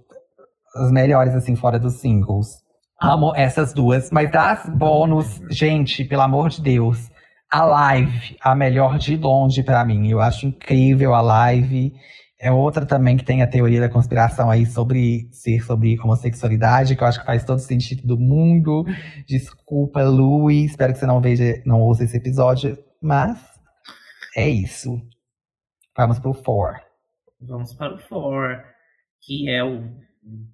[0.76, 2.62] as melhores, assim, fora dos singles.
[3.02, 7.11] Amo essas duas, mas das bônus, gente, pelo amor de Deus
[7.52, 10.10] a live, a melhor de longe para mim.
[10.10, 11.94] Eu acho incrível a live.
[12.40, 17.04] É outra também que tem a teoria da conspiração aí sobre ser sobre homossexualidade, que
[17.04, 18.86] eu acho que faz todo sentido do mundo.
[19.28, 23.38] Desculpa, Luiz, espero que você não veja, não ouça esse episódio, mas
[24.36, 25.00] é isso.
[25.96, 26.80] Vamos pro Four.
[27.40, 28.64] Vamos para o Four,
[29.22, 29.84] que é o,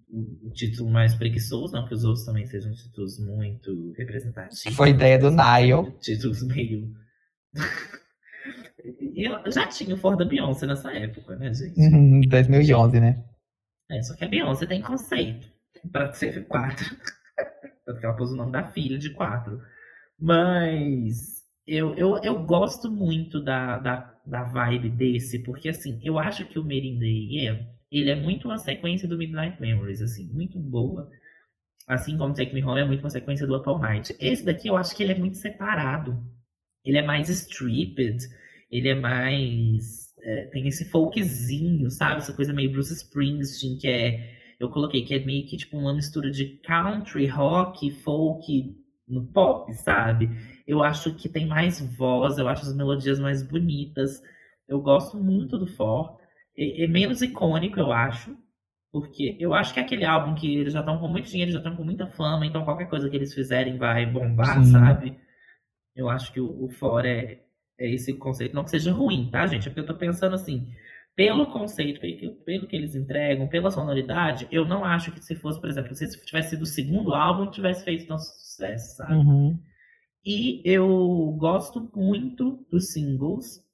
[0.09, 4.75] o, o título mais preguiçoso, não que os outros também sejam títulos muito representativos.
[4.75, 5.91] Foi ideia do Nile.
[5.99, 6.93] Títulos meio.
[9.15, 11.79] Eu já tinha o Ford da Beyoncé nessa época, né, gente?
[11.79, 13.23] Uhum, 2011, né?
[13.89, 15.47] É, só que a Beyoncé tem conceito
[15.91, 16.85] pra ser quatro.
[17.85, 19.61] Tanto que ela pôs o nome da filha de quatro.
[20.19, 26.45] Mas eu, eu, eu gosto muito da, da, da vibe desse, porque assim, eu acho
[26.45, 31.09] que o Merindei yeah, ele é muito uma sequência do Midnight Memories, assim, muito boa.
[31.87, 34.15] Assim como Take Me Home é muito uma sequência do Up Night.
[34.19, 36.21] Esse daqui eu acho que ele é muito separado.
[36.83, 38.17] Ele é mais stripped,
[38.69, 40.07] ele é mais.
[40.21, 42.17] É, tem esse folkzinho, sabe?
[42.17, 44.37] Essa coisa meio Bruce Springsteen, que é.
[44.59, 48.75] Eu coloquei que é meio que tipo uma mistura de country, rock, folk
[49.07, 50.29] no pop, sabe?
[50.67, 54.21] Eu acho que tem mais voz, eu acho as melodias mais bonitas.
[54.67, 56.17] Eu gosto muito do For
[56.57, 58.35] é, é menos icônico, eu acho.
[58.91, 61.57] Porque eu acho que é aquele álbum que eles já estão com muito dinheiro, já
[61.57, 64.71] estão com muita fama, então qualquer coisa que eles fizerem vai bombar, Sim.
[64.71, 65.19] sabe?
[65.95, 67.43] Eu acho que o, o Fora é,
[67.79, 68.55] é esse conceito.
[68.55, 69.67] Não que seja ruim, tá, gente?
[69.67, 70.73] É porque eu tô pensando assim,
[71.15, 71.99] pelo conceito,
[72.45, 76.07] pelo, que eles entregam, pela sonoridade, eu não acho que se fosse, por exemplo, se
[76.25, 79.13] tivesse sido o segundo álbum, tivesse feito tão sucesso, sabe?
[79.13, 79.59] Uhum.
[80.23, 83.65] E eu gosto muito dos singles,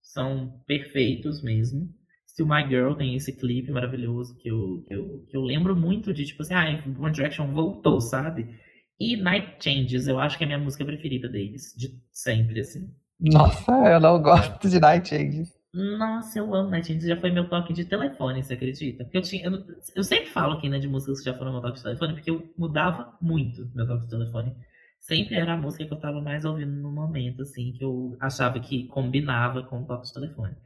[0.00, 1.92] são perfeitos mesmo.
[2.34, 6.12] Still My Girl tem esse clipe maravilhoso que eu, que eu, que eu lembro muito
[6.12, 8.58] de, tipo assim, ah, One Direction voltou, sabe?
[8.98, 12.92] E Night Changes, eu acho que é a minha música preferida deles, de sempre, assim.
[13.20, 15.54] Nossa, eu não gosto de Night Changes.
[15.72, 19.04] Nossa, eu amo Night Changes, já foi meu toque de telefone, você acredita?
[19.04, 19.46] Porque eu tinha.
[19.46, 22.14] Eu, eu sempre falo aqui, né, de músicas que já foram meu toque de telefone,
[22.14, 24.52] porque eu mudava muito meu toque de telefone.
[24.98, 28.58] Sempre era a música que eu tava mais ouvindo no momento, assim, que eu achava
[28.58, 30.56] que combinava com o toque de telefone.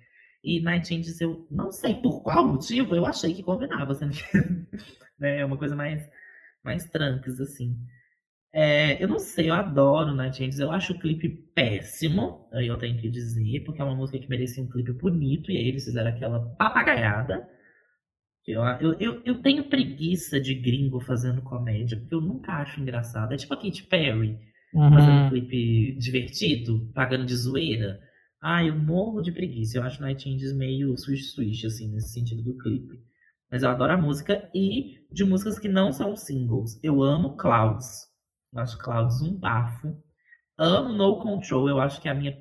[0.43, 4.23] E Night Changes, eu não sei por qual motivo, eu achei que combinava, sendo que
[5.19, 6.09] né, é uma coisa mais,
[6.65, 7.77] mais trancas, assim.
[8.53, 10.59] É, eu não sei, eu adoro Night Angels.
[10.61, 14.29] Eu acho o clipe péssimo, aí eu tenho que dizer, porque é uma música que
[14.29, 17.49] merecia um clipe bonito, e aí eles fizeram aquela papagaiada.
[18.47, 18.63] Eu,
[18.99, 23.33] eu, eu, tenho preguiça de gringo fazendo comédia, porque eu nunca acho engraçado.
[23.35, 24.39] É tipo a Katy Perry
[24.91, 25.29] fazendo um Uhum.
[25.29, 28.01] clipe divertido, pagando de zoeira.
[28.41, 29.79] Ah, eu morro de preguiça.
[29.79, 33.03] Eu acho Night meio swish-swish, assim, nesse sentido do clipe.
[33.51, 36.79] Mas eu adoro a música e de músicas que não são singles.
[36.83, 38.07] Eu amo Clouds.
[38.53, 39.97] Eu acho Clouds um bafo.
[40.57, 41.69] Amo No Control.
[41.69, 42.33] Eu acho que é a minha.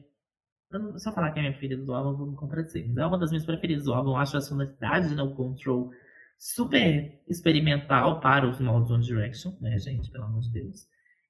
[0.97, 2.87] Se eu falar que é a minha preferida do álbum, eu vou me contradizer.
[2.87, 4.11] Mas é uma das minhas preferidas do álbum.
[4.11, 5.91] Eu acho a sonoridade de No Control
[6.37, 10.11] super experimental para os moldes One Direction, né, gente?
[10.11, 10.87] Pelo amor de Deus.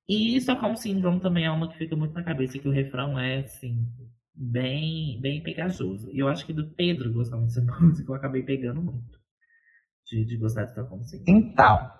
[0.07, 3.39] E Stockholm Syndrome também é uma que fica muito na cabeça, que o refrão é,
[3.39, 3.85] assim,
[4.38, 6.09] bem, bem pegajoso.
[6.11, 9.18] E eu acho que do Pedro gostar muito dessa música, eu acabei pegando muito.
[10.05, 11.39] De, de gostar de Stockholm Syndrome.
[11.39, 11.91] Então,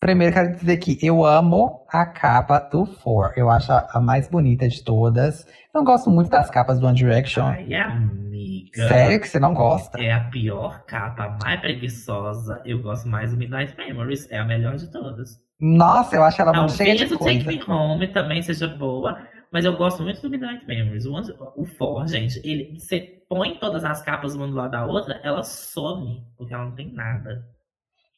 [0.00, 3.34] primeiro quero dizer que eu amo a capa do Four.
[3.36, 5.46] Eu acho a, mais bonita de todas.
[5.74, 7.44] Não gosto muito das capas do One Direction.
[7.44, 8.88] Ai, amiga.
[8.88, 10.00] Sério que você não gosta?
[10.00, 12.62] É a pior capa, a mais preguiçosa.
[12.64, 14.30] Eu gosto mais do Midnight Memories.
[14.30, 15.38] É a melhor de todas.
[15.60, 17.58] Nossa, eu acho ela muito cheia Talvez de o Take coisa.
[17.58, 19.18] Me Home também seja boa,
[19.52, 21.06] mas eu gosto muito do Midnight Memories.
[21.06, 21.14] O,
[21.56, 25.42] o For, gente, ele, você põe todas as capas uma do lado da outra, ela
[25.42, 27.44] some, porque ela não tem nada.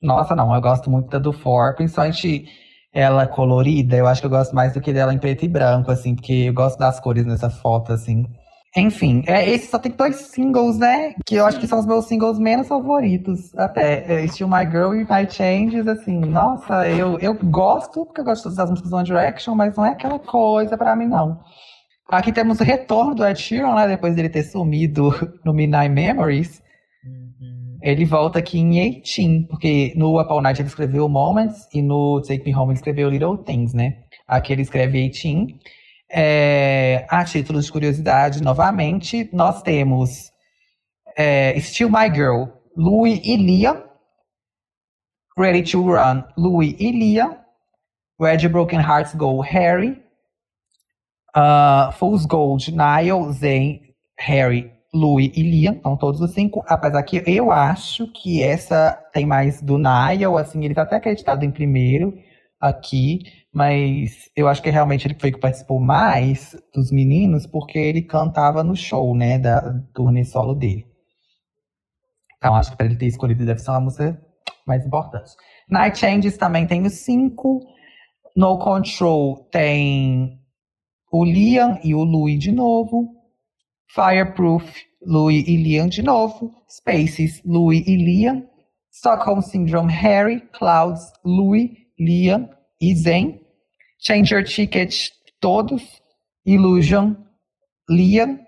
[0.03, 2.47] Nossa, não, eu gosto muito da do Four, principalmente
[2.93, 3.97] ela colorida.
[3.97, 6.33] Eu acho que eu gosto mais do que dela em preto e branco, assim, porque
[6.49, 8.27] eu gosto das cores nessa foto, assim.
[8.74, 11.15] Enfim, é, esse só tem dois singles, né?
[11.27, 13.55] Que eu acho que são os meus singles menos favoritos.
[13.55, 14.23] Até.
[14.23, 16.19] É, Still My Girl e My Changes, assim.
[16.20, 19.90] Nossa, eu, eu gosto, porque eu gosto das músicas do One Direction, mas não é
[19.90, 21.39] aquela coisa pra mim, não.
[22.09, 23.89] Aqui temos o retorno do Ed Sheeran, né?
[23.89, 25.11] Depois dele ter sumido
[25.44, 26.62] no Midnight Memories.
[27.05, 27.78] Uhum.
[27.82, 32.23] Ele volta aqui em 18, porque no Up All Night ele escreveu Moments e no
[32.23, 33.99] Take Me Home ele escreveu Little Things, né?
[34.27, 35.55] Aqui ele escreve 18.
[36.14, 40.30] É, a título de curiosidade, novamente, nós temos
[41.16, 42.44] é, Still My Girl,
[42.76, 43.82] Louis e Liam.
[45.39, 47.39] Ready to Run, Louis e Liam.
[48.20, 50.02] The Broken Hearts Go, Harry.
[51.34, 53.80] Uh, Fool's Gold, Niall, Zayn,
[54.18, 56.62] Harry, Louis e Liam, são todos os cinco.
[56.68, 61.43] Apesar que eu acho que essa tem mais do Niall, assim, ele tá até acreditado
[61.43, 62.14] em primeiro
[62.60, 63.20] aqui,
[63.53, 68.65] mas eu acho que realmente ele foi que participou mais dos meninos, porque ele cantava
[68.65, 70.87] no show, né, da turnê solo dele.
[72.39, 74.20] Então acho que para ele ter escolhido deve ser uma música
[74.66, 75.33] mais importante.
[75.70, 77.61] Night Changes também tem os cinco.
[78.35, 80.41] No Control tem
[81.12, 83.15] o Liam e o Louis de novo.
[83.95, 84.74] Fireproof,
[85.05, 86.55] Louis e Liam de novo.
[86.69, 88.49] Spaces, Louis e Liam.
[88.91, 92.49] Stockholm Syndrome, Harry, Clouds, Louis, Liam
[92.81, 93.41] e Zen.
[94.03, 95.11] Change Your Ticket,
[95.41, 96.03] todos.
[96.45, 97.15] Illusion,
[97.89, 98.41] Liam.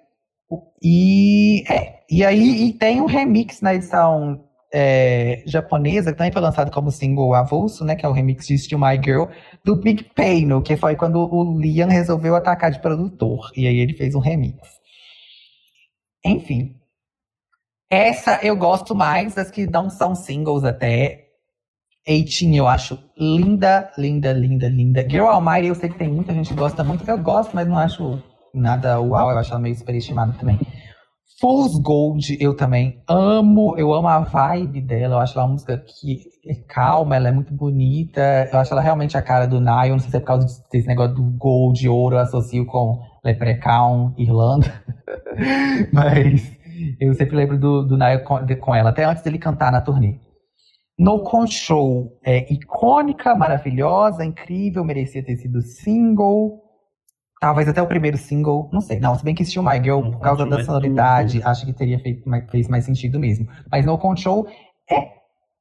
[0.82, 6.42] E, é, e aí e tem um remix na edição é, japonesa, que também foi
[6.42, 7.94] lançado como single avulso, né?
[7.94, 9.26] Que é o remix de Still My Girl,
[9.64, 13.50] do Big Paino, que foi quando o Liam resolveu atacar de produtor.
[13.56, 14.58] E aí ele fez um remix.
[16.24, 16.74] Enfim.
[17.88, 21.23] Essa eu gosto mais das que não são singles até.
[22.06, 25.08] 18 eu acho linda, linda, linda, linda.
[25.08, 27.08] Girl Almighty eu sei que tem muita gente que gosta muito.
[27.08, 28.22] Eu gosto, mas não acho
[28.52, 29.30] nada uau.
[29.30, 30.58] Eu acho ela meio superestimada também.
[31.40, 33.74] Fool's Gold eu também amo.
[33.78, 35.14] Eu amo a vibe dela.
[35.14, 38.48] Eu acho ela uma música que é calma, ela é muito bonita.
[38.52, 39.90] Eu acho ela realmente a cara do Nile.
[39.90, 44.12] Não sei se é por causa desse negócio do gold, ouro, eu associo com Leprechaun,
[44.18, 44.70] Irlanda.
[45.90, 46.54] Mas
[47.00, 50.18] eu sempre lembro do, do Nile com, com ela, até antes dele cantar na turnê.
[50.98, 56.62] No Control é icônica, maravilhosa, incrível, merecia ter sido single.
[57.40, 59.00] Talvez até o primeiro single, não sei.
[59.00, 61.48] Não, se bem que Still My Girl, por causa da é sonoridade, tudo.
[61.48, 63.48] acho que teria feito mais, fez mais sentido mesmo.
[63.70, 64.46] Mas No Control
[64.88, 65.08] é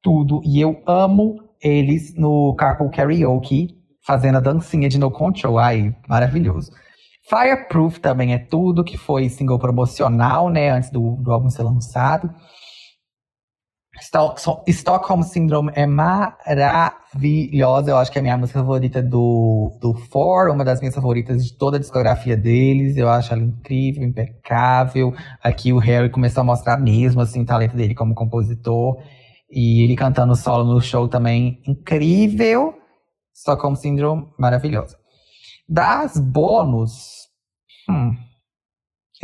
[0.00, 0.40] tudo.
[0.44, 3.74] E eu amo eles no Carpool Karaoke,
[4.06, 5.58] fazendo a dancinha de No Control.
[5.58, 6.70] Ai, maravilhoso.
[7.28, 12.30] Fireproof também é tudo, que foi single promocional, né, antes do, do álbum ser lançado.
[14.00, 17.90] Stockholm Syndrome é maravilhosa.
[17.90, 21.44] Eu acho que é a minha música favorita do, do Four, uma das minhas favoritas
[21.44, 22.96] de toda a discografia deles.
[22.96, 25.14] Eu acho ela incrível, impecável.
[25.42, 29.00] Aqui o Harry começou a mostrar mesmo assim, o talento dele como compositor.
[29.50, 32.74] E ele cantando solo no show também, incrível.
[33.32, 34.96] Stockholm Syndrome, maravilhosa.
[35.68, 37.28] Das bônus,
[37.88, 38.14] hum,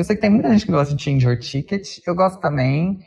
[0.00, 1.98] eu sei que tem muita gente que gosta de Your Ticket.
[2.06, 3.00] Eu gosto também.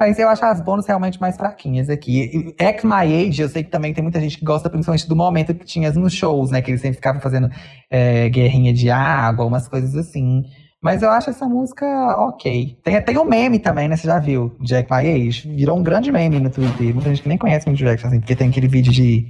[0.00, 2.54] Mas eu acho as bônus realmente mais fraquinhas aqui.
[2.58, 5.54] Act My Age, eu sei que também tem muita gente que gosta principalmente do momento
[5.54, 6.62] que tinha nos shows, né?
[6.62, 7.50] Que eles sempre ficavam fazendo
[7.90, 10.44] é, guerrinha de água, umas coisas assim.
[10.82, 11.84] Mas eu acho essa música
[12.16, 12.78] ok.
[12.82, 13.96] Tem, tem um meme também, né?
[13.96, 14.56] Você já viu?
[14.62, 15.46] Jack My Age.
[15.54, 16.94] Virou um grande meme no Twitter.
[16.94, 19.26] Muita gente que nem conhece o Jackson, assim, porque tem aquele vídeo de.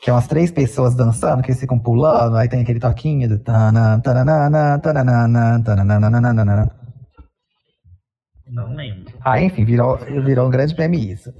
[0.00, 3.42] Que é umas três pessoas dançando, que eles ficam pulando, aí tem aquele toquinho do.
[8.46, 9.07] Não lembro.
[9.32, 11.30] Ah, enfim, virou, virou um grande meme isso.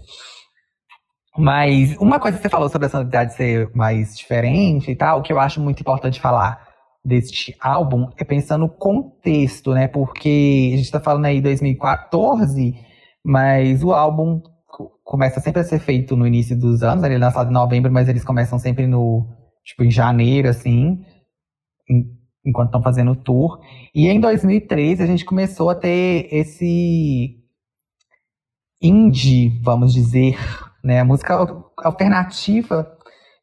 [1.36, 5.32] Mas uma coisa que você falou sobre a sonoridade ser mais diferente e tal, que
[5.32, 6.66] eu acho muito importante falar
[7.04, 9.86] deste álbum é pensando no contexto, né?
[9.86, 12.74] Porque a gente tá falando aí 2014,
[13.24, 14.42] mas o álbum
[15.04, 18.08] começa sempre a ser feito no início dos anos, ele é lançado em novembro, mas
[18.08, 19.26] eles começam sempre no,
[19.64, 21.02] tipo, em janeiro, assim,
[22.44, 23.60] enquanto estão fazendo o tour.
[23.94, 27.37] E em 2013 a gente começou a ter esse
[28.80, 30.38] indie, vamos dizer,
[30.82, 31.02] né?
[31.02, 31.34] Música
[31.78, 32.98] alternativa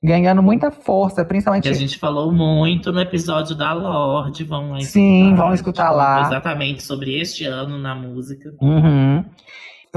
[0.05, 1.63] ganhando muita força, principalmente.
[1.63, 6.21] Que a gente falou muito no episódio da Lorde, vão lá Sim, vão escutar lá.
[6.21, 8.53] Exatamente sobre este ano na música.
[8.61, 9.25] Uhum.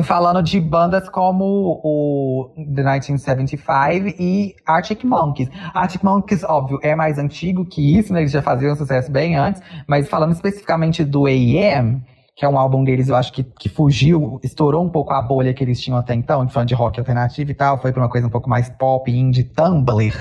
[0.03, 5.51] Falando de bandas como o The 1975 e Arctic Monkeys.
[5.75, 8.21] Arctic Monkeys, óbvio, é mais antigo que isso, né?
[8.21, 9.61] Eles já faziam sucesso bem antes.
[9.89, 12.01] Mas falando especificamente do A.M.,
[12.39, 15.53] que é um álbum deles, eu acho que, que fugiu, estourou um pouco a bolha
[15.53, 18.09] que eles tinham até então, de fã de rock alternativo e tal, foi pra uma
[18.09, 20.15] coisa um pouco mais pop, indie, Tumblr.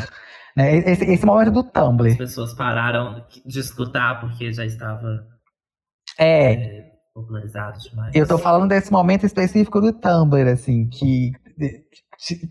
[0.55, 0.77] Né?
[0.77, 2.13] Esse, esse momento do Tumblr.
[2.13, 5.27] As pessoas pararam de escutar porque já estava
[6.17, 8.15] é, é, popularizado demais.
[8.15, 11.33] Eu tô falando desse momento específico do Tumblr, assim, que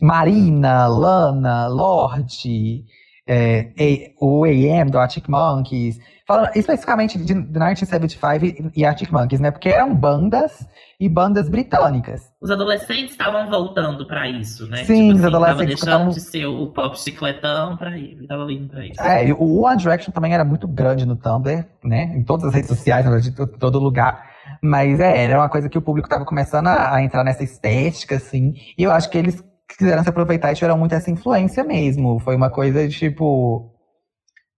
[0.00, 2.84] Marina, Lana, Lorde,
[3.26, 9.50] é, o AM do Arctic Monkeys, falando especificamente de 1975 e Arctic Monkeys, né?
[9.50, 10.66] Porque eram bandas
[10.98, 12.22] e bandas britânicas.
[12.40, 14.84] Os adolescentes estavam voltando para isso, né?
[14.84, 18.50] Sim, tipo, os assim, adolescentes estavam deixando de ser o pop chicletão para ir, estavam
[18.50, 19.00] indo para isso.
[19.00, 22.14] É, o One Direction também era muito grande no Tumblr, né?
[22.16, 24.36] Em todas as redes sociais, de todo lugar.
[24.62, 28.16] Mas é, era uma coisa que o público estava começando a, a entrar nessa estética,
[28.16, 28.54] assim.
[28.78, 32.18] E eu acho que eles quiseram se aproveitar e tiveram muito essa influência mesmo.
[32.20, 33.72] Foi uma coisa de, tipo,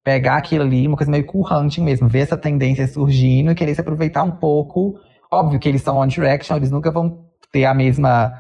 [0.05, 3.75] pegar aquilo ali, uma coisa meio cool hunting mesmo, ver essa tendência surgindo e querer
[3.75, 4.95] se aproveitar um pouco.
[5.31, 8.33] Óbvio que eles são One Direction, eles nunca vão ter a mesma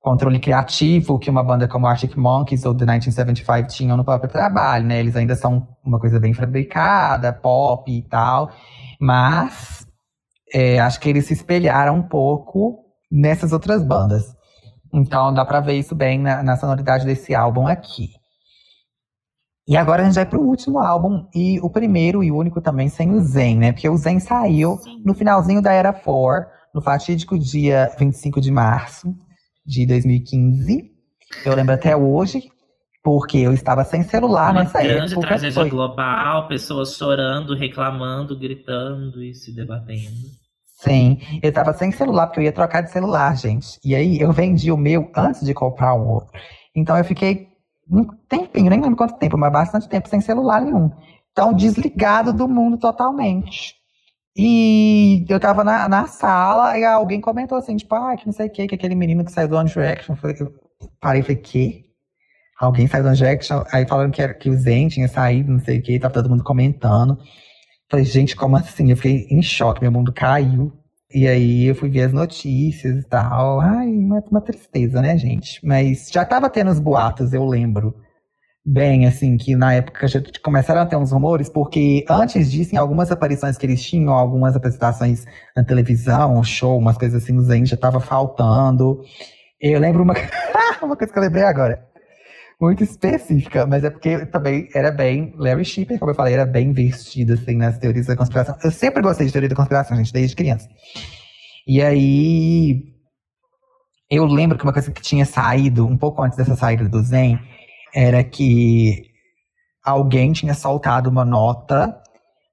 [0.00, 4.84] controle criativo que uma banda como Arctic Monkeys ou The 1975 tinham no próprio trabalho,
[4.84, 5.00] né?
[5.00, 8.50] Eles ainda são uma coisa bem fabricada, pop e tal,
[9.00, 9.86] mas
[10.52, 12.80] é, acho que eles se espelharam um pouco
[13.10, 14.33] nessas outras bandas.
[14.94, 18.10] Então dá pra ver isso bem na, na sonoridade desse álbum aqui.
[19.66, 23.10] E agora a gente vai pro último álbum, e o primeiro e único também sem
[23.12, 23.72] o Zen, né?
[23.72, 29.14] Porque o Zen saiu no finalzinho da Era 4, no fatídico dia 25 de março
[29.66, 30.92] de 2015.
[31.46, 32.42] Eu lembro até hoje,
[33.02, 35.28] porque eu estava sem celular Uma nessa grande época.
[35.28, 35.70] tragédia foi.
[35.70, 40.43] global, pessoas chorando, reclamando, gritando e se debatendo.
[40.84, 43.80] Sim, eu tava sem celular, porque eu ia trocar de celular, gente.
[43.82, 46.38] E aí eu vendi o meu antes de comprar um outro.
[46.76, 47.48] Então eu fiquei
[47.90, 50.90] um tempinho, nem lembro quanto tempo, mas bastante tempo sem celular nenhum.
[51.32, 53.74] Então, desligado do mundo totalmente.
[54.36, 58.46] E eu tava na, na sala e alguém comentou assim, tipo, ah, que não sei
[58.46, 60.16] o que, que aquele menino que saiu do One Direction.
[60.22, 60.52] Eu
[61.00, 61.84] parei e falei, que?
[62.60, 63.64] Alguém saiu do One?
[63.72, 66.28] Aí falando que, era, que o Zen tinha saído, não sei o que, tava todo
[66.28, 67.18] mundo comentando.
[67.94, 68.90] Falei, gente, como assim?
[68.90, 70.72] Eu fiquei em choque, meu mundo caiu.
[71.14, 73.60] E aí eu fui ver as notícias e tal.
[73.60, 75.64] Ai, uma, uma tristeza, né, gente?
[75.64, 77.94] Mas já tava tendo os boatos, eu lembro.
[78.66, 82.78] Bem, assim, que na época já começaram a ter uns rumores, porque antes disso, em
[82.78, 85.24] algumas aparições que eles tinham, algumas apresentações
[85.56, 89.02] na televisão, show, umas coisas assim, o Zen já tava faltando.
[89.60, 90.14] Eu lembro uma,
[90.82, 91.93] uma coisa que eu lembrei agora
[92.60, 95.34] muito específica, mas é porque também era bem.
[95.36, 98.56] Larry Shipper, como eu falei, era bem vestido assim nas teorias da conspiração.
[98.62, 100.68] Eu sempre gostei de teoria da conspiração, gente, desde criança.
[101.66, 102.94] E aí.
[104.10, 107.38] Eu lembro que uma coisa que tinha saído, um pouco antes dessa saída do Zen,
[107.94, 109.10] era que
[109.82, 112.00] alguém tinha soltado uma nota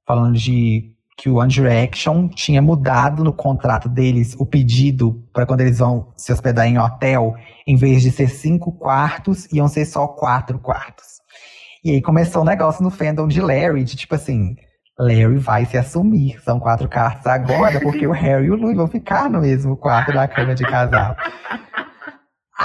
[0.08, 5.62] falando de que o One Direction tinha mudado no contrato deles o pedido para quando
[5.62, 7.36] eles vão se hospedar em hotel,
[7.68, 11.22] em vez de ser cinco quartos, iam ser só quatro quartos.
[11.84, 14.56] E aí começou o um negócio no fandom de Larry, de tipo assim,
[15.00, 18.88] Larry vai se assumir, são quatro quartos agora, porque o Harry e o Louis vão
[18.88, 21.16] ficar no mesmo quarto da cama de casal.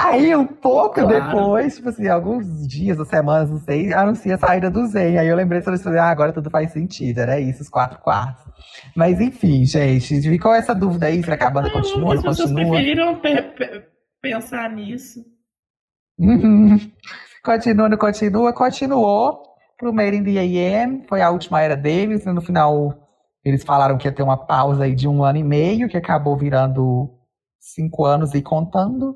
[0.05, 1.09] Aí, um pouco Claro.
[1.09, 5.17] depois, tipo assim, alguns dias ou semanas, não sei, anuncia a saída do Zen.
[5.17, 7.17] Aí eu lembrei, falei ah, agora tudo faz sentido.
[7.19, 8.43] Era isso, os quatro quartos.
[8.95, 12.55] Mas enfim, gente, ficou essa dúvida aí, será que a banda continua, As não continua?
[12.69, 13.83] preferiram pe- pe-
[14.21, 15.25] pensar nisso.
[16.19, 16.77] Uhum.
[17.45, 19.41] Continua, não continua, continuou
[19.77, 20.37] pro Made in the
[20.83, 23.07] AM, foi a última era deles, e no final
[23.45, 26.35] eles falaram que ia ter uma pausa aí de um ano e meio, que acabou
[26.35, 27.09] virando
[27.57, 29.15] cinco anos e contando.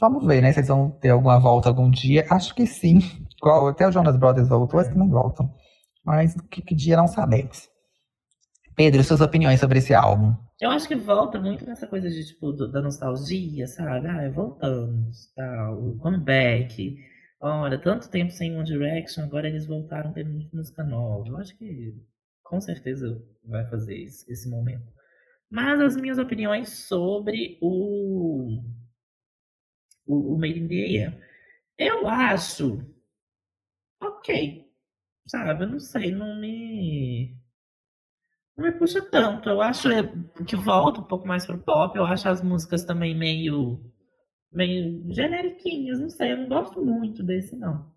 [0.00, 2.26] Vamos ver, né, se eles vão ter alguma volta algum dia.
[2.30, 2.98] Acho que sim.
[3.70, 5.52] Até o Jonas Brothers voltou, acho que não voltam.
[6.04, 7.68] Mas que, que dia não sabemos.
[8.74, 10.34] Pedro, suas opiniões sobre esse álbum?
[10.60, 14.08] Eu acho que volta muito nessa coisa de, tipo, do- da nostalgia, sabe?
[14.08, 16.96] Ah, voltamos, tal, comeback.
[17.40, 21.28] Olha, tanto tempo sem One Direction, agora eles voltaram tendo música nova.
[21.28, 21.94] Eu acho que
[22.42, 24.86] com certeza vai fazer esse, esse momento.
[25.50, 28.60] Mas as minhas opiniões sobre o,
[30.08, 31.14] o, AM.
[31.78, 32.80] Eu acho
[34.00, 34.66] ok.
[35.26, 37.36] Sabe, eu não sei, não me.
[38.56, 39.48] Não me puxa tanto.
[39.48, 39.88] Eu acho
[40.46, 41.96] que volta um pouco mais pro pop.
[41.96, 43.80] Eu acho as músicas também meio.
[44.52, 46.00] meio generiquinhas.
[46.00, 47.92] Não sei, eu não gosto muito desse, não.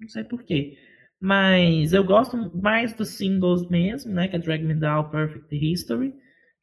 [0.00, 0.78] Não sei porquê.
[1.20, 4.28] Mas eu gosto mais dos singles mesmo, né?
[4.28, 6.14] Que é Drag Me Down, Perfect History.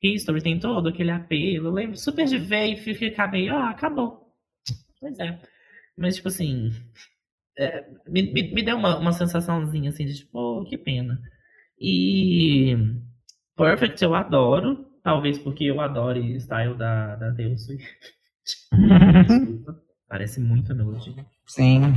[0.02, 1.68] History tem todo aquele apelo.
[1.68, 4.25] Eu lembro super de ver e ficar meio, ah, acabou.
[5.06, 5.40] Pois é.
[5.96, 6.72] Mas, tipo assim.
[7.60, 11.22] é, me, me, me deu uma, uma sensaçãozinha assim de tipo, oh, que pena.
[11.80, 12.76] E.
[13.56, 14.84] Perfect eu adoro.
[15.04, 17.86] Talvez porque eu adoro o style da, da Taylor Swift.
[19.28, 19.80] Desculpa.
[20.10, 21.24] Parece muito a melodia.
[21.46, 21.94] Sim.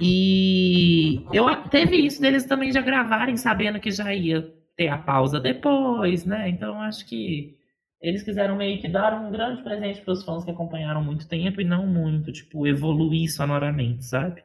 [0.00, 5.38] E eu teve isso deles também já gravarem sabendo que já ia ter a pausa
[5.38, 6.48] depois, né?
[6.48, 7.57] Então acho que
[8.00, 11.60] eles quiseram meio que dar um grande presente para os fãs que acompanharam muito tempo
[11.60, 14.42] e não muito, tipo, evoluir sonoramente, sabe?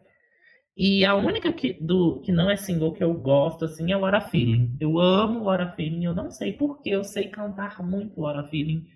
[0.75, 4.15] E a única que, do, que não é single que eu gosto, assim, é What
[4.17, 4.75] a Feeling.
[4.80, 8.43] Eu amo What a Feeling, eu não sei porquê, eu sei cantar muito What a
[8.45, 8.88] Feeling.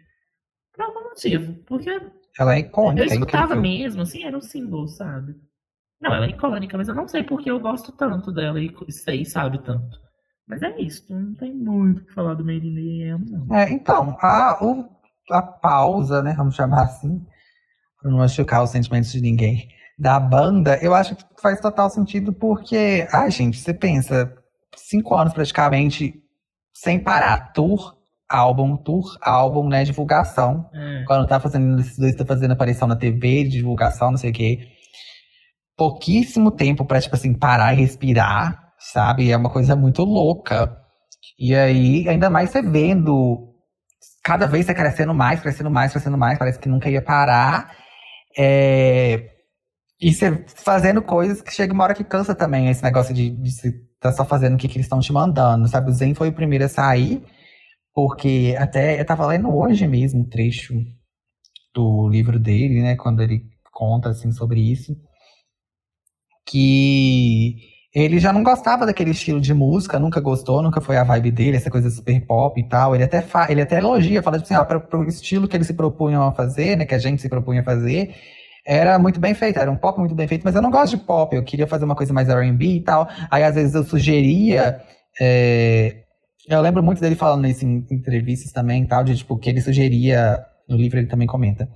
[0.74, 1.54] Por algum motivo.
[1.66, 1.90] Porque
[2.40, 3.62] Ela é icônica, eu é escutava incrível.
[3.62, 5.36] mesmo, assim, era um single, sabe?
[6.02, 9.26] Não, ela é icônica, mas eu não sei porque eu gosto tanto dela e sei,
[9.26, 10.00] sabe, tanto.
[10.48, 13.56] Mas é isso, não tem muito o que falar do Made in the AM, não.
[13.56, 14.88] É, então, a, o-
[15.32, 17.22] a pausa, né, vamos chamar assim,
[18.02, 19.68] para não machucar os sentimentos de ninguém,
[20.00, 24.34] da banda, eu acho que faz total sentido porque, ai, gente, você pensa,
[24.76, 26.14] cinco anos praticamente
[26.74, 27.98] sem parar, tour,
[28.30, 30.70] álbum, tour, álbum, né, divulgação.
[30.74, 31.04] É.
[31.08, 34.68] Quando tá fazendo, esses dois tá fazendo aparição na TV, divulgação, não sei o quê.
[35.76, 39.32] Pouquíssimo tempo pra, tipo assim, parar e respirar, sabe?
[39.32, 40.78] É uma coisa muito louca.
[41.40, 43.54] E aí, ainda mais você vendo,
[44.24, 47.76] cada vez você crescendo mais, crescendo mais, crescendo mais, parece que nunca ia parar.
[48.38, 49.30] É,
[50.00, 53.74] E você fazendo coisas que chega uma hora que cansa também, esse negócio de, você
[54.00, 55.90] tá só fazendo o que, que eles estão te mandando, sabe?
[55.92, 57.24] O Zen foi o primeiro a sair,
[57.94, 60.74] porque até eu tava lendo hoje mesmo um trecho
[61.74, 62.96] do livro dele, né?
[62.98, 64.94] Quando ele conta, assim, sobre isso.
[66.46, 67.56] Que
[68.00, 71.58] ele já não gostava daquele estilo de música, nunca gostou, nunca foi a vibe dele,
[71.58, 72.94] essa coisa super pop e tal.
[72.94, 75.74] Ele até, fa ele até elogia, fala assim, ó, para o estilo que eles se
[75.74, 78.14] propunham a fazer, né, que a gente se propunha a fazer,
[78.64, 81.04] era muito bem feito, era um pop muito bem feito, mas eu não gosto de
[81.04, 83.10] pop, eu queria fazer uma coisa mais R&B e tal.
[83.32, 84.80] Aí às vezes eu sugeria,
[85.20, 86.04] é,
[86.48, 90.40] eu lembro muito dele falando isso em entrevistas também tal, de tipo, que ele sugeria,
[90.70, 91.68] no livro ele também comenta,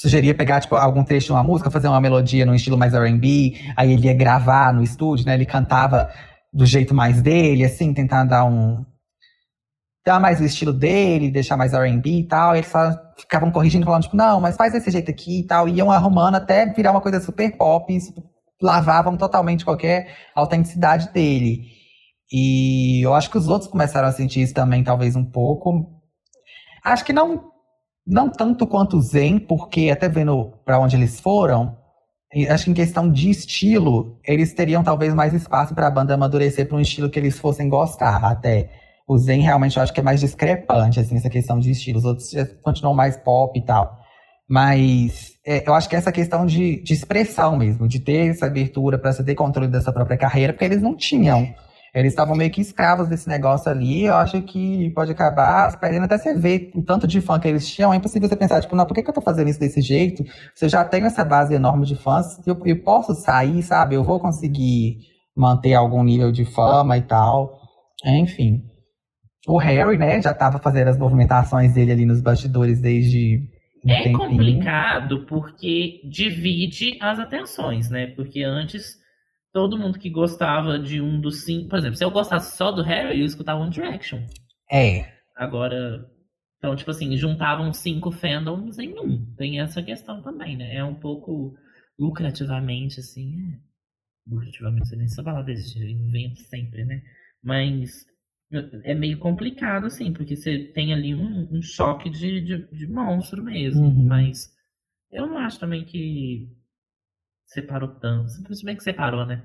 [0.00, 3.58] sugeria pegar, tipo, algum trecho de uma música, fazer uma melodia no estilo mais R&B,
[3.76, 5.34] aí ele ia gravar no estúdio, né?
[5.34, 6.08] Ele cantava
[6.52, 8.86] do jeito mais dele, assim, tentar dar um...
[10.06, 13.84] dar mais o estilo dele, deixar mais R&B e tal, e eles só ficavam corrigindo,
[13.84, 16.92] falando, tipo, não, mas faz desse jeito aqui e tal, e iam arrumando até virar
[16.92, 17.98] uma coisa super pop, e
[18.62, 21.64] lavavam totalmente qualquer autenticidade dele.
[22.32, 25.90] E eu acho que os outros começaram a sentir isso também, talvez um pouco.
[26.84, 27.57] Acho que não
[28.08, 31.76] não tanto quanto Zen, porque até vendo para onde eles foram,
[32.50, 36.66] acho que em questão de estilo, eles teriam talvez mais espaço para a banda amadurecer
[36.66, 38.24] para um estilo que eles fossem gostar.
[38.24, 38.70] Até
[39.06, 41.98] o Zen realmente eu acho que é mais discrepante assim essa questão de estilo.
[41.98, 42.30] Os outros
[42.62, 43.98] continuam mais pop e tal.
[44.48, 48.98] Mas é, eu acho que essa questão de, de expressão mesmo, de ter essa abertura
[48.98, 51.54] para você ter controle da sua própria carreira, porque eles não tinham.
[51.98, 54.04] Eles estavam meio que escravos desse negócio ali.
[54.04, 57.68] Eu acho que pode acabar perdendo até você ver o tanto de fã que eles
[57.68, 57.92] tinham.
[57.92, 60.22] É impossível você pensar, tipo, não, por que, que eu tô fazendo isso desse jeito?
[60.54, 63.94] Se eu já tenho essa base enorme de fãs, eu, eu posso sair, sabe?
[63.96, 64.98] Eu vou conseguir
[65.36, 67.58] manter algum nível de fama e tal.
[68.04, 68.62] Enfim.
[69.46, 73.40] O Harry, né, já tava fazendo as movimentações dele ali nos bastidores desde
[73.84, 74.18] um É tempinho.
[74.18, 78.08] complicado porque divide as atenções, né?
[78.08, 78.96] Porque antes
[79.52, 81.68] todo mundo que gostava de um dos cinco.
[81.68, 84.20] Por exemplo, se eu gostasse só do Harry, eu ia escutar One Direction.
[84.70, 86.04] É, Agora.
[86.58, 89.24] Então, tipo assim, juntavam cinco fandoms em um.
[89.36, 90.74] Tem essa questão também, né?
[90.74, 91.54] É um pouco
[91.96, 93.32] lucrativamente, assim.
[93.40, 93.58] É...
[94.28, 97.00] Lucrativamente, nem essa palavra existe, eu invento sempre, né?
[97.42, 98.04] Mas
[98.82, 103.42] é meio complicado, assim, porque você tem ali um, um choque de, de, de monstro
[103.42, 103.84] mesmo.
[103.84, 104.06] Uhum.
[104.06, 104.50] Mas
[105.12, 106.48] eu não acho também que
[107.48, 108.28] separou tanto.
[108.30, 109.42] Simplesmente separou, né?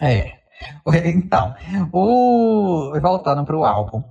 [0.00, 0.40] é.
[1.08, 1.54] Então,
[1.92, 2.92] o...
[3.00, 4.02] voltando pro álbum.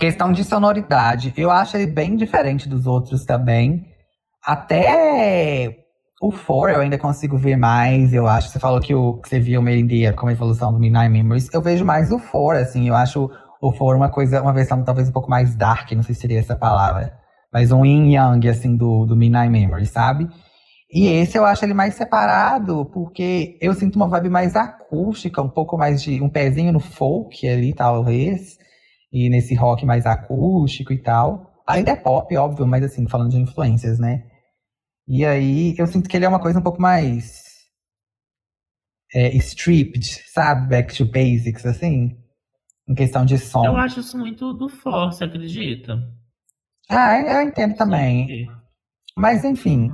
[0.00, 3.86] Questão de sonoridade, eu acho ele bem diferente dos outros também.
[4.42, 5.76] Até
[6.20, 8.48] o 4 eu ainda consigo ver mais, eu acho.
[8.48, 11.52] Você falou que, o, que você via o Merendia como evolução do Midnight Memories.
[11.52, 12.88] Eu vejo mais o 4, assim.
[12.88, 13.30] Eu acho
[13.60, 16.40] o 4 uma coisa, uma versão talvez um pouco mais dark, não sei se seria
[16.40, 17.12] essa palavra.
[17.52, 20.28] Mas um yin yang, assim, do, do Midnight Memories, sabe?
[20.90, 25.48] E esse eu acho ele mais separado, porque eu sinto uma vibe mais acústica, um
[25.48, 28.56] pouco mais de um pezinho no folk ali, talvez.
[29.12, 31.62] E nesse rock mais acústico e tal.
[31.66, 34.24] Ainda é pop, óbvio, mas assim, falando de influências, né?
[35.08, 37.42] E aí eu sinto que ele é uma coisa um pouco mais
[39.14, 40.68] é, stripped, sabe?
[40.68, 42.16] Back to basics, assim.
[42.88, 43.64] Em questão de som.
[43.64, 45.98] Eu acho isso muito do Force, acredita?
[46.88, 48.48] Ah, eu entendo também.
[49.16, 49.90] Mas enfim.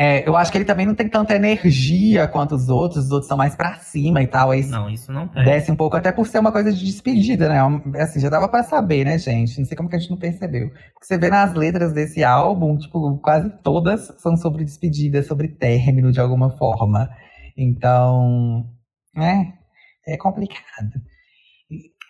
[0.00, 3.26] É, eu acho que ele também não tem tanta energia quanto os outros, os outros
[3.26, 4.52] são mais pra cima e tal.
[4.52, 5.42] Aí Não, isso não tem.
[5.44, 7.64] desce um pouco, até por ser uma coisa de despedida, né?
[7.64, 9.58] Um- Assim, já dava pra saber, né, gente?
[9.58, 10.68] Não sei como que a gente não percebeu.
[10.70, 16.12] Porque você vê nas letras desse álbum, tipo, quase todas são sobre despedida, sobre término
[16.12, 17.10] de alguma forma.
[17.56, 18.66] Então,
[19.16, 19.52] né?
[20.06, 20.92] É complicado.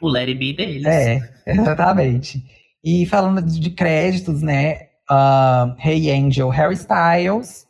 [0.03, 0.85] O It Be deles.
[0.85, 2.45] É, exatamente.
[2.85, 4.89] E falando de créditos, né?
[5.11, 7.67] ah, hey Angel, Harry Styles,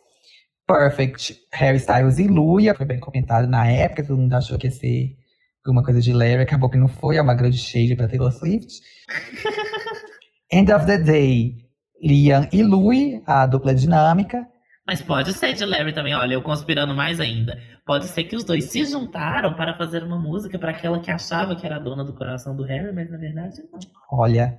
[0.68, 4.70] Perfect, Harry Styles e Luia, foi bem comentado na época, todo mundo achou que ia
[4.70, 5.16] ser
[5.64, 8.82] alguma coisa de Larry, acabou que não foi, é uma grande shade pra Taylor Swift.
[10.52, 11.56] End of the Day,
[12.02, 14.46] Liam e Louis, a dupla dinâmica.
[14.86, 17.58] Mas pode ser de Larry também, olha, eu conspirando mais ainda.
[17.86, 21.56] Pode ser que os dois se juntaram para fazer uma música para aquela que achava
[21.56, 23.78] que era a dona do coração do Harry, mas na verdade não.
[24.12, 24.58] Olha.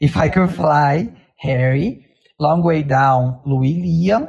[0.00, 2.08] If I Could Fly, Harry.
[2.40, 4.28] Long Way Down, Louis Liam.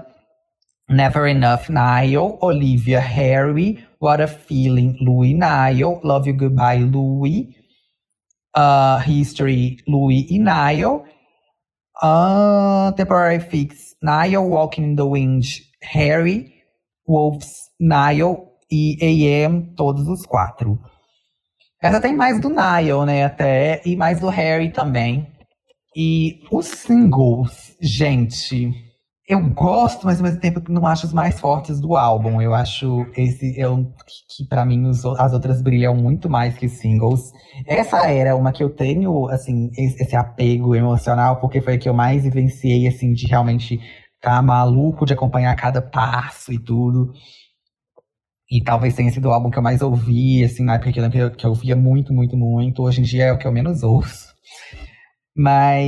[0.90, 2.40] Never Enough, Niall.
[2.42, 3.86] Olivia, Harry.
[4.00, 6.02] What a Feeling, Louis Niall.
[6.04, 7.56] Love You Goodbye, Louis.
[8.56, 11.06] Uh, History, Louis e Niall.
[12.02, 14.50] Uh, temporary Fix, Niall.
[14.50, 15.46] Walking in the Wind,
[15.84, 16.64] Harry.
[17.08, 18.48] Wolves, Niall.
[18.72, 20.80] E AM, todos os quatro.
[21.82, 25.28] Essa tem mais do Niall, né, até, e mais do Harry também.
[25.96, 28.74] E os singles, gente,
[29.30, 32.42] eu gosto, mas ao mesmo tempo não acho os mais fortes do álbum.
[32.42, 36.66] Eu acho esse eu, que, que para mim os as outras brilham muito mais que
[36.66, 37.32] os singles.
[37.68, 41.94] Essa era uma que eu tenho, assim, esse, apego emocional, porque foi a que eu
[41.94, 43.80] mais vivenciei, assim, de realmente
[44.16, 47.14] ficar maluco de acompanhar cada passo e tudo.
[48.50, 51.32] E talvez tenha sido o álbum que eu mais ouvi, assim, na época que eu
[51.32, 52.82] que eu, ouvia muito, muito, muito.
[52.82, 54.28] Hoje em dia é o que eu menos ouço.
[55.36, 55.86] Mas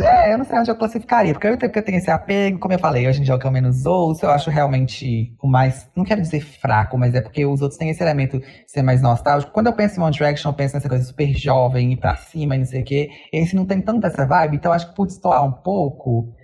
[0.00, 2.58] é, eu não sei onde eu classificaria, porque eu tempo que eu tenho esse apego,
[2.58, 5.36] como eu falei, hoje em dia é o que eu menos ouço, eu acho realmente
[5.40, 8.46] o mais, não quero dizer fraco, mas é porque os outros têm esse elemento de
[8.66, 9.52] ser mais nostálgico.
[9.52, 12.56] Quando eu penso em One Direction, eu penso nessa coisa super jovem, ir pra cima
[12.56, 13.10] e não sei o quê.
[13.32, 16.34] Esse não tem tanta essa vibe, então acho que por destoar um pouco,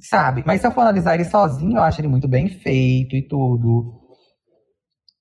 [0.00, 0.42] sabe?
[0.46, 4.05] Mas se eu for analisar ele sozinho, eu acho ele muito bem feito e tudo.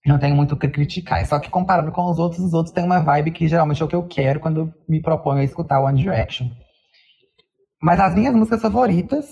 [0.05, 1.19] Não tenho muito o que criticar.
[1.21, 3.85] É só que comparando com os outros, os outros têm uma vibe que geralmente é
[3.85, 6.47] o que eu quero quando me proponho a escutar One Direction.
[7.81, 9.25] Mas as minhas músicas favoritas.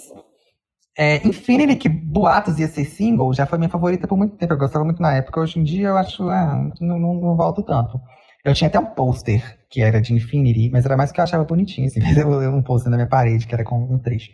[0.96, 4.54] É, Infinity, que boatos ia ser single, já foi minha favorita por muito tempo.
[4.54, 5.40] Eu gostava muito na época.
[5.40, 6.30] Hoje em dia eu acho.
[6.30, 8.00] Ah, não, não, não volto tanto.
[8.46, 11.44] Eu tinha até um pôster que era de Infinity, mas era mais que eu achava
[11.46, 12.00] bonitinho, assim.
[12.04, 14.32] Mas um pôster na minha parede, que era com um trecho.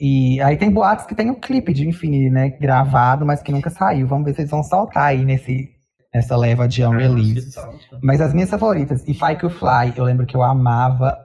[0.00, 2.50] E aí tem boatos que tem um clipe de Infinity, né?
[2.50, 4.06] Gravado, mas que nunca saiu.
[4.06, 5.70] Vamos ver se eles vão soltar aí nesse,
[6.12, 7.54] nessa leva de unreleased.
[8.02, 11.16] Mas as minhas favoritas, If I Could Fly, eu lembro que eu amava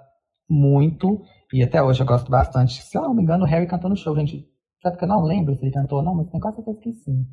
[0.50, 1.22] muito.
[1.52, 2.84] E até hoje eu gosto bastante.
[2.84, 4.48] Se eu não me engano, o Harry cantou no show, gente.
[4.82, 6.94] Sabe que eu não lembro se ele cantou ou não, mas tem quase certeza que
[6.94, 7.26] sim.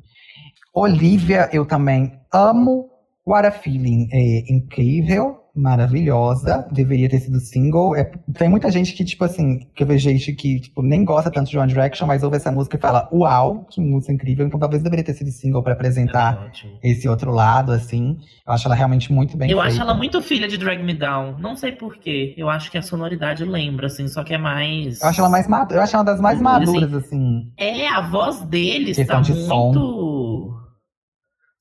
[0.73, 2.89] Olivia, eu também amo.
[3.25, 5.37] What a Feeling é incrível.
[5.59, 7.95] Maravilhosa, deveria ter sido single.
[7.95, 8.03] É,
[8.33, 11.49] tem muita gente que, tipo assim, que eu vejo gente que tipo, nem gosta tanto
[11.49, 14.45] de One Direction, mas ouve essa música e fala, uau, que música incrível.
[14.45, 16.51] Então talvez deveria ter sido single pra apresentar
[16.83, 18.17] É esse outro lado, assim.
[18.45, 19.73] Eu acho ela realmente muito bem Eu feita.
[19.73, 21.37] acho ela muito filha de Drag Me Down.
[21.39, 22.33] Não sei porquê.
[22.37, 25.01] Eu acho que a sonoridade lembra, assim, só que é mais.
[25.01, 25.79] Eu acho ela mais madura.
[25.79, 26.43] Eu acho ela das mais Sim.
[26.43, 27.51] maduras, assim.
[27.57, 30.56] É, a voz deles tá de som.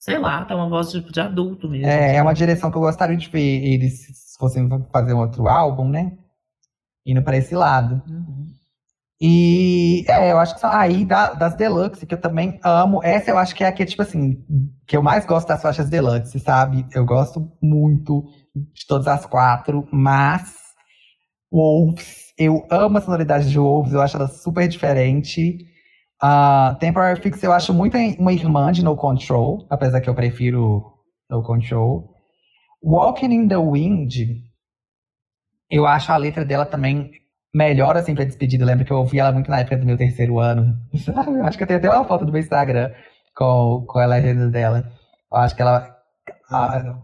[0.07, 1.89] Sei lá, tá uma voz tipo de adulto mesmo.
[1.89, 5.49] É, é uma direção que eu gostaria de ver eles, se fossem fazer um outro
[5.49, 6.13] álbum, né?
[7.05, 8.01] Indo pra esse lado.
[8.09, 8.47] Uhum.
[9.21, 13.01] E é, eu acho que são aí da- das Deluxe, que eu também amo.
[13.03, 14.45] Essa eu acho que é a que, tipo assim,
[14.87, 16.87] que eu mais gosto das faixas Deluxe, sabe?
[16.95, 18.25] Eu gosto muito
[18.55, 20.55] de todas as quatro, mas
[21.51, 25.67] Wolves, eu amo a sonoridade de Wolves, eu acho ela super diferente.
[26.21, 30.83] Ah, Temporary Fix eu acho muito uma irmã de No Control, apesar que eu prefiro
[31.29, 32.15] No Control.
[32.83, 34.15] Walking in the Wind,
[35.71, 37.11] eu acho a letra dela também
[37.55, 38.65] melhor assim pra despedida.
[38.65, 40.77] Eu lembro que eu ouvi ela muito na época do meu terceiro ano.
[41.05, 41.33] Sabe?
[41.33, 42.93] Eu acho que eu tenho até uma foto do meu Instagram
[43.35, 44.91] com, com a legenda dela.
[45.33, 45.97] Eu acho que ela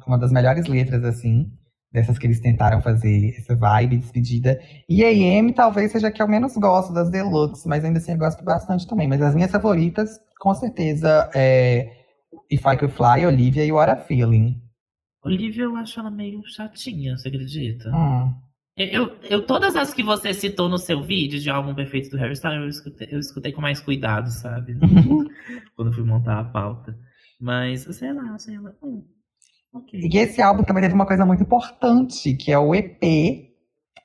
[0.06, 1.50] uma das melhores letras, assim,
[1.92, 4.60] dessas que eles tentaram fazer essa vibe despedida.
[4.88, 8.18] E AM talvez seja a que eu menos gosto das Deluxe, mas ainda assim eu
[8.18, 9.06] gosto bastante também.
[9.06, 12.02] Mas as minhas favoritas, com certeza, é
[12.50, 14.60] If I Could Fly, Olivia e What a Feeling.
[15.24, 17.90] Olivia, eu acho ela meio chatinha, você acredita?
[17.90, 18.34] Hum.
[18.74, 22.32] Eu, eu, todas as que você citou no seu vídeo de álbum perfeito do Harry
[22.32, 24.74] Styles, eu escutei, eu escutei com mais cuidado, sabe?
[25.76, 26.98] Quando fui montar a pauta.
[27.38, 28.72] Mas, sei lá, sei lá.
[28.82, 29.04] Hum,
[29.74, 30.00] ok.
[30.00, 33.00] E esse álbum também teve uma coisa muito importante, que é o EP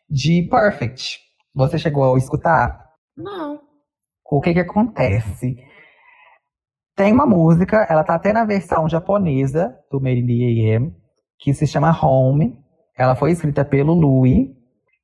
[0.09, 1.19] de Perfect.
[1.53, 2.87] Você chegou a escutar?
[3.15, 3.59] Não.
[4.29, 5.55] O que que acontece?
[6.95, 10.95] Tem uma música, ela tá até na versão japonesa do Made in the AM,
[11.39, 12.59] que se chama Home.
[12.97, 14.56] Ela foi escrita pelo Louis.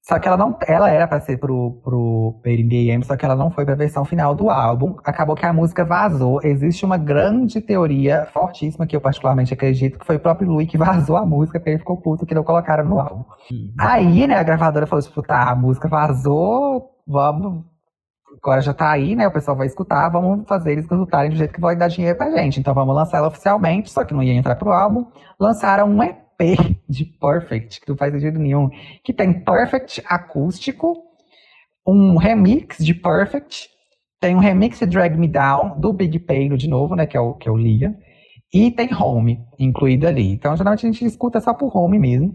[0.03, 3.49] Só que ela não, ela era pra ser pro, pro AM, só que ela não
[3.49, 4.97] foi pra versão final do álbum.
[5.01, 6.41] Acabou que a música vazou.
[6.43, 10.75] Existe uma grande teoria fortíssima que eu particularmente acredito que foi o próprio Louis que
[10.77, 13.23] vazou a música, porque ele ficou puto que não colocaram no álbum.
[13.49, 13.73] Hum.
[13.79, 17.63] Aí, né, a gravadora falou, tipo, tá, a música vazou, vamos.
[18.43, 19.25] Agora já tá aí, né?
[19.25, 22.29] O pessoal vai escutar, vamos fazer eles escutarem do jeito que vai dar dinheiro pra
[22.29, 22.59] gente.
[22.59, 25.05] Então vamos lançar ela oficialmente, só que não ia entrar pro álbum.
[25.39, 26.22] Lançaram um EP
[26.89, 28.69] de Perfect, que não faz sentido nenhum.
[29.03, 30.95] Que tem Perfect acústico,
[31.85, 33.69] um remix de Perfect,
[34.19, 37.05] tem um remix de Drag Me Down, do Big Pain de novo, né?
[37.05, 37.93] Que é o, que é o Lia.
[38.53, 40.31] E tem Home incluído ali.
[40.31, 42.33] Então geralmente a gente escuta só por Home mesmo.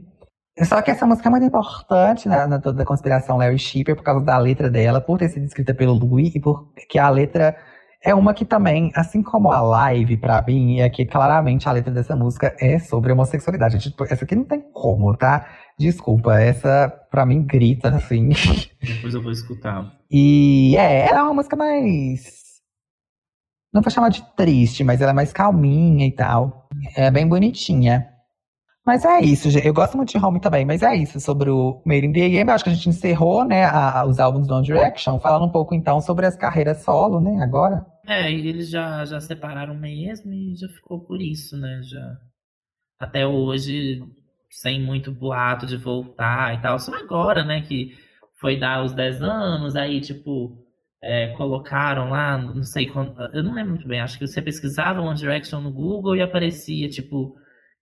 [0.65, 4.03] Só que essa música é muito importante na, na toda a conspiração Larry Shipper por
[4.03, 7.57] causa da letra dela, por ter sido escrita pelo Louis e porque a letra
[8.03, 11.93] é uma que também, assim como a live pra mim, é que claramente a letra
[11.93, 13.79] dessa música é sobre homossexualidade.
[13.79, 15.49] Tipo, essa aqui não tem como, tá?
[15.79, 18.31] Desculpa, essa pra mim grita assim.
[18.81, 19.93] Depois eu vou escutar.
[20.11, 22.39] E é, ela é uma música mais.
[23.73, 26.69] Não vou chamar de triste, mas ela é mais calminha e tal.
[26.97, 28.18] É bem bonitinha.
[28.89, 29.67] Mas é isso, gente.
[29.67, 32.49] Eu gosto muito de Home também, mas é isso sobre o Made in the AM.
[32.49, 35.51] Eu acho que a gente encerrou, né, a- os álbuns do One Direction, falando um
[35.53, 37.85] pouco então sobre as carreiras solo, né, agora.
[38.07, 41.83] É, eles já, já separaram mesmo e já ficou por isso, né?
[41.83, 42.17] Já.
[42.99, 44.01] Até hoje,
[44.51, 46.79] sem muito boato de voltar e tal.
[46.79, 47.91] Só agora, né, que
[48.41, 50.57] foi dar os 10 anos, aí, tipo,
[51.03, 53.15] é, colocaram lá, não sei quando.
[53.35, 56.89] Eu não lembro muito bem, acho que você pesquisava One Direction no Google e aparecia,
[56.89, 57.35] tipo,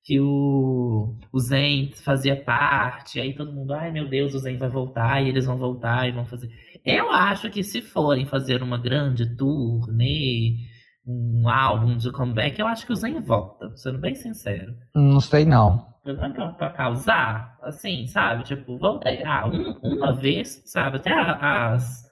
[0.07, 4.69] que o, o Zen fazia parte, aí todo mundo, ai meu Deus, o Zen vai
[4.69, 6.49] voltar, e eles vão voltar e vão fazer.
[6.85, 10.59] Eu acho que se forem fazer uma grande turnê,
[11.05, 14.73] um álbum de comeback, eu acho que o Zen volta, sendo bem sincero.
[14.95, 15.85] Não sei não.
[16.05, 18.45] Pra, pra causar, assim, sabe?
[18.45, 19.24] Tipo, voltei.
[19.24, 20.99] Ah, um- uma vez, sabe?
[20.99, 22.05] Até as,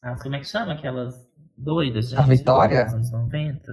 [0.00, 0.22] as.
[0.22, 0.74] Como é que chama?
[0.74, 1.12] Aquelas
[1.58, 2.86] doidas, A Vitória?
[2.86, 3.72] Anos 90.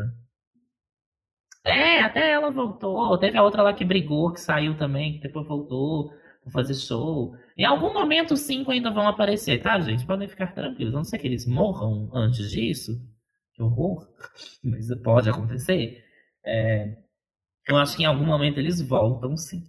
[1.68, 3.18] É, até ela voltou.
[3.18, 6.10] Teve a outra lá que brigou, que saiu também, que depois voltou
[6.42, 7.36] pra fazer show.
[7.58, 10.06] Em algum momento os cinco ainda vão aparecer, tá, gente?
[10.06, 10.94] Podem ficar tranquilos.
[10.94, 12.94] A não ser que eles morram antes disso.
[13.54, 14.08] Que horror.
[14.64, 16.04] Mas pode acontecer.
[16.46, 16.96] É,
[17.68, 19.64] eu acho que em algum momento eles voltam, sim.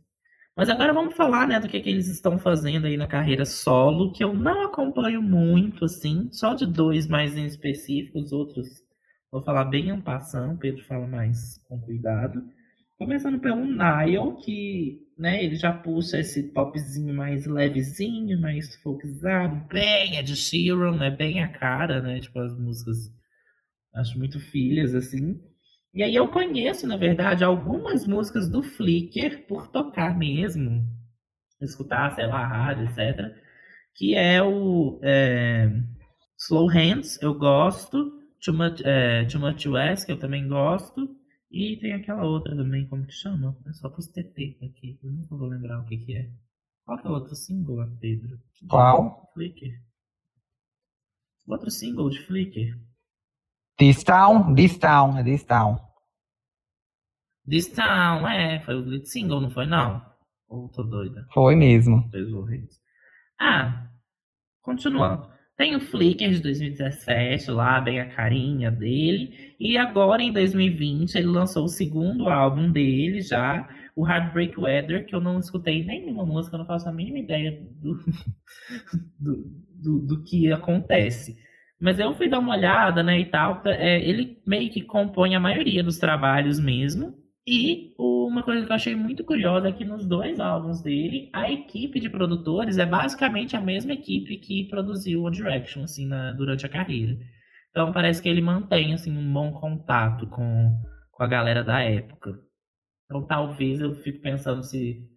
[0.57, 4.13] Mas agora vamos falar, né, do que, que eles estão fazendo aí na carreira solo,
[4.13, 8.83] que eu não acompanho muito, assim, só de dois mais em específico, os outros
[9.31, 12.43] vou falar bem em passando, o Pedro fala mais com cuidado.
[12.99, 20.17] Começando pelo Nile, que, né, ele já puxa esse popzinho mais levezinho, mais folkizado, bem
[20.17, 22.97] é de Sheeran, né, bem a cara, né, tipo as músicas,
[23.95, 25.41] acho muito filhas, assim.
[25.95, 30.85] E aí eu conheço, na verdade, algumas músicas do Flickr por tocar mesmo.
[31.61, 33.33] escutar, sei lá, rádio, etc.
[33.97, 35.71] Que é o é,
[36.39, 38.18] Slow Hands, eu gosto.
[38.45, 41.09] Too Much, é, Too Much West, que eu também gosto.
[41.51, 43.57] E tem aquela outra também, como que chama?
[43.67, 44.99] É só pros TT aqui.
[45.03, 46.31] Eu nunca vou lembrar o que que é.
[46.85, 48.39] Qual que é o outro single, Pedro?
[48.69, 49.31] Qual?
[49.33, 49.81] Flickr.
[51.47, 52.79] Outro single de Flickr.
[53.79, 55.79] This Town, This Town, é This Town.
[57.49, 60.05] This Town, é, foi o lead single, não foi não?
[60.49, 61.27] Ou tô doida?
[61.33, 62.11] Foi mesmo.
[62.13, 62.47] O.
[63.41, 63.89] Ah,
[64.61, 65.31] continuando.
[65.59, 69.57] Tem o Flickr de 2017, lá bem a carinha dele.
[69.59, 75.13] E agora, em 2020, ele lançou o segundo álbum dele já, o Heartbreak Weather, que
[75.13, 77.99] eu não escutei nenhuma música, não faço a mínima ideia do,
[79.19, 79.45] do,
[79.75, 81.37] do, do que acontece.
[81.81, 83.61] Mas eu fui dar uma olhada, né, e tal.
[83.67, 87.15] É, ele meio que compõe a maioria dos trabalhos mesmo.
[87.51, 91.51] E uma coisa que eu achei muito curiosa é que nos dois álbuns dele, a
[91.51, 96.67] equipe de produtores é basicamente a mesma equipe que produziu One Direction, assim, na, durante
[96.67, 97.17] a carreira.
[97.71, 100.79] Então parece que ele mantém, assim, um bom contato com,
[101.11, 102.39] com a galera da época.
[103.07, 105.09] Então talvez eu fico pensando se,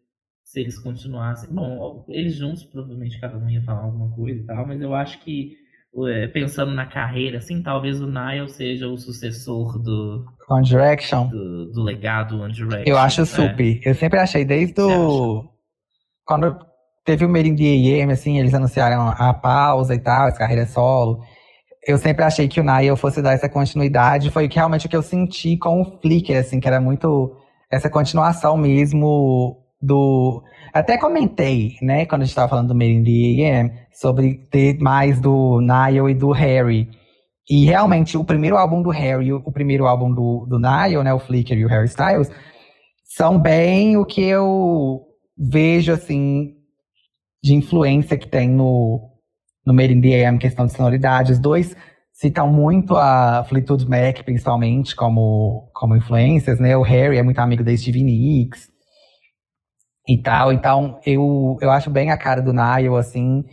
[0.41, 1.53] se eles continuassem.
[1.53, 5.19] Bom, eles juntos provavelmente cada um ia falar alguma coisa e tal, mas eu acho
[5.19, 5.57] que
[6.33, 11.27] pensando na carreira, assim, talvez o Niall seja o sucessor do One Direction.
[11.27, 12.89] do, do legado One Direction.
[12.89, 13.25] Eu acho é.
[13.25, 13.81] super.
[13.83, 15.43] Eu sempre achei desde o.
[16.25, 16.57] Quando
[17.03, 20.69] teve o Made in the AM, assim, eles anunciaram a pausa e tal, as carreiras
[20.69, 21.19] solo.
[21.85, 24.29] Eu sempre achei que o Niall fosse dar essa continuidade.
[24.29, 27.35] Foi realmente o que eu senti com o Flickr, assim, que era muito
[27.71, 30.43] essa continuação mesmo do.
[30.73, 34.77] Até comentei, né, quando a gente tava falando do Made in the AM, sobre ter
[34.79, 36.89] mais do Niall e do Harry.
[37.49, 41.19] E realmente, o primeiro álbum do Harry, o primeiro álbum do, do Niall, né, o
[41.19, 42.31] Flickr e o Harry Styles,
[43.03, 45.01] são bem o que eu
[45.37, 46.53] vejo, assim,
[47.43, 49.01] de influência que tem no,
[49.65, 51.33] no Made in the AM, questão de sonoridade.
[51.33, 51.75] Os dois
[52.13, 56.77] citam muito a Fleetwood Mac, principalmente, como, como influências, né?
[56.77, 58.70] O Harry é muito amigo da Stevie Nicks
[60.07, 60.51] e tal.
[60.51, 63.43] Então, eu, eu acho bem a cara do Niall, assim.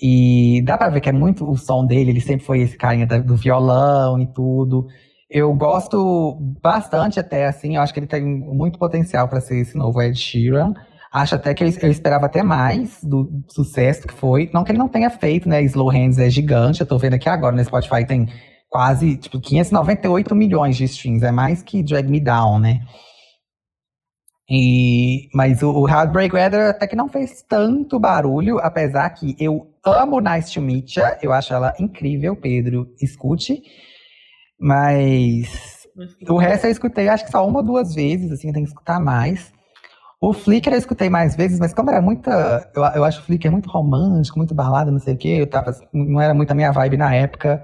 [0.00, 3.06] E dá pra ver que é muito o som dele, ele sempre foi esse carinha
[3.06, 4.86] do violão e tudo.
[5.30, 9.76] Eu gosto bastante até, assim, eu acho que ele tem muito potencial pra ser esse
[9.76, 10.72] novo Ed Sheeran.
[11.12, 14.48] Acho até que eu, eu esperava até mais do sucesso que foi.
[14.54, 15.62] Não que ele não tenha feito, né?
[15.62, 18.28] Slow Hands é gigante, eu tô vendo aqui agora no Spotify tem
[18.70, 21.24] quase, tipo, 598 milhões de streams.
[21.24, 22.80] É mais que Drag Me Down, né?
[24.50, 29.70] E, mas o, o Heartbreak Weather até que não fez tanto barulho, apesar que eu
[29.84, 33.62] amo Nice to Meet Ya, eu acho ela incrível, Pedro, escute.
[34.58, 35.86] Mas
[36.28, 38.72] o resto eu escutei acho que só uma ou duas vezes, assim, eu tenho que
[38.72, 39.52] escutar mais.
[40.20, 42.70] O Flickr eu escutei mais vezes, mas como era muita.
[42.74, 45.72] Eu, eu acho o Flickr muito romântico, muito balada, não sei o quê, eu tava,
[45.92, 47.62] não era muito a minha vibe na época.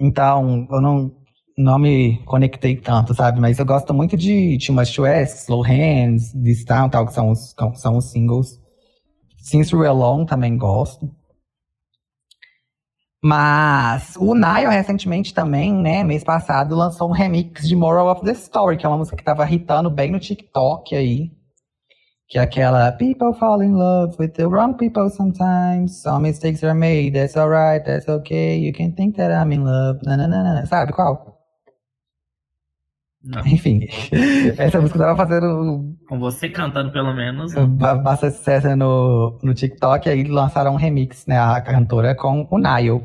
[0.00, 1.12] Então, eu não,
[1.56, 3.40] não me conectei tanto, sabe?
[3.40, 7.30] Mas eu gosto muito de Too Much West, Slow Hands, This Town, tal, que são
[7.30, 8.60] os, são os singles.
[9.38, 11.10] Since We're Alone também gosto.
[13.24, 18.32] Mas o Niall recentemente também, né, mês passado, lançou um remix de Moral of the
[18.32, 21.32] Story, que é uma música que tava hitando bem no TikTok aí.
[22.28, 26.02] Que é aquela People fall in love with the wrong people sometimes.
[26.02, 28.58] Some mistakes are made, that's alright, that's okay.
[28.58, 30.00] You can think that I'm in love.
[30.04, 30.66] Nananana.
[30.66, 31.35] Sabe qual?
[33.26, 33.44] Não.
[33.46, 33.80] Enfim,
[34.56, 37.52] essa música tava fazendo Com você cantando, pelo menos.
[37.54, 42.58] ba- bastante sucesso no, no TikTok, aí lançaram um remix, né, a cantora com o
[42.58, 43.02] Niall.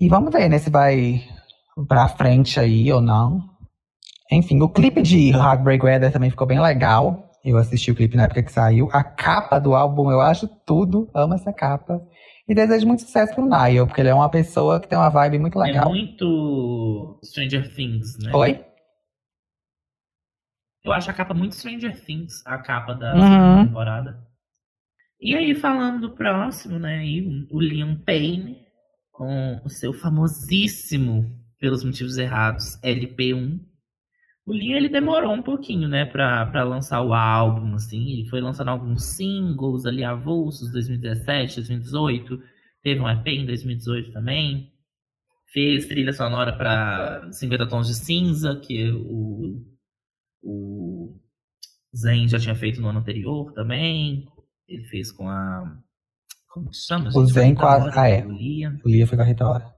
[0.00, 1.22] E vamos ver, né, se vai
[1.88, 3.40] pra frente aí ou não.
[4.30, 7.30] Enfim, o clipe de Heartbreak Weather também ficou bem legal.
[7.44, 8.88] Eu assisti o clipe na época que saiu.
[8.92, 11.08] A capa do álbum, eu acho tudo.
[11.14, 12.00] Amo essa capa.
[12.48, 15.38] E desejo muito sucesso pro Niall, porque ele é uma pessoa que tem uma vibe
[15.38, 15.88] muito É legal.
[15.88, 18.32] muito Stranger Things, né?
[18.34, 18.64] Oi?
[20.84, 23.22] Eu acho a capa muito Stranger Things, a capa da Uhum.
[23.22, 24.26] segunda temporada.
[25.20, 26.98] E aí, falando do próximo, né?
[26.98, 28.66] aí, o Liam Payne,
[29.12, 33.60] com o seu famosíssimo, pelos motivos errados, LP1.
[34.44, 38.10] O Liam, ele demorou um pouquinho, né, pra, pra lançar o álbum, assim.
[38.12, 42.38] Ele foi lançando alguns singles ali, avulsos, 2017, 2018.
[42.82, 44.72] Teve um EP em 2018 também.
[45.52, 49.62] Fez trilha sonora pra 50 Tons de Cinza, que o
[50.44, 51.14] o
[51.96, 54.26] Zen já tinha feito no ano anterior também.
[54.66, 55.78] Ele fez com a.
[56.48, 57.10] Como que chama?
[57.14, 57.26] O?
[57.26, 58.26] Zen com a- ah, é.
[58.26, 58.76] O Liam.
[58.84, 59.72] O Lia foi com a Rita Ora.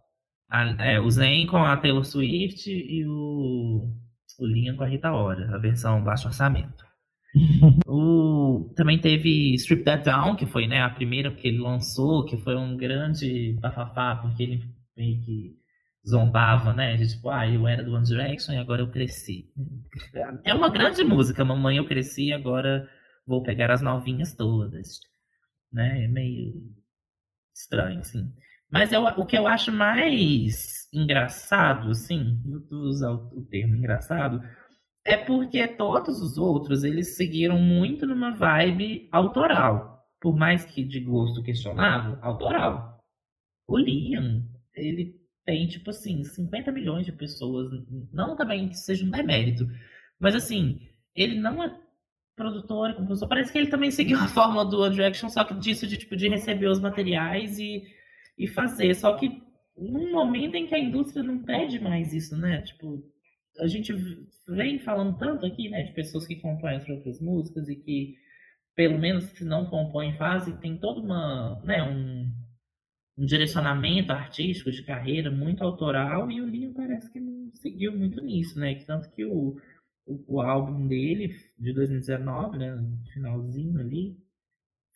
[0.51, 3.93] Ah, é, o Zen com a Taylor Swift e o,
[4.39, 6.85] o Liam com a Rita Ora, a versão baixo orçamento.
[7.87, 12.37] o, também teve Strip That Down, que foi né, a primeira que ele lançou, que
[12.39, 14.63] foi um grande bafafá, porque ele
[14.97, 15.57] meio que
[16.09, 16.97] zombava, né?
[16.97, 19.51] De tipo, ah, eu era do One Direction e agora eu cresci.
[20.45, 22.89] É uma grande música, mamãe, eu cresci e agora
[23.27, 25.01] vou pegar as novinhas todas.
[25.73, 26.05] Né?
[26.05, 26.53] É meio
[27.55, 28.33] estranho, assim.
[28.71, 32.41] Mas eu, o que eu acho mais engraçado, assim,
[32.71, 34.41] vou usar o termo engraçado,
[35.05, 40.03] é porque todos os outros, eles seguiram muito numa vibe autoral.
[40.21, 42.99] Por mais que de gosto questionável, autoral.
[43.69, 44.43] O Liam,
[44.75, 45.15] ele
[45.45, 47.71] tem, tipo assim, 50 milhões de pessoas.
[48.11, 49.67] Não também que seja um demérito.
[50.19, 50.81] Mas assim,
[51.15, 51.79] ele não é
[52.35, 53.29] produtor e compositor.
[53.29, 56.17] Parece que ele também seguiu a fórmula do One Direction, só que disso de, tipo,
[56.17, 57.85] de receber os materiais e,
[58.39, 58.95] e fazer.
[58.95, 59.43] Só que
[59.77, 62.63] num momento em que a indústria não pede mais isso, né?
[62.63, 63.03] Tipo,
[63.59, 63.93] a gente
[64.49, 68.17] vem falando tanto aqui, né, de pessoas que compõem as próprias músicas e que,
[68.75, 72.31] pelo menos se não compõem, fazem, tem toda uma, né, um,
[73.19, 78.21] um direcionamento artístico de carreira muito autoral e o Linho parece que não seguiu muito
[78.21, 79.57] nisso, né, tanto que o,
[80.07, 82.77] o, o álbum dele, de 2019, né,
[83.13, 84.17] finalzinho ali,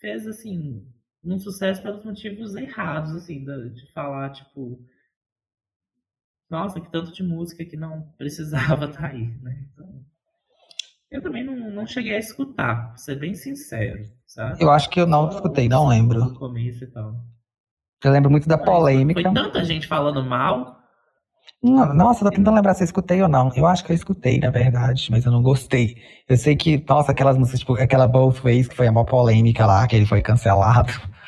[0.01, 0.87] fez, assim,
[1.25, 4.81] um sucesso pelos motivos errados, assim, de falar, tipo,
[6.51, 9.67] nossa, que tanto de música que não precisava estar tá aí, né?
[9.73, 10.05] Então,
[11.11, 14.63] eu também não, não cheguei a escutar, pra ser bem sincero, sabe?
[14.63, 16.21] Eu acho que eu não escutei, não lembro.
[16.21, 17.15] No começo e tal.
[18.05, 19.21] Eu lembro muito da polêmica.
[19.21, 20.78] Foi tanta gente falando mal.
[21.63, 23.51] Nossa, tô tentando lembrar se eu escutei ou não.
[23.55, 25.97] Eu acho que eu escutei, na verdade, mas eu não gostei.
[26.29, 29.67] Eu sei que, nossa, aquelas músicas, tipo, aquela Both Ways, que foi a maior polêmica
[29.67, 30.93] lá, que ele foi cancelado.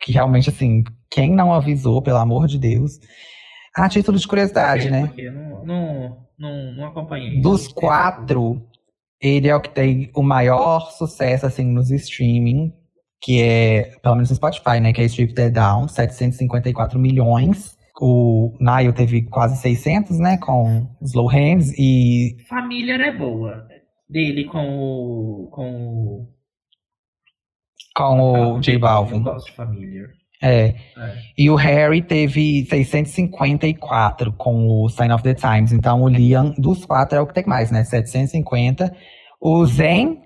[0.00, 2.98] Que realmente, assim, quem não avisou, pelo amor de Deus.
[3.74, 5.10] A título de curiosidade, né?
[5.64, 7.40] Não, não, não acompanhei.
[7.40, 8.60] Dos quatro,
[9.18, 12.70] ele é o que tem o maior sucesso, assim, nos streaming,
[13.22, 14.92] que é, pelo menos no Spotify, né?
[14.92, 17.73] Que é Strip The Down, 754 milhões.
[18.00, 20.36] O Nile teve quase 600, né?
[20.38, 22.36] Com Slow Hands e...
[22.48, 23.66] Família é boa.
[24.08, 25.48] Dele com o...
[25.50, 26.34] Com o...
[27.94, 29.16] Com o ah, J Balvin.
[29.16, 30.08] Eu gosto de Família.
[30.42, 30.66] É.
[30.66, 30.74] é.
[31.38, 35.72] E o Harry teve 654 com o Sign of the Times.
[35.72, 37.84] Então o Liam, dos quatro, é o que tem mais, né?
[37.84, 38.92] 750.
[39.40, 40.20] O Zen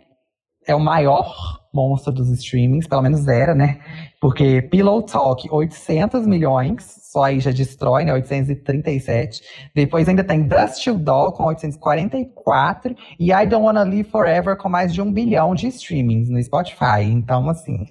[0.69, 3.79] é o maior monstro dos streamings, pelo menos era, né?
[4.21, 8.13] Porque Pillow Talk, 800 milhões, só aí já destrói, né?
[8.13, 9.41] 837.
[9.75, 14.69] Depois ainda tem Dust Till Doll com 844 e I Don't Wanna Live Forever com
[14.69, 17.03] mais de um bilhão de streamings no Spotify.
[17.03, 17.87] Então, assim,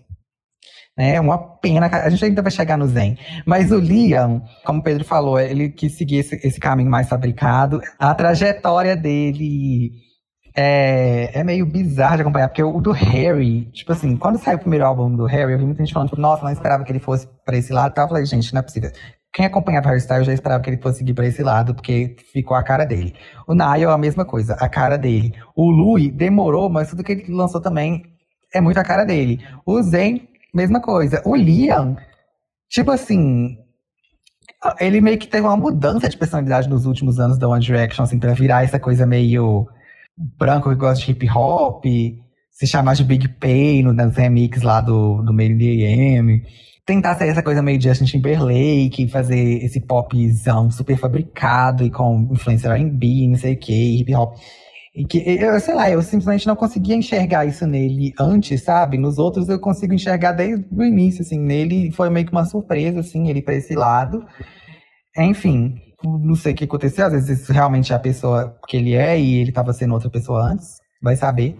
[0.98, 3.18] é uma pena, a gente ainda vai chegar no Zen.
[3.45, 7.82] Mas o Liam, como o Pedro falou, ele quis seguir esse, esse caminho mais fabricado.
[7.98, 10.07] A trajetória dele
[10.58, 14.60] é, é meio bizarra de acompanhar, porque o do Harry, tipo assim, quando saiu o
[14.60, 17.00] primeiro álbum do Harry, eu vi muita gente falando, tipo, nossa, não esperava que ele
[17.00, 17.94] fosse pra esse lado.
[17.96, 18.92] Eu falei, gente, não é possível.
[19.34, 22.58] Quem acompanhava Harry Styles já esperava que ele fosse seguir pra esse lado, porque ficou
[22.58, 23.14] a cara dele.
[23.48, 25.34] O Niall, a mesma coisa, a cara dele.
[25.56, 28.04] O Louis demorou, mas tudo que ele lançou também
[28.54, 29.40] é muito a cara dele.
[29.66, 30.28] O Zen
[30.58, 31.22] Mesma coisa.
[31.24, 31.96] O Liam,
[32.68, 33.58] tipo assim,
[34.80, 38.18] ele meio que teve uma mudança de personalidade nos últimos anos da One Direction, assim,
[38.18, 39.68] pra virar essa coisa meio
[40.18, 41.85] branco que gosta de hip hop,
[42.52, 46.41] se chamar de Big Pay nas remixes lá do, do the AM.
[46.85, 52.69] Tentar ser essa coisa meio Justin Timberlake, fazer esse popzão super fabricado e com influência
[52.69, 54.38] R&B, não sei o que, hip hop.
[54.95, 58.98] E que, eu sei lá, eu simplesmente não conseguia enxergar isso nele antes, sabe?
[58.98, 61.38] Nos outros eu consigo enxergar desde o início, assim.
[61.38, 64.26] Nele foi meio que uma surpresa, assim, ele pra esse lado.
[65.15, 67.06] Enfim, não sei o que aconteceu.
[67.06, 70.10] Às vezes isso realmente é a pessoa que ele é e ele tava sendo outra
[70.10, 70.78] pessoa antes.
[71.02, 71.56] Vai saber.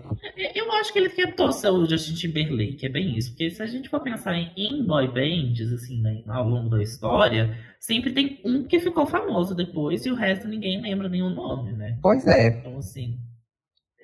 [0.56, 3.30] Eu acho que ele tentou ser o Justin Timberlake, é bem isso.
[3.30, 6.82] Porque se a gente for pensar em, em boy bands, assim, né, ao longo da
[6.82, 11.74] história, sempre tem um que ficou famoso depois e o resto ninguém lembra nenhum nome,
[11.74, 12.00] né?
[12.02, 12.48] Pois é.
[12.48, 13.20] Então, assim,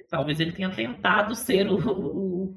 [0.08, 2.56] talvez ele tenha tentado ser o, o,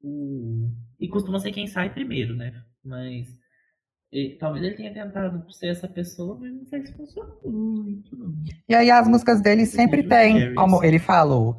[0.00, 0.70] o,
[1.00, 2.62] e costuma ser quem sai primeiro, né?
[2.84, 3.26] Mas
[4.14, 8.16] e, talvez ele tenha tentado ser essa pessoa, mas não sei se funciona muito.
[8.68, 11.56] E aí as músicas dele sempre tem, como ele falou,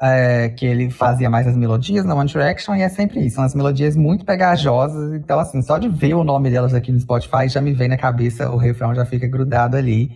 [0.00, 3.44] é, que ele fazia mais as melodias na One Direction e é sempre isso, são
[3.44, 7.48] as melodias muito pegajosas, então assim, só de ver o nome delas aqui no Spotify
[7.48, 10.10] já me vem na cabeça, o refrão já fica grudado ali.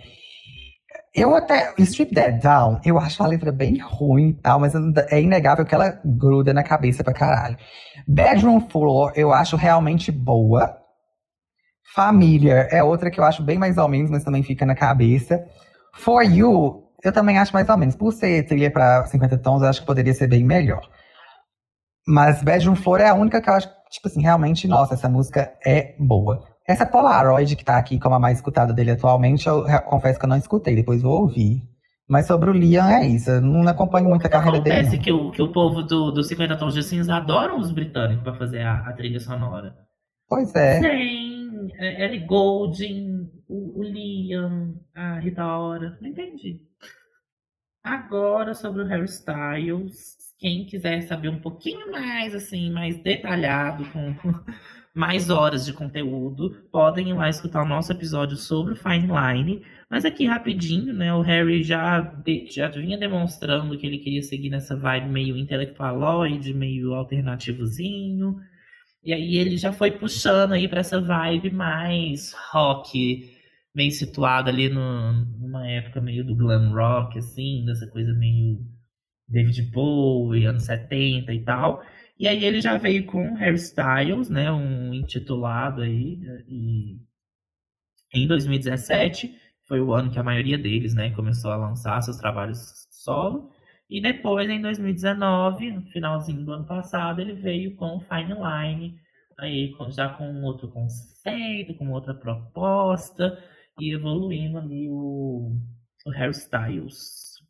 [1.14, 1.74] Eu até.
[1.78, 4.72] Strip That Down, eu acho a letra bem ruim e tal, mas
[5.10, 7.58] é inegável que ela gruda na cabeça pra caralho.
[8.08, 10.81] Bedroom Floor, eu acho realmente boa.
[11.94, 15.44] Familiar é outra que eu acho bem mais ou menos, mas também fica na cabeça.
[15.94, 17.94] For You, eu também acho mais ou menos.
[17.94, 20.88] Por ser trilha pra 50 tons, eu acho que poderia ser bem melhor.
[22.06, 25.52] Mas Bedroom Floor é a única que eu acho, tipo assim, realmente, nossa, essa música
[25.64, 26.42] é boa.
[26.66, 30.28] Essa Polaroid, que tá aqui como a mais escutada dele atualmente, eu confesso que eu
[30.28, 31.62] não escutei, depois vou ouvir.
[32.08, 34.76] Mas sobre o Liam é isso, eu não acompanho muito a carreira dele.
[34.76, 35.02] Acontece não.
[35.02, 38.34] que o, que o povo do, do 50 Tons de Cinza adoram os britânicos pra
[38.34, 39.74] fazer a, a trilha sonora.
[40.28, 40.80] Pois é.
[40.80, 41.31] Sim,
[41.78, 45.98] Ellie Goulding, o, o Liam, a Rita Ora.
[46.00, 46.60] Não entendi.
[47.82, 50.16] Agora sobre o Harry Styles.
[50.38, 54.14] Quem quiser saber um pouquinho mais, assim, mais detalhado, com
[54.94, 59.64] mais horas de conteúdo, podem ir lá escutar o nosso episódio sobre o Fine Line.
[59.88, 61.12] Mas aqui rapidinho, né?
[61.14, 66.54] O Harry já, de- já vinha demonstrando que ele queria seguir nessa vibe meio intelectualoide,
[66.54, 68.36] meio alternativozinho.
[69.04, 73.30] E aí ele já foi puxando aí pra essa vibe mais rock,
[73.74, 78.60] meio situado ali no, numa época meio do glam rock, assim, dessa coisa meio
[79.28, 81.82] David Bowie, anos 70 e tal.
[82.18, 86.98] E aí ele já veio com Harry Styles, né, um intitulado aí, e
[88.14, 89.34] em 2017
[89.66, 93.50] foi o ano que a maioria deles, né, começou a lançar seus trabalhos solo.
[93.92, 98.98] E depois, em 2019, no finalzinho do ano passado, ele veio com Fine Line,
[99.38, 103.38] aí já com outro conceito, com outra proposta,
[103.78, 105.54] e evoluindo ali o,
[106.06, 107.42] o Harry Styles.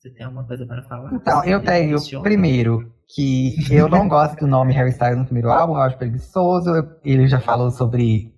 [0.00, 1.14] Você tem alguma coisa para falar?
[1.14, 5.74] Então, eu tenho, primeiro, que eu não gosto do nome Harry Styles no primeiro álbum,
[5.74, 6.70] eu acho preguiçoso.
[7.04, 8.34] Ele já falou sobre.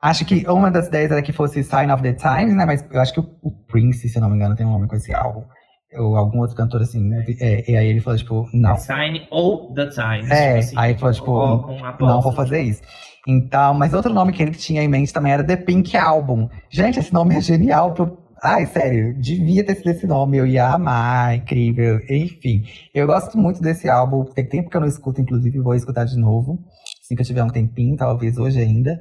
[0.00, 2.64] Acho que uma das ideias era que fosse Sign of the Times, né?
[2.64, 4.88] Mas eu acho que o, o Prince, se eu não me engano, tem um nome
[4.88, 5.44] com esse álbum.
[5.94, 7.00] Ou algum outro cantor assim.
[7.00, 7.24] né?
[7.40, 8.76] É, e aí ele falou, tipo, não.
[8.76, 10.30] Sign ou The Times.
[10.30, 12.82] É, tipo assim, aí falou, tipo, com Não vou fazer isso.
[13.26, 16.48] Então, mas outro nome que ele tinha em mente também era The Pink Album.
[16.70, 17.92] Gente, esse nome é genial.
[17.92, 18.18] Pro...
[18.42, 20.36] Ai, sério, devia ter sido esse nome.
[20.36, 22.00] Eu ia amar, incrível.
[22.08, 22.64] Enfim,
[22.94, 24.24] eu gosto muito desse álbum.
[24.24, 26.58] Tem tempo que eu não escuto, inclusive, vou escutar de novo.
[27.02, 29.00] Assim que eu tiver um tempinho, talvez hoje ainda.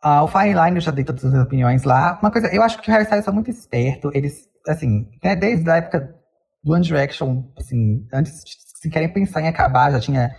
[0.00, 2.18] Ah, o Fine Line, eu já dei todas as minhas opiniões lá.
[2.20, 4.10] Uma coisa, eu acho que o Harry Styles é muito esperto.
[4.12, 6.14] Eles, assim, né, desde a época
[6.62, 8.42] do One Direction, assim, antes
[8.80, 10.30] se querem pensar em acabar, já tinha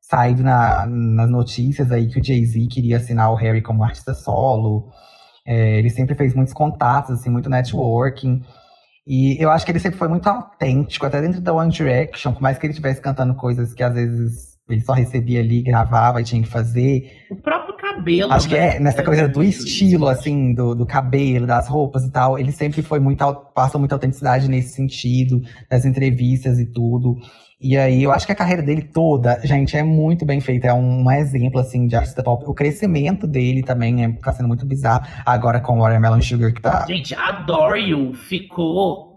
[0.00, 4.90] saído na- nas notícias aí que o Jay-Z queria assinar o Harry como artista solo.
[5.46, 8.42] É, ele sempre fez muitos contatos, assim, muito networking.
[9.06, 12.40] E eu acho que ele sempre foi muito autêntico, até dentro da One Direction, por
[12.42, 16.24] mais que ele estivesse cantando coisas que às vezes ele só recebia ali, gravava e
[16.24, 17.10] tinha que fazer.
[17.30, 18.32] O próprio cabelo.
[18.32, 18.76] Acho que né?
[18.76, 22.38] é nessa coisa do muito estilo, assim, do, do cabelo, das roupas e tal.
[22.38, 25.40] Ele sempre foi muito, passou muita autenticidade nesse sentido,
[25.70, 27.16] das entrevistas e tudo.
[27.60, 30.66] E aí, eu acho que a carreira dele toda, gente, é muito bem feita.
[30.66, 32.44] É um, um exemplo, assim, de artista pop.
[32.46, 35.06] O crescimento dele também é, tá sendo muito bizarro.
[35.24, 36.84] Agora com o Watermelon Sugar, que tá...
[36.86, 39.14] Gente, a Dorio ficou.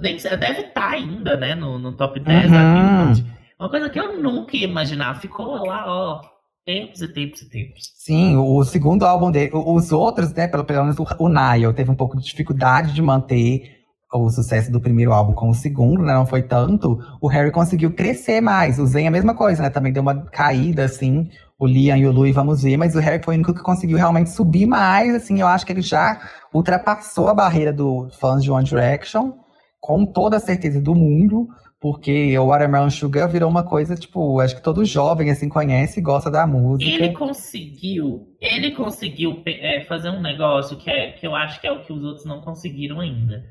[0.00, 1.54] Deve estar ainda, né?
[1.54, 2.74] No, no top 10 da Uhum.
[2.74, 3.26] Billboard.
[3.58, 5.20] Uma coisa que eu nunca ia imaginar.
[5.20, 6.33] Ficou lá, ó.
[6.64, 7.92] Tempos e tempos e tempos.
[7.96, 11.90] Sim, o, segundo álbum dele, os outros, né, pelo, pelo menos o, o Nile, teve
[11.90, 16.14] um pouco de dificuldade de manter o sucesso do primeiro álbum com o segundo, né,
[16.14, 16.98] não foi tanto.
[17.20, 20.84] O Harry conseguiu crescer mais, o é a mesma coisa, né, também deu uma caída,
[20.84, 21.28] assim,
[21.58, 23.98] o Liam e o Louis, vamos ver, mas o Harry foi o único que conseguiu
[23.98, 26.18] realmente subir mais, assim, eu acho que ele já
[26.52, 29.32] ultrapassou a barreira do fãs de One Direction,
[29.80, 31.46] com toda a certeza do mundo,
[31.84, 36.02] porque o Watermelon Sugar virou uma coisa, tipo, acho que todo jovem, assim, conhece e
[36.02, 36.90] gosta da música.
[36.90, 38.34] Ele conseguiu.
[38.40, 41.92] Ele conseguiu é, fazer um negócio que, é, que eu acho que é o que
[41.92, 43.44] os outros não conseguiram ainda.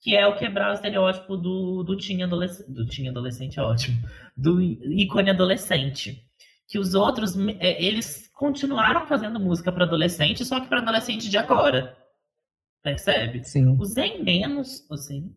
[0.00, 2.70] Que é o quebrar o estereótipo do, do teen adolescente.
[2.70, 3.98] Do teen adolescente é ótimo.
[4.36, 6.22] Do ícone adolescente.
[6.68, 11.36] Que os outros, é, eles continuaram fazendo música para adolescente, só que para adolescente de
[11.36, 11.96] agora.
[12.84, 13.42] Percebe?
[13.42, 13.76] Sim.
[13.76, 15.34] O Zen menos, assim,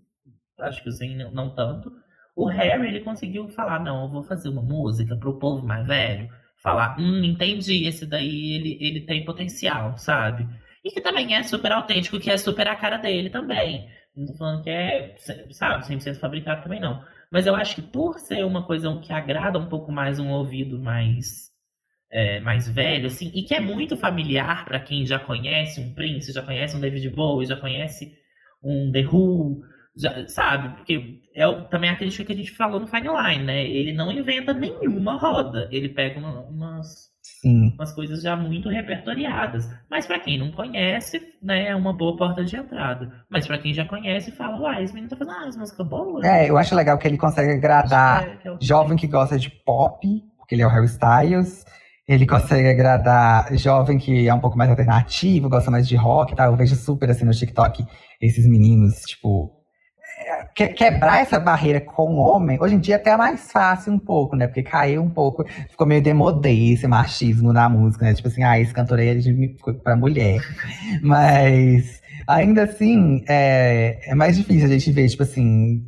[0.59, 2.02] acho que o Zen não tanto.
[2.35, 6.29] O Harry, ele conseguiu falar, não, eu vou fazer uma música pro povo mais velho.
[6.61, 10.47] Falar, hum, entendi, esse daí, ele, ele tem potencial, sabe?
[10.83, 13.87] E que também é super autêntico, que é super a cara dele também.
[14.15, 15.15] Não tô falando que é,
[15.51, 17.03] sabe, 100% fabricado também não.
[17.31, 20.79] Mas eu acho que por ser uma coisa que agrada um pouco mais um ouvido
[20.79, 21.51] mais
[22.11, 26.31] é, mais velho, assim, e que é muito familiar para quem já conhece um Prince,
[26.31, 28.13] já conhece um David Bowie, já conhece
[28.63, 29.63] um The Who,
[29.95, 30.69] já, sabe?
[30.75, 33.63] Porque é também a crítica que a gente falou no Fine Line, né?
[33.65, 37.11] Ele não inventa nenhuma roda, ele pega uma- umas,
[37.41, 37.73] Sim.
[37.75, 39.67] umas coisas já muito repertoriadas.
[39.89, 43.11] Mas para quem não conhece, né, é uma boa porta de entrada.
[43.29, 46.25] Mas para quem já conhece, fala, uai, esse menino tá fazendo ah, as músicas boas.
[46.25, 49.37] É, eu acho legal que ele consegue agradar É, que é o- jovem que gosta
[49.37, 50.07] de pop,
[50.37, 51.65] porque ele é o Harry Styles.
[52.07, 56.35] Ele consegue agradar jovem que é um pouco mais alternativo, gosta mais de rock e
[56.35, 56.51] tal.
[56.51, 57.85] Eu vejo super assim no TikTok
[58.21, 59.62] esses meninos, tipo.
[60.59, 63.93] É, que- quebrar essa barreira com o homem, hoje em dia é até mais fácil
[63.93, 64.47] um pouco, né?
[64.47, 68.13] Porque caiu um pouco, ficou meio demodê esse machismo na música, né?
[68.13, 70.41] Tipo assim, ah, esse cantor aí gente ficou pra mulher.
[71.01, 75.83] Mas ainda assim, é, é mais difícil a gente ver, tipo assim,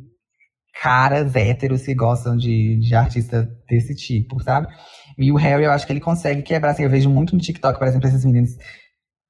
[0.82, 4.68] caras héteros que gostam de, de artista desse tipo, sabe?
[5.18, 7.78] E o Harry, eu acho que ele consegue quebrar, assim, eu vejo muito no TikTok,
[7.78, 8.50] por exemplo, esses meninos.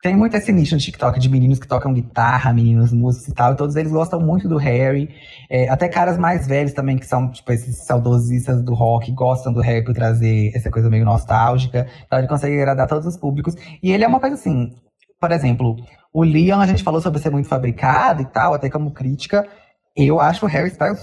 [0.02, 3.52] Tem muito esse nicho no TikTok de meninos que tocam guitarra, meninos músicos e tal,
[3.52, 5.08] e todos eles gostam muito do Harry.
[5.50, 9.60] É, até caras mais velhos também, que são, tipo, esses saudosistas do rock, gostam do
[9.60, 11.86] Harry por trazer essa coisa meio nostálgica.
[12.04, 13.54] Então ele consegue agradar todos os públicos.
[13.82, 14.70] E ele é uma coisa assim,
[15.18, 15.76] por exemplo,
[16.12, 19.46] o Liam, a gente falou sobre ser muito fabricado e tal, até como crítica.
[19.96, 21.00] Eu acho o Harry Styles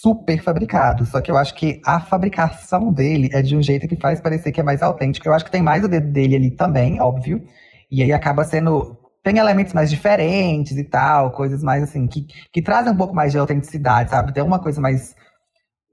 [0.00, 1.04] super fabricado.
[1.04, 4.52] Só que eu acho que a fabricação dele é de um jeito que faz parecer
[4.52, 5.28] que é mais autêntico.
[5.28, 7.42] Eu acho que tem mais o dedo dele ali também, óbvio.
[7.90, 8.96] E aí acaba sendo.
[9.22, 13.32] Tem elementos mais diferentes e tal, coisas mais assim, que, que trazem um pouco mais
[13.32, 14.32] de autenticidade, sabe?
[14.32, 15.14] Tem uma coisa mais.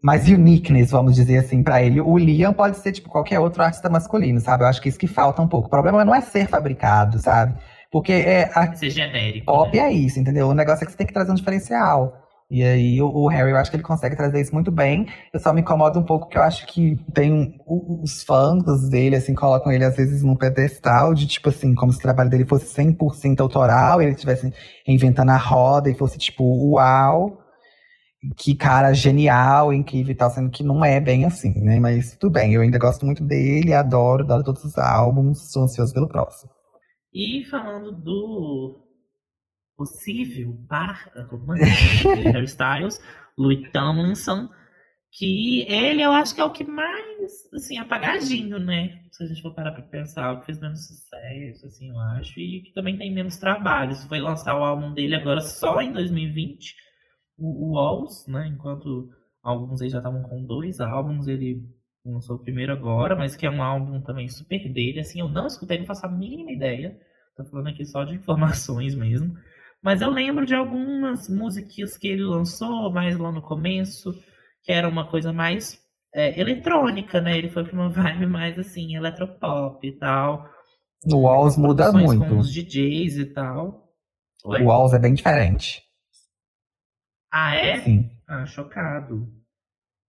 [0.04, 2.02] Mais uniqueness, vamos dizer assim, pra ele.
[2.02, 4.64] O Liam pode ser, tipo, qualquer outro artista masculino, sabe?
[4.64, 5.68] Eu acho que isso que falta um pouco.
[5.68, 7.58] O problema não é ser fabricado, sabe?
[7.90, 9.46] Porque é, a, Ser genérico.
[9.46, 9.84] Pop né?
[9.84, 10.50] é isso, entendeu?
[10.50, 12.23] O negócio é que você tem que trazer um diferencial.
[12.54, 15.08] E aí o, o Harry, eu acho que ele consegue trazer isso muito bem.
[15.34, 19.34] Eu só me incomodo um pouco que eu acho que tem os fãs dele, assim,
[19.34, 22.68] colocam ele às vezes num pedestal de tipo assim, como se o trabalho dele fosse
[22.68, 24.54] 100% autoral, ele estivesse
[24.88, 26.44] inventando a roda e fosse tipo,
[26.74, 27.40] uau,
[28.38, 31.80] que cara genial, incrível e tal, sendo que não é bem assim, né?
[31.80, 35.92] Mas tudo bem, eu ainda gosto muito dele, adoro, adoro todos os álbuns, sou ansioso
[35.92, 36.52] pelo próximo.
[37.12, 38.83] E falando do
[39.76, 43.02] possível par romântico de Harry Styles,
[43.38, 44.50] Louis Tomlinson,
[45.12, 49.00] que ele eu acho que é o que mais, assim, apagadinho, né?
[49.12, 52.40] Se a gente for parar pra pensar, o que fez menos sucesso, assim, eu acho,
[52.40, 53.96] e que também tem menos trabalho.
[53.96, 56.76] Foi lançar o álbum dele agora só em 2020,
[57.38, 58.48] o, o Walls, né?
[58.48, 59.10] Enquanto
[59.44, 61.62] alguns aí já estavam com dois álbuns, ele
[62.06, 65.46] lançou o primeiro agora, mas que é um álbum também super dele, assim, eu não
[65.46, 67.00] escutei, não faço a mínima ideia.
[67.36, 69.38] Tô falando aqui só de informações mesmo.
[69.84, 74.14] Mas eu lembro de algumas musiquinhas que ele lançou mais lá no começo,
[74.64, 75.78] que era uma coisa mais
[76.16, 77.38] é, eletrônica, né?
[77.38, 80.50] Ele foi pra uma vibe mais assim, eletropop e tal.
[81.06, 82.26] No Walls muda muito.
[82.26, 83.90] Com os DJs e tal.
[84.46, 84.62] Oi?
[84.62, 85.84] O Walls é bem diferente.
[87.30, 87.82] Ah, é?
[87.82, 88.10] Sim.
[88.26, 89.28] Ah, chocado.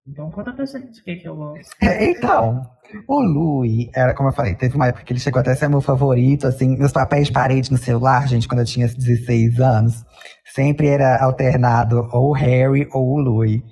[0.06, 1.70] Então conta pra gente o que que eu gosto.
[1.80, 2.62] É, Então,
[3.08, 5.68] o Louis, era como eu falei, teve uma época que ele chegou até a ser
[5.68, 10.04] meu favorito, assim, meus papéis de parede no celular, gente, quando eu tinha 16 anos,
[10.54, 13.62] sempre era alternado ou o Harry ou o Louis.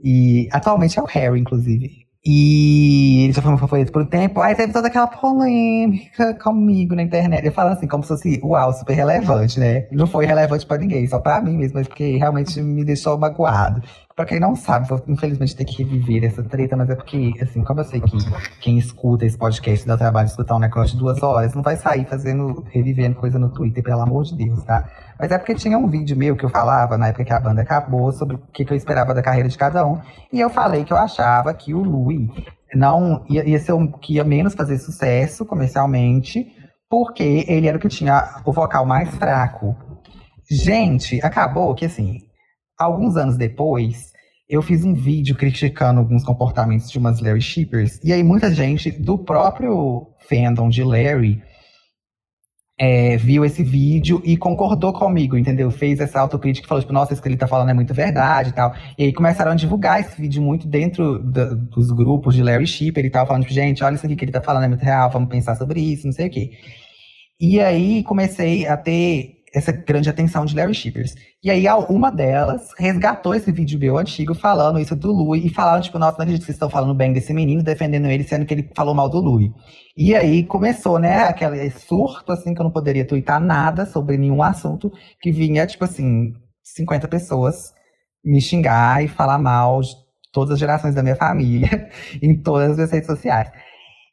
[0.00, 2.02] E atualmente é o Harry, inclusive.
[2.24, 4.40] E ele já foi meu favorito por um tempo.
[4.40, 7.44] Aí teve toda aquela polêmica comigo na internet.
[7.44, 9.88] Eu falo assim, como se fosse, uau, super relevante, né?
[9.90, 13.82] Não foi relevante pra ninguém, só pra mim mesmo, mas porque realmente me deixou magoado.
[14.14, 17.64] Pra quem não sabe, vou infelizmente ter que reviver essa treta, mas é porque, assim,
[17.64, 18.16] como eu sei que
[18.60, 21.76] quem escuta esse podcast dá trabalho de escutar um negócio de duas horas, não vai
[21.76, 24.86] sair fazendo, revivendo coisa no Twitter, pelo amor de Deus, tá?
[25.18, 27.62] Mas é porque tinha um vídeo meu que eu falava, na época que a banda
[27.62, 29.98] acabou, sobre o que, que eu esperava da carreira de cada um.
[30.30, 32.28] E eu falei que eu achava que o Louis
[32.74, 36.46] não ia, ia ser o que ia menos fazer sucesso comercialmente,
[36.88, 39.74] porque ele era o que tinha o vocal mais fraco.
[40.50, 42.18] Gente, acabou que assim,
[42.78, 44.12] alguns anos depois,
[44.48, 48.90] eu fiz um vídeo criticando alguns comportamentos de umas Larry Shippers, e aí muita gente
[48.90, 51.42] do próprio fandom de Larry
[52.78, 55.70] é, viu esse vídeo e concordou comigo, entendeu?
[55.70, 58.50] Fez essa autocrítica e falou, tipo, nossa, isso que ele tá falando é muito verdade
[58.50, 58.74] e tal.
[58.98, 63.04] E aí começaram a divulgar esse vídeo muito dentro da- dos grupos de Larry Shipper
[63.04, 65.10] e tal, falando, tipo, gente, olha isso aqui que ele tá falando, é muito real,
[65.10, 66.50] vamos pensar sobre isso, não sei o quê.
[67.40, 71.14] E aí comecei a ter essa grande atenção de Larry Shippers.
[71.42, 75.82] E aí uma delas resgatou esse vídeo meu antigo falando isso do Louis e falando,
[75.82, 78.54] tipo, nossa, não acredito que vocês estão falando bem desse menino, defendendo ele, sendo que
[78.54, 79.50] ele falou mal do Louis.
[79.96, 84.42] E aí começou, né, aquele surto, assim, que eu não poderia twittar nada sobre nenhum
[84.42, 87.74] assunto, que vinha, tipo assim, 50 pessoas
[88.24, 89.90] me xingar e falar mal de
[90.32, 91.90] todas as gerações da minha família,
[92.22, 93.50] em todas as minhas redes sociais.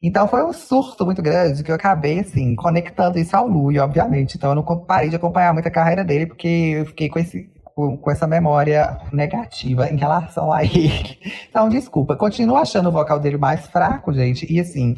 [0.02, 4.38] Então foi um surto muito grande que eu acabei, assim, conectando isso ao Louis, obviamente.
[4.38, 7.50] Então eu não parei de acompanhar muito a carreira dele, porque eu fiquei com, esse,
[7.76, 11.18] com essa memória negativa em relação a ele.
[11.50, 12.16] Então, desculpa.
[12.16, 14.52] Continuo achando o vocal dele mais fraco, gente.
[14.52, 14.96] E assim,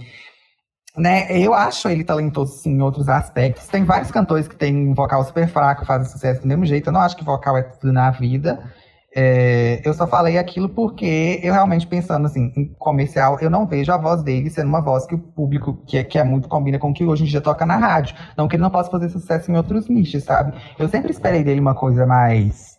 [0.95, 3.67] né, eu acho ele talentoso sim, em outros aspectos.
[3.67, 6.87] Tem vários cantores que têm um vocal super fraco, fazem sucesso do mesmo jeito.
[6.87, 8.71] Eu não acho que vocal é tudo na vida.
[9.13, 13.91] É, eu só falei aquilo porque eu realmente pensando assim, em comercial, eu não vejo
[13.91, 16.79] a voz dele sendo uma voz que o público que é, que é muito combina
[16.79, 18.15] com o que hoje em dia toca na rádio.
[18.37, 20.57] Não que ele não possa fazer sucesso em outros nichos, sabe?
[20.79, 22.71] Eu sempre esperei dele uma coisa mais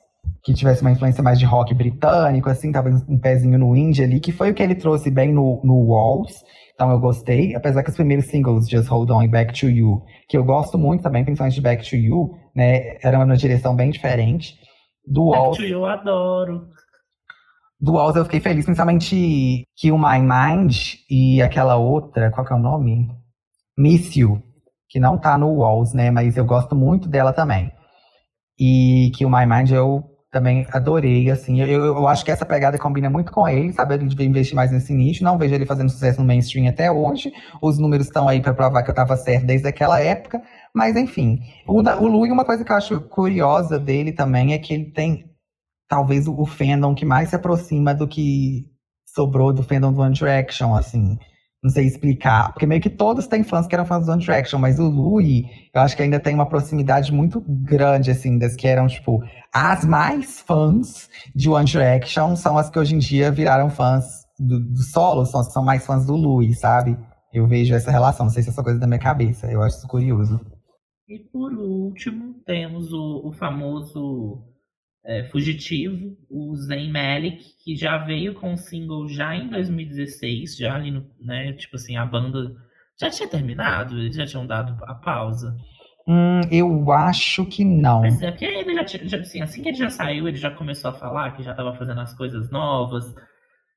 [0.42, 4.18] que tivesse uma influência mais de rock britânico, assim, talvez um pezinho no indie ali,
[4.18, 6.42] que foi o que ele trouxe bem no, no Walls.
[6.74, 10.02] Então eu gostei, apesar que os primeiros singles, Just Hold On e Back to You,
[10.28, 13.90] que eu gosto muito também, principalmente de Back to You, né, era uma direção bem
[13.90, 14.56] diferente.
[15.06, 16.68] Do Back Walls, to You eu adoro.
[17.80, 22.52] do Walls eu fiquei feliz, principalmente que o My Mind e aquela outra, qual que
[22.52, 23.10] é o nome?
[23.76, 24.42] Miss You,
[24.88, 27.72] que não tá no Walls, né, mas eu gosto muito dela também.
[28.58, 31.60] E que o My Mind eu também adorei, assim.
[31.60, 33.94] Eu, eu, acho que essa pegada combina muito com ele, sabe?
[33.94, 35.22] Ele devia investir mais nesse nicho.
[35.22, 37.30] Não vejo ele fazendo sucesso no mainstream até hoje.
[37.60, 40.40] Os números estão aí para provar que eu tava certo desde aquela época.
[40.74, 41.40] Mas, enfim.
[41.66, 45.30] O, da- o uma coisa que eu acho curiosa dele também é que ele tem,
[45.88, 48.66] talvez, o, fandom que mais se aproxima do que
[49.14, 51.18] sobrou do fandom do One Direction, assim.
[51.62, 52.52] Não sei explicar.
[52.52, 55.44] Porque meio que todos têm fãs que eram fãs do One Direction, mas o Louis,
[55.74, 59.22] eu acho que ainda tem uma proximidade muito grande, assim, das que eram, tipo,
[59.54, 64.58] as mais fãs de One Direction são as que hoje em dia viraram fãs do,
[64.58, 66.96] do solo, são as que são mais fãs do Louis, sabe?
[67.32, 69.76] Eu vejo essa relação, não sei se é só coisa da minha cabeça, eu acho
[69.78, 70.40] isso curioso.
[71.12, 74.42] E por último, temos o, o famoso
[75.04, 80.74] é, fugitivo, o Zayn Malik, que já veio com o single já em 2016, já
[80.74, 82.56] ali no, né, tipo assim, a banda
[82.98, 85.54] já tinha terminado, eles já tinham dado a pausa.
[86.08, 88.00] Hum, eu acho que não.
[88.00, 90.92] Mas é porque ele já, já assim, assim que ele já saiu, ele já começou
[90.92, 93.04] a falar que já tava fazendo as coisas novas.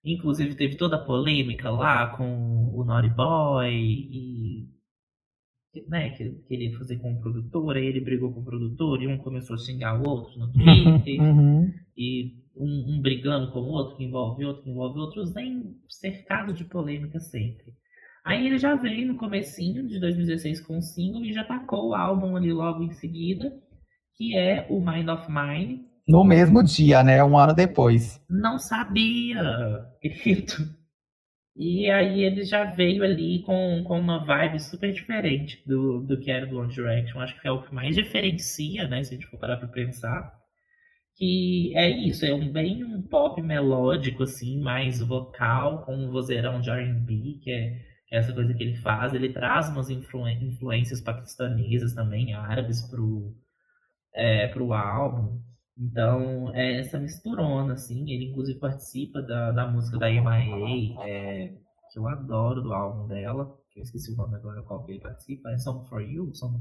[0.05, 4.74] Inclusive teve toda a polêmica lá com o Naughty Boy e
[5.87, 9.07] né, que ele queria fazer com o produtor, aí ele brigou com o produtor e
[9.07, 11.71] um começou a xingar o outro no Twitter Uhum.
[11.97, 16.53] e um, um brigando com o outro, que envolve outro, que envolve outros, nem cercado
[16.53, 17.73] de polêmica sempre.
[18.23, 21.95] Aí ele já veio no comecinho de 2016 com o single e já tacou o
[21.95, 23.51] álbum ali logo em seguida,
[24.17, 25.85] que é o Mind of Mine.
[26.07, 27.23] No mesmo dia, né?
[27.23, 28.19] Um ano depois.
[28.29, 29.41] Não sabia,
[30.01, 30.53] querido.
[31.55, 36.29] E aí ele já veio ali com, com uma vibe super diferente do, do que
[36.29, 37.19] era do One Direction.
[37.21, 39.03] Acho que é o que mais diferencia, né?
[39.03, 40.33] Se a gente for parar pra pensar.
[41.17, 46.59] Que é isso, é um bem um pop melódico, assim, mais vocal, com um vozeirão
[46.59, 49.13] de R&B, que é essa coisa que ele faz.
[49.13, 53.33] Ele traz umas influências paquistanesas também, árabes, pro,
[54.13, 55.41] é, pro álbum.
[55.77, 58.09] Então, é essa misturona, assim.
[58.09, 61.53] Ele, inclusive, participa da, da música da MIA, é,
[61.91, 63.53] que eu adoro do álbum dela.
[63.71, 65.49] Que eu esqueci o nome agora, qual que ele participa.
[65.51, 66.33] É Song for You?
[66.33, 66.59] Song...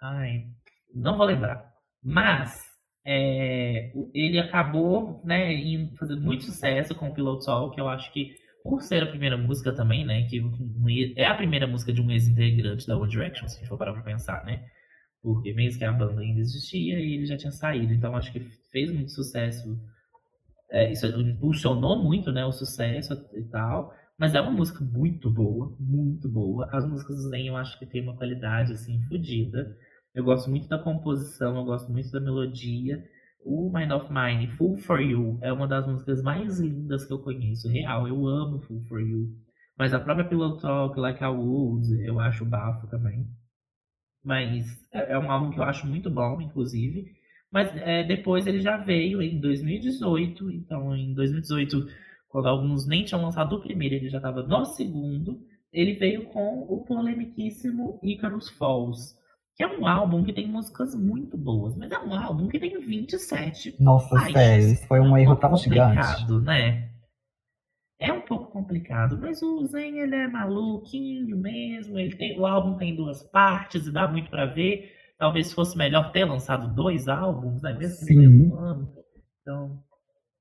[0.00, 0.46] Ai,
[0.94, 1.70] não vou lembrar.
[2.02, 2.64] Mas,
[3.04, 5.54] é, ele acabou, né,
[5.98, 7.78] fazer muito sucesso com o Pillow Talk.
[7.78, 10.42] Eu acho que, por ser a primeira música também, né, que
[11.16, 13.92] é a primeira música de um ex-integrante da One Direction, se a gente for parar
[13.92, 14.64] pra pensar, né?
[15.22, 17.92] Porque mesmo que a banda ainda existia e ele já tinha saído.
[17.92, 18.40] Então acho que
[18.70, 19.78] fez muito sucesso.
[20.70, 23.92] É, isso impulsionou muito né, o sucesso e tal.
[24.18, 26.68] Mas é uma música muito boa, muito boa.
[26.72, 29.76] As músicas do Zen eu acho que tem uma qualidade assim fodida.
[30.14, 33.02] Eu gosto muito da composição, eu gosto muito da melodia.
[33.42, 37.20] O Mind of Mine, Full for You, é uma das músicas mais lindas que eu
[37.20, 37.68] conheço.
[37.68, 39.28] Real, eu amo Full for You.
[39.78, 43.26] Mas a própria Pillow Talk, Like a Wood, eu acho bafo também.
[44.24, 47.06] Mas é é um álbum que eu acho muito bom, inclusive.
[47.50, 50.50] Mas é, depois ele já veio em 2018.
[50.52, 51.86] Então, em 2018,
[52.28, 55.40] quando alguns nem tinham lançado o primeiro, ele já estava no segundo.
[55.72, 59.18] Ele veio com o polemiquíssimo Icarus Falls.
[59.56, 61.76] Que é um álbum que tem músicas muito boas.
[61.76, 65.56] Mas é um álbum que tem 27 Nossa, sério, isso foi um É erro tão
[65.56, 66.30] gigante.
[66.42, 66.89] né?
[68.00, 71.98] É um pouco complicado, mas o Zen ele é maluquinho mesmo.
[71.98, 74.90] Ele tem, o álbum tem duas partes e dá muito pra ver.
[75.18, 77.74] Talvez fosse melhor ter lançado dois álbuns, né?
[77.74, 78.14] Mesmo Sim.
[78.14, 78.92] no mesmo ano.
[79.42, 79.82] Então,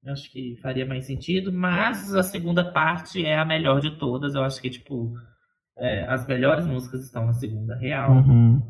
[0.05, 1.51] eu acho que faria mais sentido.
[1.51, 4.35] Mas a segunda parte é a melhor de todas.
[4.35, 5.13] Eu acho que, tipo,
[5.77, 8.11] é, as melhores músicas estão na segunda real.
[8.11, 8.61] Uhum.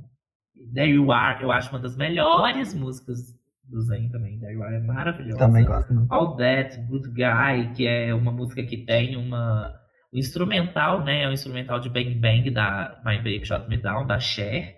[0.73, 3.38] There You Are, eu acho uma das melhores músicas
[3.69, 4.39] do Zen também.
[4.43, 5.37] Are é maravilhosa.
[5.37, 6.11] Também gosto muito.
[6.11, 9.79] All That, Good Guy, que é uma música que tem uma
[10.11, 11.23] um instrumental, né?
[11.23, 14.75] É um instrumental de Bang Bang da My Baby Shot Me Down, da Cher.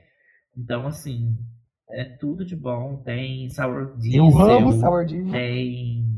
[0.57, 1.37] Então, assim,
[1.89, 3.01] é tudo de bom.
[3.03, 5.31] Tem Sour Diesel, Eu amo Sour Diesel.
[5.31, 6.11] tem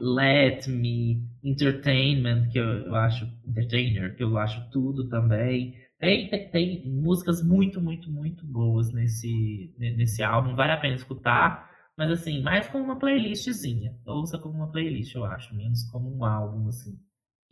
[0.00, 5.74] Let Me, Entertainment, que eu, eu acho, Entertainer, que eu acho tudo também.
[5.98, 11.69] Tem, tem, tem músicas muito, muito, muito boas nesse, nesse álbum, vale a pena escutar.
[12.00, 13.94] Mas assim, mais como uma playlistzinha.
[14.06, 16.98] Ouça como uma playlist, eu acho, menos como um álbum, assim.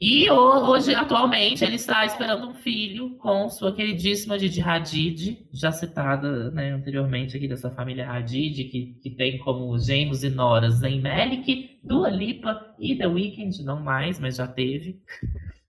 [0.00, 5.72] E ho- hoje, atualmente, ele está esperando um filho com sua queridíssima Didi Hadid, já
[5.72, 11.02] citada né, anteriormente aqui dessa família Hadid, que, que tem como gêmeos e noras Zayn
[11.02, 15.02] Malik, Dua Lipa e The Weeknd, não mais, mas já teve.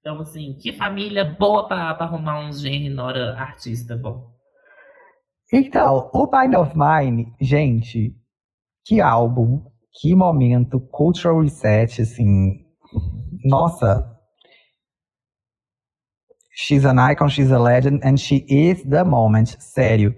[0.01, 4.31] Então, assim, que família boa para arrumar um gênio e nora artista bom.
[5.51, 8.15] Então, o Mind of Mine, gente,
[8.85, 9.63] que álbum,
[9.99, 12.65] que momento, cultural reset, assim.
[13.43, 14.17] Nossa.
[16.53, 19.57] She's an icon, she's a legend, and she is the moment.
[19.59, 20.13] Sério.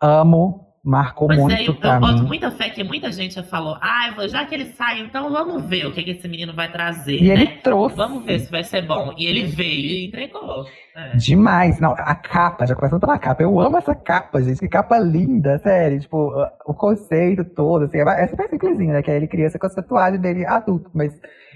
[0.00, 3.42] Amo, marcou Pois é, muito eu, pra eu boto muita fé que muita gente já
[3.42, 6.70] falou, ah, já que ele sai, então vamos ver o que, que esse menino vai
[6.72, 7.34] trazer, E né?
[7.34, 9.12] ele trouxe Vamos ver se vai ser bom.
[9.16, 10.64] E ele veio e entregou.
[10.96, 11.16] É.
[11.16, 11.78] demais.
[11.78, 13.42] Não, a capa, já começando pela capa.
[13.42, 14.58] Eu amo essa capa, gente.
[14.58, 16.00] Que capa linda, sério.
[16.00, 16.32] Tipo,
[16.66, 17.98] o conceito todo, assim.
[17.98, 19.02] É super simplesinho, né?
[19.02, 20.90] Que é ele criança com a tatuagem dele adulto.
[20.92, 21.12] Mas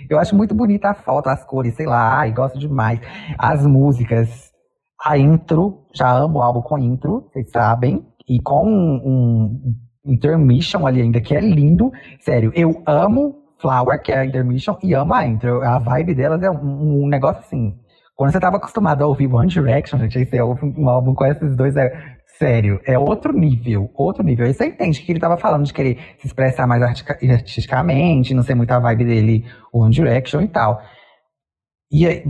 [0.08, 2.20] eu acho muito bonita a foto, as cores, sei lá.
[2.20, 3.00] Ai, gosto demais.
[3.38, 4.52] As músicas.
[5.04, 8.06] A intro, já amo o álbum com intro, vocês sabem.
[8.28, 9.74] E com um,
[10.04, 11.90] um intermission ali ainda, que é lindo.
[12.20, 15.62] Sério, eu amo Flower, que é a intermission, e amo a intro.
[15.62, 17.78] A vibe delas é um, um negócio assim.
[18.16, 21.24] Quando você tava acostumado a ouvir One Direction, gente, aí você ouve um álbum com
[21.24, 21.90] esses dois, é
[22.38, 24.46] sério, é outro nível, outro nível.
[24.46, 28.54] Aí você entende que ele tava falando de querer se expressar mais artisticamente, não ser
[28.54, 30.82] muito a vibe dele, One Direction e tal.
[31.90, 32.24] E aí,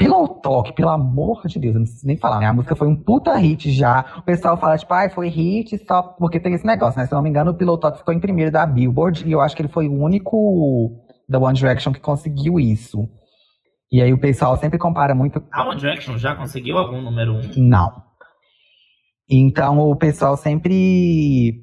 [0.00, 2.46] pelo toque, pelo amor de Deus, eu não preciso nem falar, né?
[2.46, 4.14] A música foi um puta hit já.
[4.16, 7.06] O pessoal fala, tipo, ai, foi hit só porque tem esse negócio, né?
[7.06, 9.42] Se eu não me engano, o Pillow Talk ficou em primeiro da Billboard e eu
[9.42, 10.90] acho que ele foi o único
[11.28, 13.06] da One Direction que conseguiu isso.
[13.92, 15.42] E aí o pessoal sempre compara muito.
[15.52, 17.42] A One Direction já conseguiu algum número um?
[17.58, 18.02] Não.
[19.28, 21.62] Então o pessoal sempre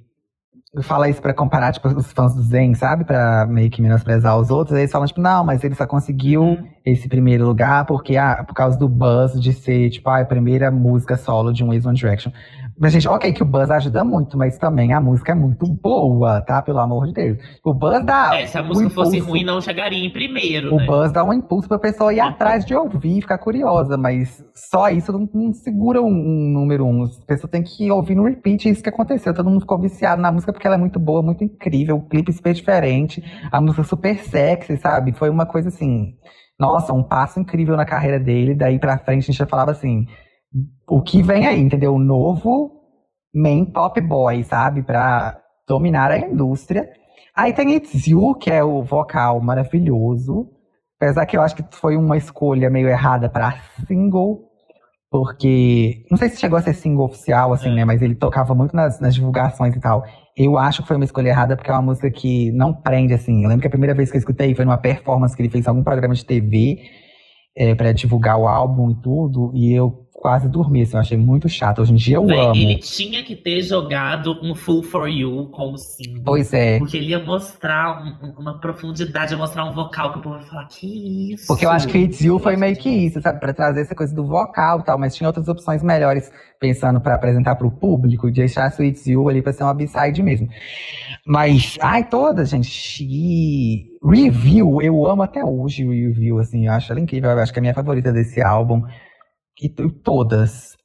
[0.83, 3.03] fala isso pra comparar, tipo, os fãs do Zen, sabe?
[3.03, 4.75] Pra meio que menosprezar os outros.
[4.75, 6.67] Aí eles falam, tipo, não, mas ele só conseguiu Uhum.
[6.85, 10.69] esse primeiro lugar porque, ah, por causa do buzz de ser, tipo, ah, a primeira
[10.69, 12.31] música solo de um Ex One Direction.
[12.79, 16.41] Mas, gente, ok que o buzz ajuda muito, mas também a música é muito boa,
[16.41, 16.61] tá?
[16.61, 17.37] Pelo amor de Deus.
[17.63, 18.39] O buzz dá.
[18.39, 20.85] É, se a música fosse ruim, não chegaria em primeiro, o né?
[20.85, 24.89] buzz dá um impulso pra pessoa ir atrás de ouvir e ficar curiosa, mas só
[24.89, 27.03] isso não, não segura um, um número um.
[27.03, 29.33] A pessoa tem que ouvir no repeat, é isso que aconteceu.
[29.33, 32.31] Todo mundo ficou viciado na música porque ela é muito boa, muito incrível, o clipe
[32.31, 35.13] super diferente, a música super sexy, sabe?
[35.13, 36.13] Foi uma coisa assim,
[36.59, 38.53] nossa, um passo incrível na carreira dele.
[38.53, 40.05] Daí pra frente a gente já falava assim,
[40.87, 41.93] o que vem aí, entendeu?
[41.93, 42.71] O novo
[43.33, 44.83] main pop boy, sabe?
[44.83, 46.87] Pra dominar a indústria.
[47.35, 50.49] Aí tem It's You, que é o vocal maravilhoso.
[50.99, 54.47] Apesar que eu acho que foi uma escolha meio errada pra single.
[55.09, 56.03] Porque.
[56.11, 57.75] Não sei se chegou a ser single oficial, assim, É.
[57.75, 57.85] né?
[57.85, 60.03] Mas ele tocava muito nas, nas divulgações e tal.
[60.35, 63.43] Eu acho que foi uma escolha errada, porque é uma música que não prende, assim.
[63.43, 65.65] Eu lembro que a primeira vez que eu escutei foi numa performance que ele fez
[65.65, 66.77] em algum programa de TV
[67.55, 69.51] é, para divulgar o álbum e tudo.
[69.55, 71.79] E eu quase dormi, assim, eu achei muito chato.
[71.79, 72.55] Hoje em dia eu amo.
[72.55, 76.23] Ele tinha que ter jogado um Full For You como single.
[76.25, 76.79] Pois é.
[76.79, 80.37] Porque ele ia mostrar um- um- uma profundidade, ia mostrar um vocal que o povo
[80.37, 81.45] ia falar, que isso?
[81.45, 83.39] Porque eu acho que It's You foi meio que isso, sabe?
[83.39, 87.13] Pra trazer essa coisa do vocal e tal, mas tinha outras opções melhores, pensando pra
[87.13, 90.49] apresentar pro público, de deixar o It's You ali pra ser uma b-side mesmo.
[91.27, 93.85] Mas, ai, todas, gente.
[94.03, 97.59] Review, eu amo até hoje o Review, assim, eu acho ela incrível, eu acho que
[97.59, 98.81] é a minha favorita desse álbum.
[99.61, 100.75] E t- todas.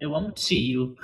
[0.00, 0.94] Eu amo tio.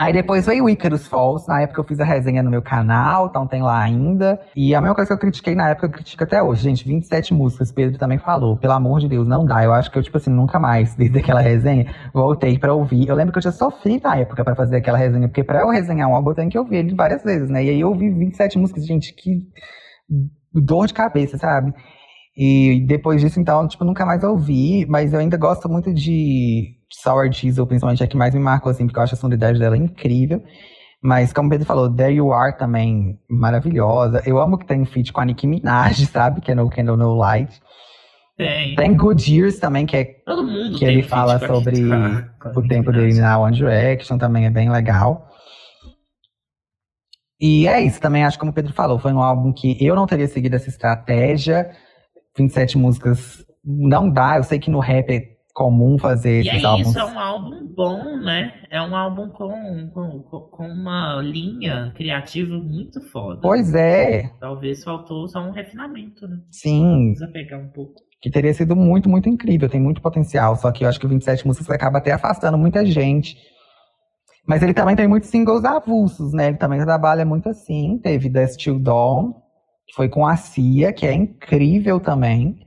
[0.00, 3.26] Aí depois veio o Icarus Falls, na época eu fiz a resenha no meu canal,
[3.26, 4.40] então tem lá ainda.
[4.54, 6.62] E a mesma coisa que eu critiquei na época, eu critico até hoje.
[6.62, 8.56] Gente, 27 músicas, Pedro também falou.
[8.56, 9.64] Pelo amor de Deus, não dá.
[9.64, 13.08] Eu acho que eu, tipo assim, nunca mais, desde aquela resenha, voltei pra ouvir.
[13.08, 15.68] Eu lembro que eu já sofri na época pra fazer aquela resenha, porque pra eu
[15.68, 17.64] resenhar um álbum eu tenho que ouvir ele várias vezes, né?
[17.64, 19.42] E aí eu ouvi 27 músicas, gente, que
[20.54, 21.72] dor de cabeça, sabe?
[22.40, 27.28] E depois disso, então, tipo, nunca mais ouvi, mas eu ainda gosto muito de Sour
[27.28, 29.76] Diesel, principalmente, é a que mais me marcou, assim, porque eu acho a sonoridade dela
[29.76, 30.40] incrível.
[31.02, 34.22] Mas, como o Pedro falou, There You Are também, maravilhosa.
[34.24, 36.40] Eu amo que tem feat com a Nicki Minaj, sabe?
[36.40, 37.60] Que é No Candle, No Light.
[38.36, 38.76] Tem.
[38.76, 40.04] Tem Good Years também, que é
[40.78, 41.82] que ele fala sobre
[42.54, 45.26] o tempo dele na One Direction, também é bem legal.
[47.40, 49.96] E é isso, também acho que como o Pedro falou, foi um álbum que eu
[49.96, 51.68] não teria seguido essa estratégia.
[52.36, 56.64] 27 músicas não dá, eu sei que no rap é comum fazer E esses aí,
[56.64, 56.88] álbuns.
[56.88, 58.52] isso é um álbum bom, né?
[58.70, 63.40] É um álbum com, com, com uma linha criativa muito foda.
[63.42, 66.38] Pois é, Talvez faltou só um refinamento, né?
[66.50, 67.94] sim, Precisa pegar um pouco.
[68.22, 71.46] que teria sido muito, muito incrível, tem muito potencial, só que eu acho que 27
[71.46, 73.36] músicas acaba até afastando muita gente.
[74.46, 76.48] Mas ele também tem muitos singles avulsos, né?
[76.48, 77.98] Ele também trabalha muito assim.
[77.98, 79.34] Teve The Still Dawn,
[79.94, 82.58] foi com a Cia, que é incrível também.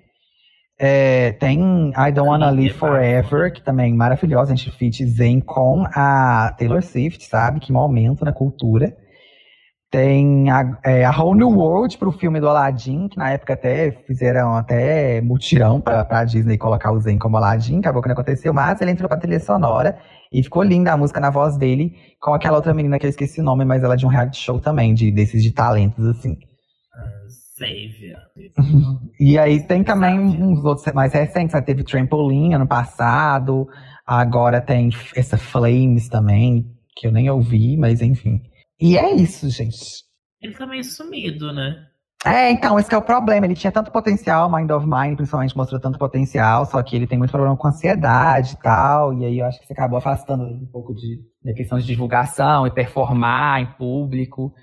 [0.84, 2.74] É, tem I Don't Wanna Live.
[2.74, 7.60] Forever, que também é maravilhosa, a gente feat Zen com a Taylor Swift, sabe?
[7.60, 8.92] Que momento na cultura.
[9.92, 13.92] Tem a, é, a Whole New World pro filme do Aladdin, que na época até
[14.08, 18.54] fizeram até mutirão pra, pra Disney colocar o Zen como Aladdin, acabou que não aconteceu,
[18.54, 20.00] mas ele entrou pra trilha sonora
[20.32, 23.42] e ficou linda a música na voz dele, com aquela outra menina que eu esqueci
[23.42, 26.38] o nome, mas ela é de um reality show também, de, desses de talentos, assim.
[27.62, 28.20] Savior.
[29.20, 31.62] E aí tem também uns outros mais recentes, né?
[31.62, 33.68] teve Trampolim ano passado,
[34.06, 36.66] agora tem essa Flames também,
[36.96, 38.42] que eu nem ouvi, mas enfim.
[38.80, 40.04] E é isso, gente.
[40.42, 41.88] Ele tá meio sumido, né?
[42.26, 43.46] É, então, esse que é o problema.
[43.46, 47.18] Ele tinha tanto potencial, Mind of Mine, principalmente, mostrou tanto potencial, só que ele tem
[47.18, 49.14] muito problema com ansiedade e tal.
[49.14, 52.66] E aí eu acho que você acabou afastando um pouco de, da questão de divulgação
[52.66, 54.54] e performar em público.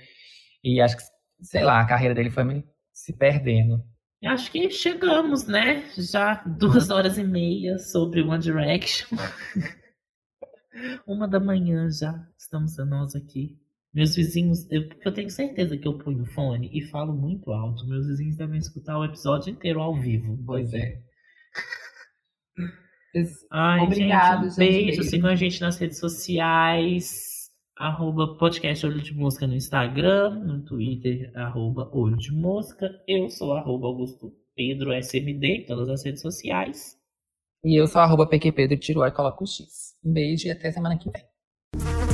[0.62, 1.02] E acho que,
[1.42, 2.62] sei lá, a carreira dele foi meio
[3.08, 3.82] se perdendo.
[4.24, 5.88] Acho que chegamos, né?
[5.96, 9.08] Já duas horas e meia sobre One Direction.
[11.06, 13.56] Uma da manhã já estamos nós aqui.
[13.94, 17.86] Meus vizinhos, eu, eu tenho certeza que eu ponho o fone e falo muito alto.
[17.86, 20.38] Meus vizinhos devem escutar o episódio inteiro ao vivo.
[20.44, 21.00] Pois é.
[23.50, 24.46] Ai, Obrigado, gente.
[24.46, 24.84] um gente.
[24.84, 25.02] Beijo.
[25.04, 27.27] Sigam a gente nas redes sociais.
[27.78, 32.90] Arroba podcast Olho de Mosca no Instagram, no Twitter, arroba Olho de Mosca.
[33.06, 36.98] Eu sou arroba Augusto Pedro SMD em todas as redes sociais.
[37.64, 39.94] E eu sou arroba PQPedro tiro e coloco o X.
[40.04, 42.07] Um beijo e até semana que vem.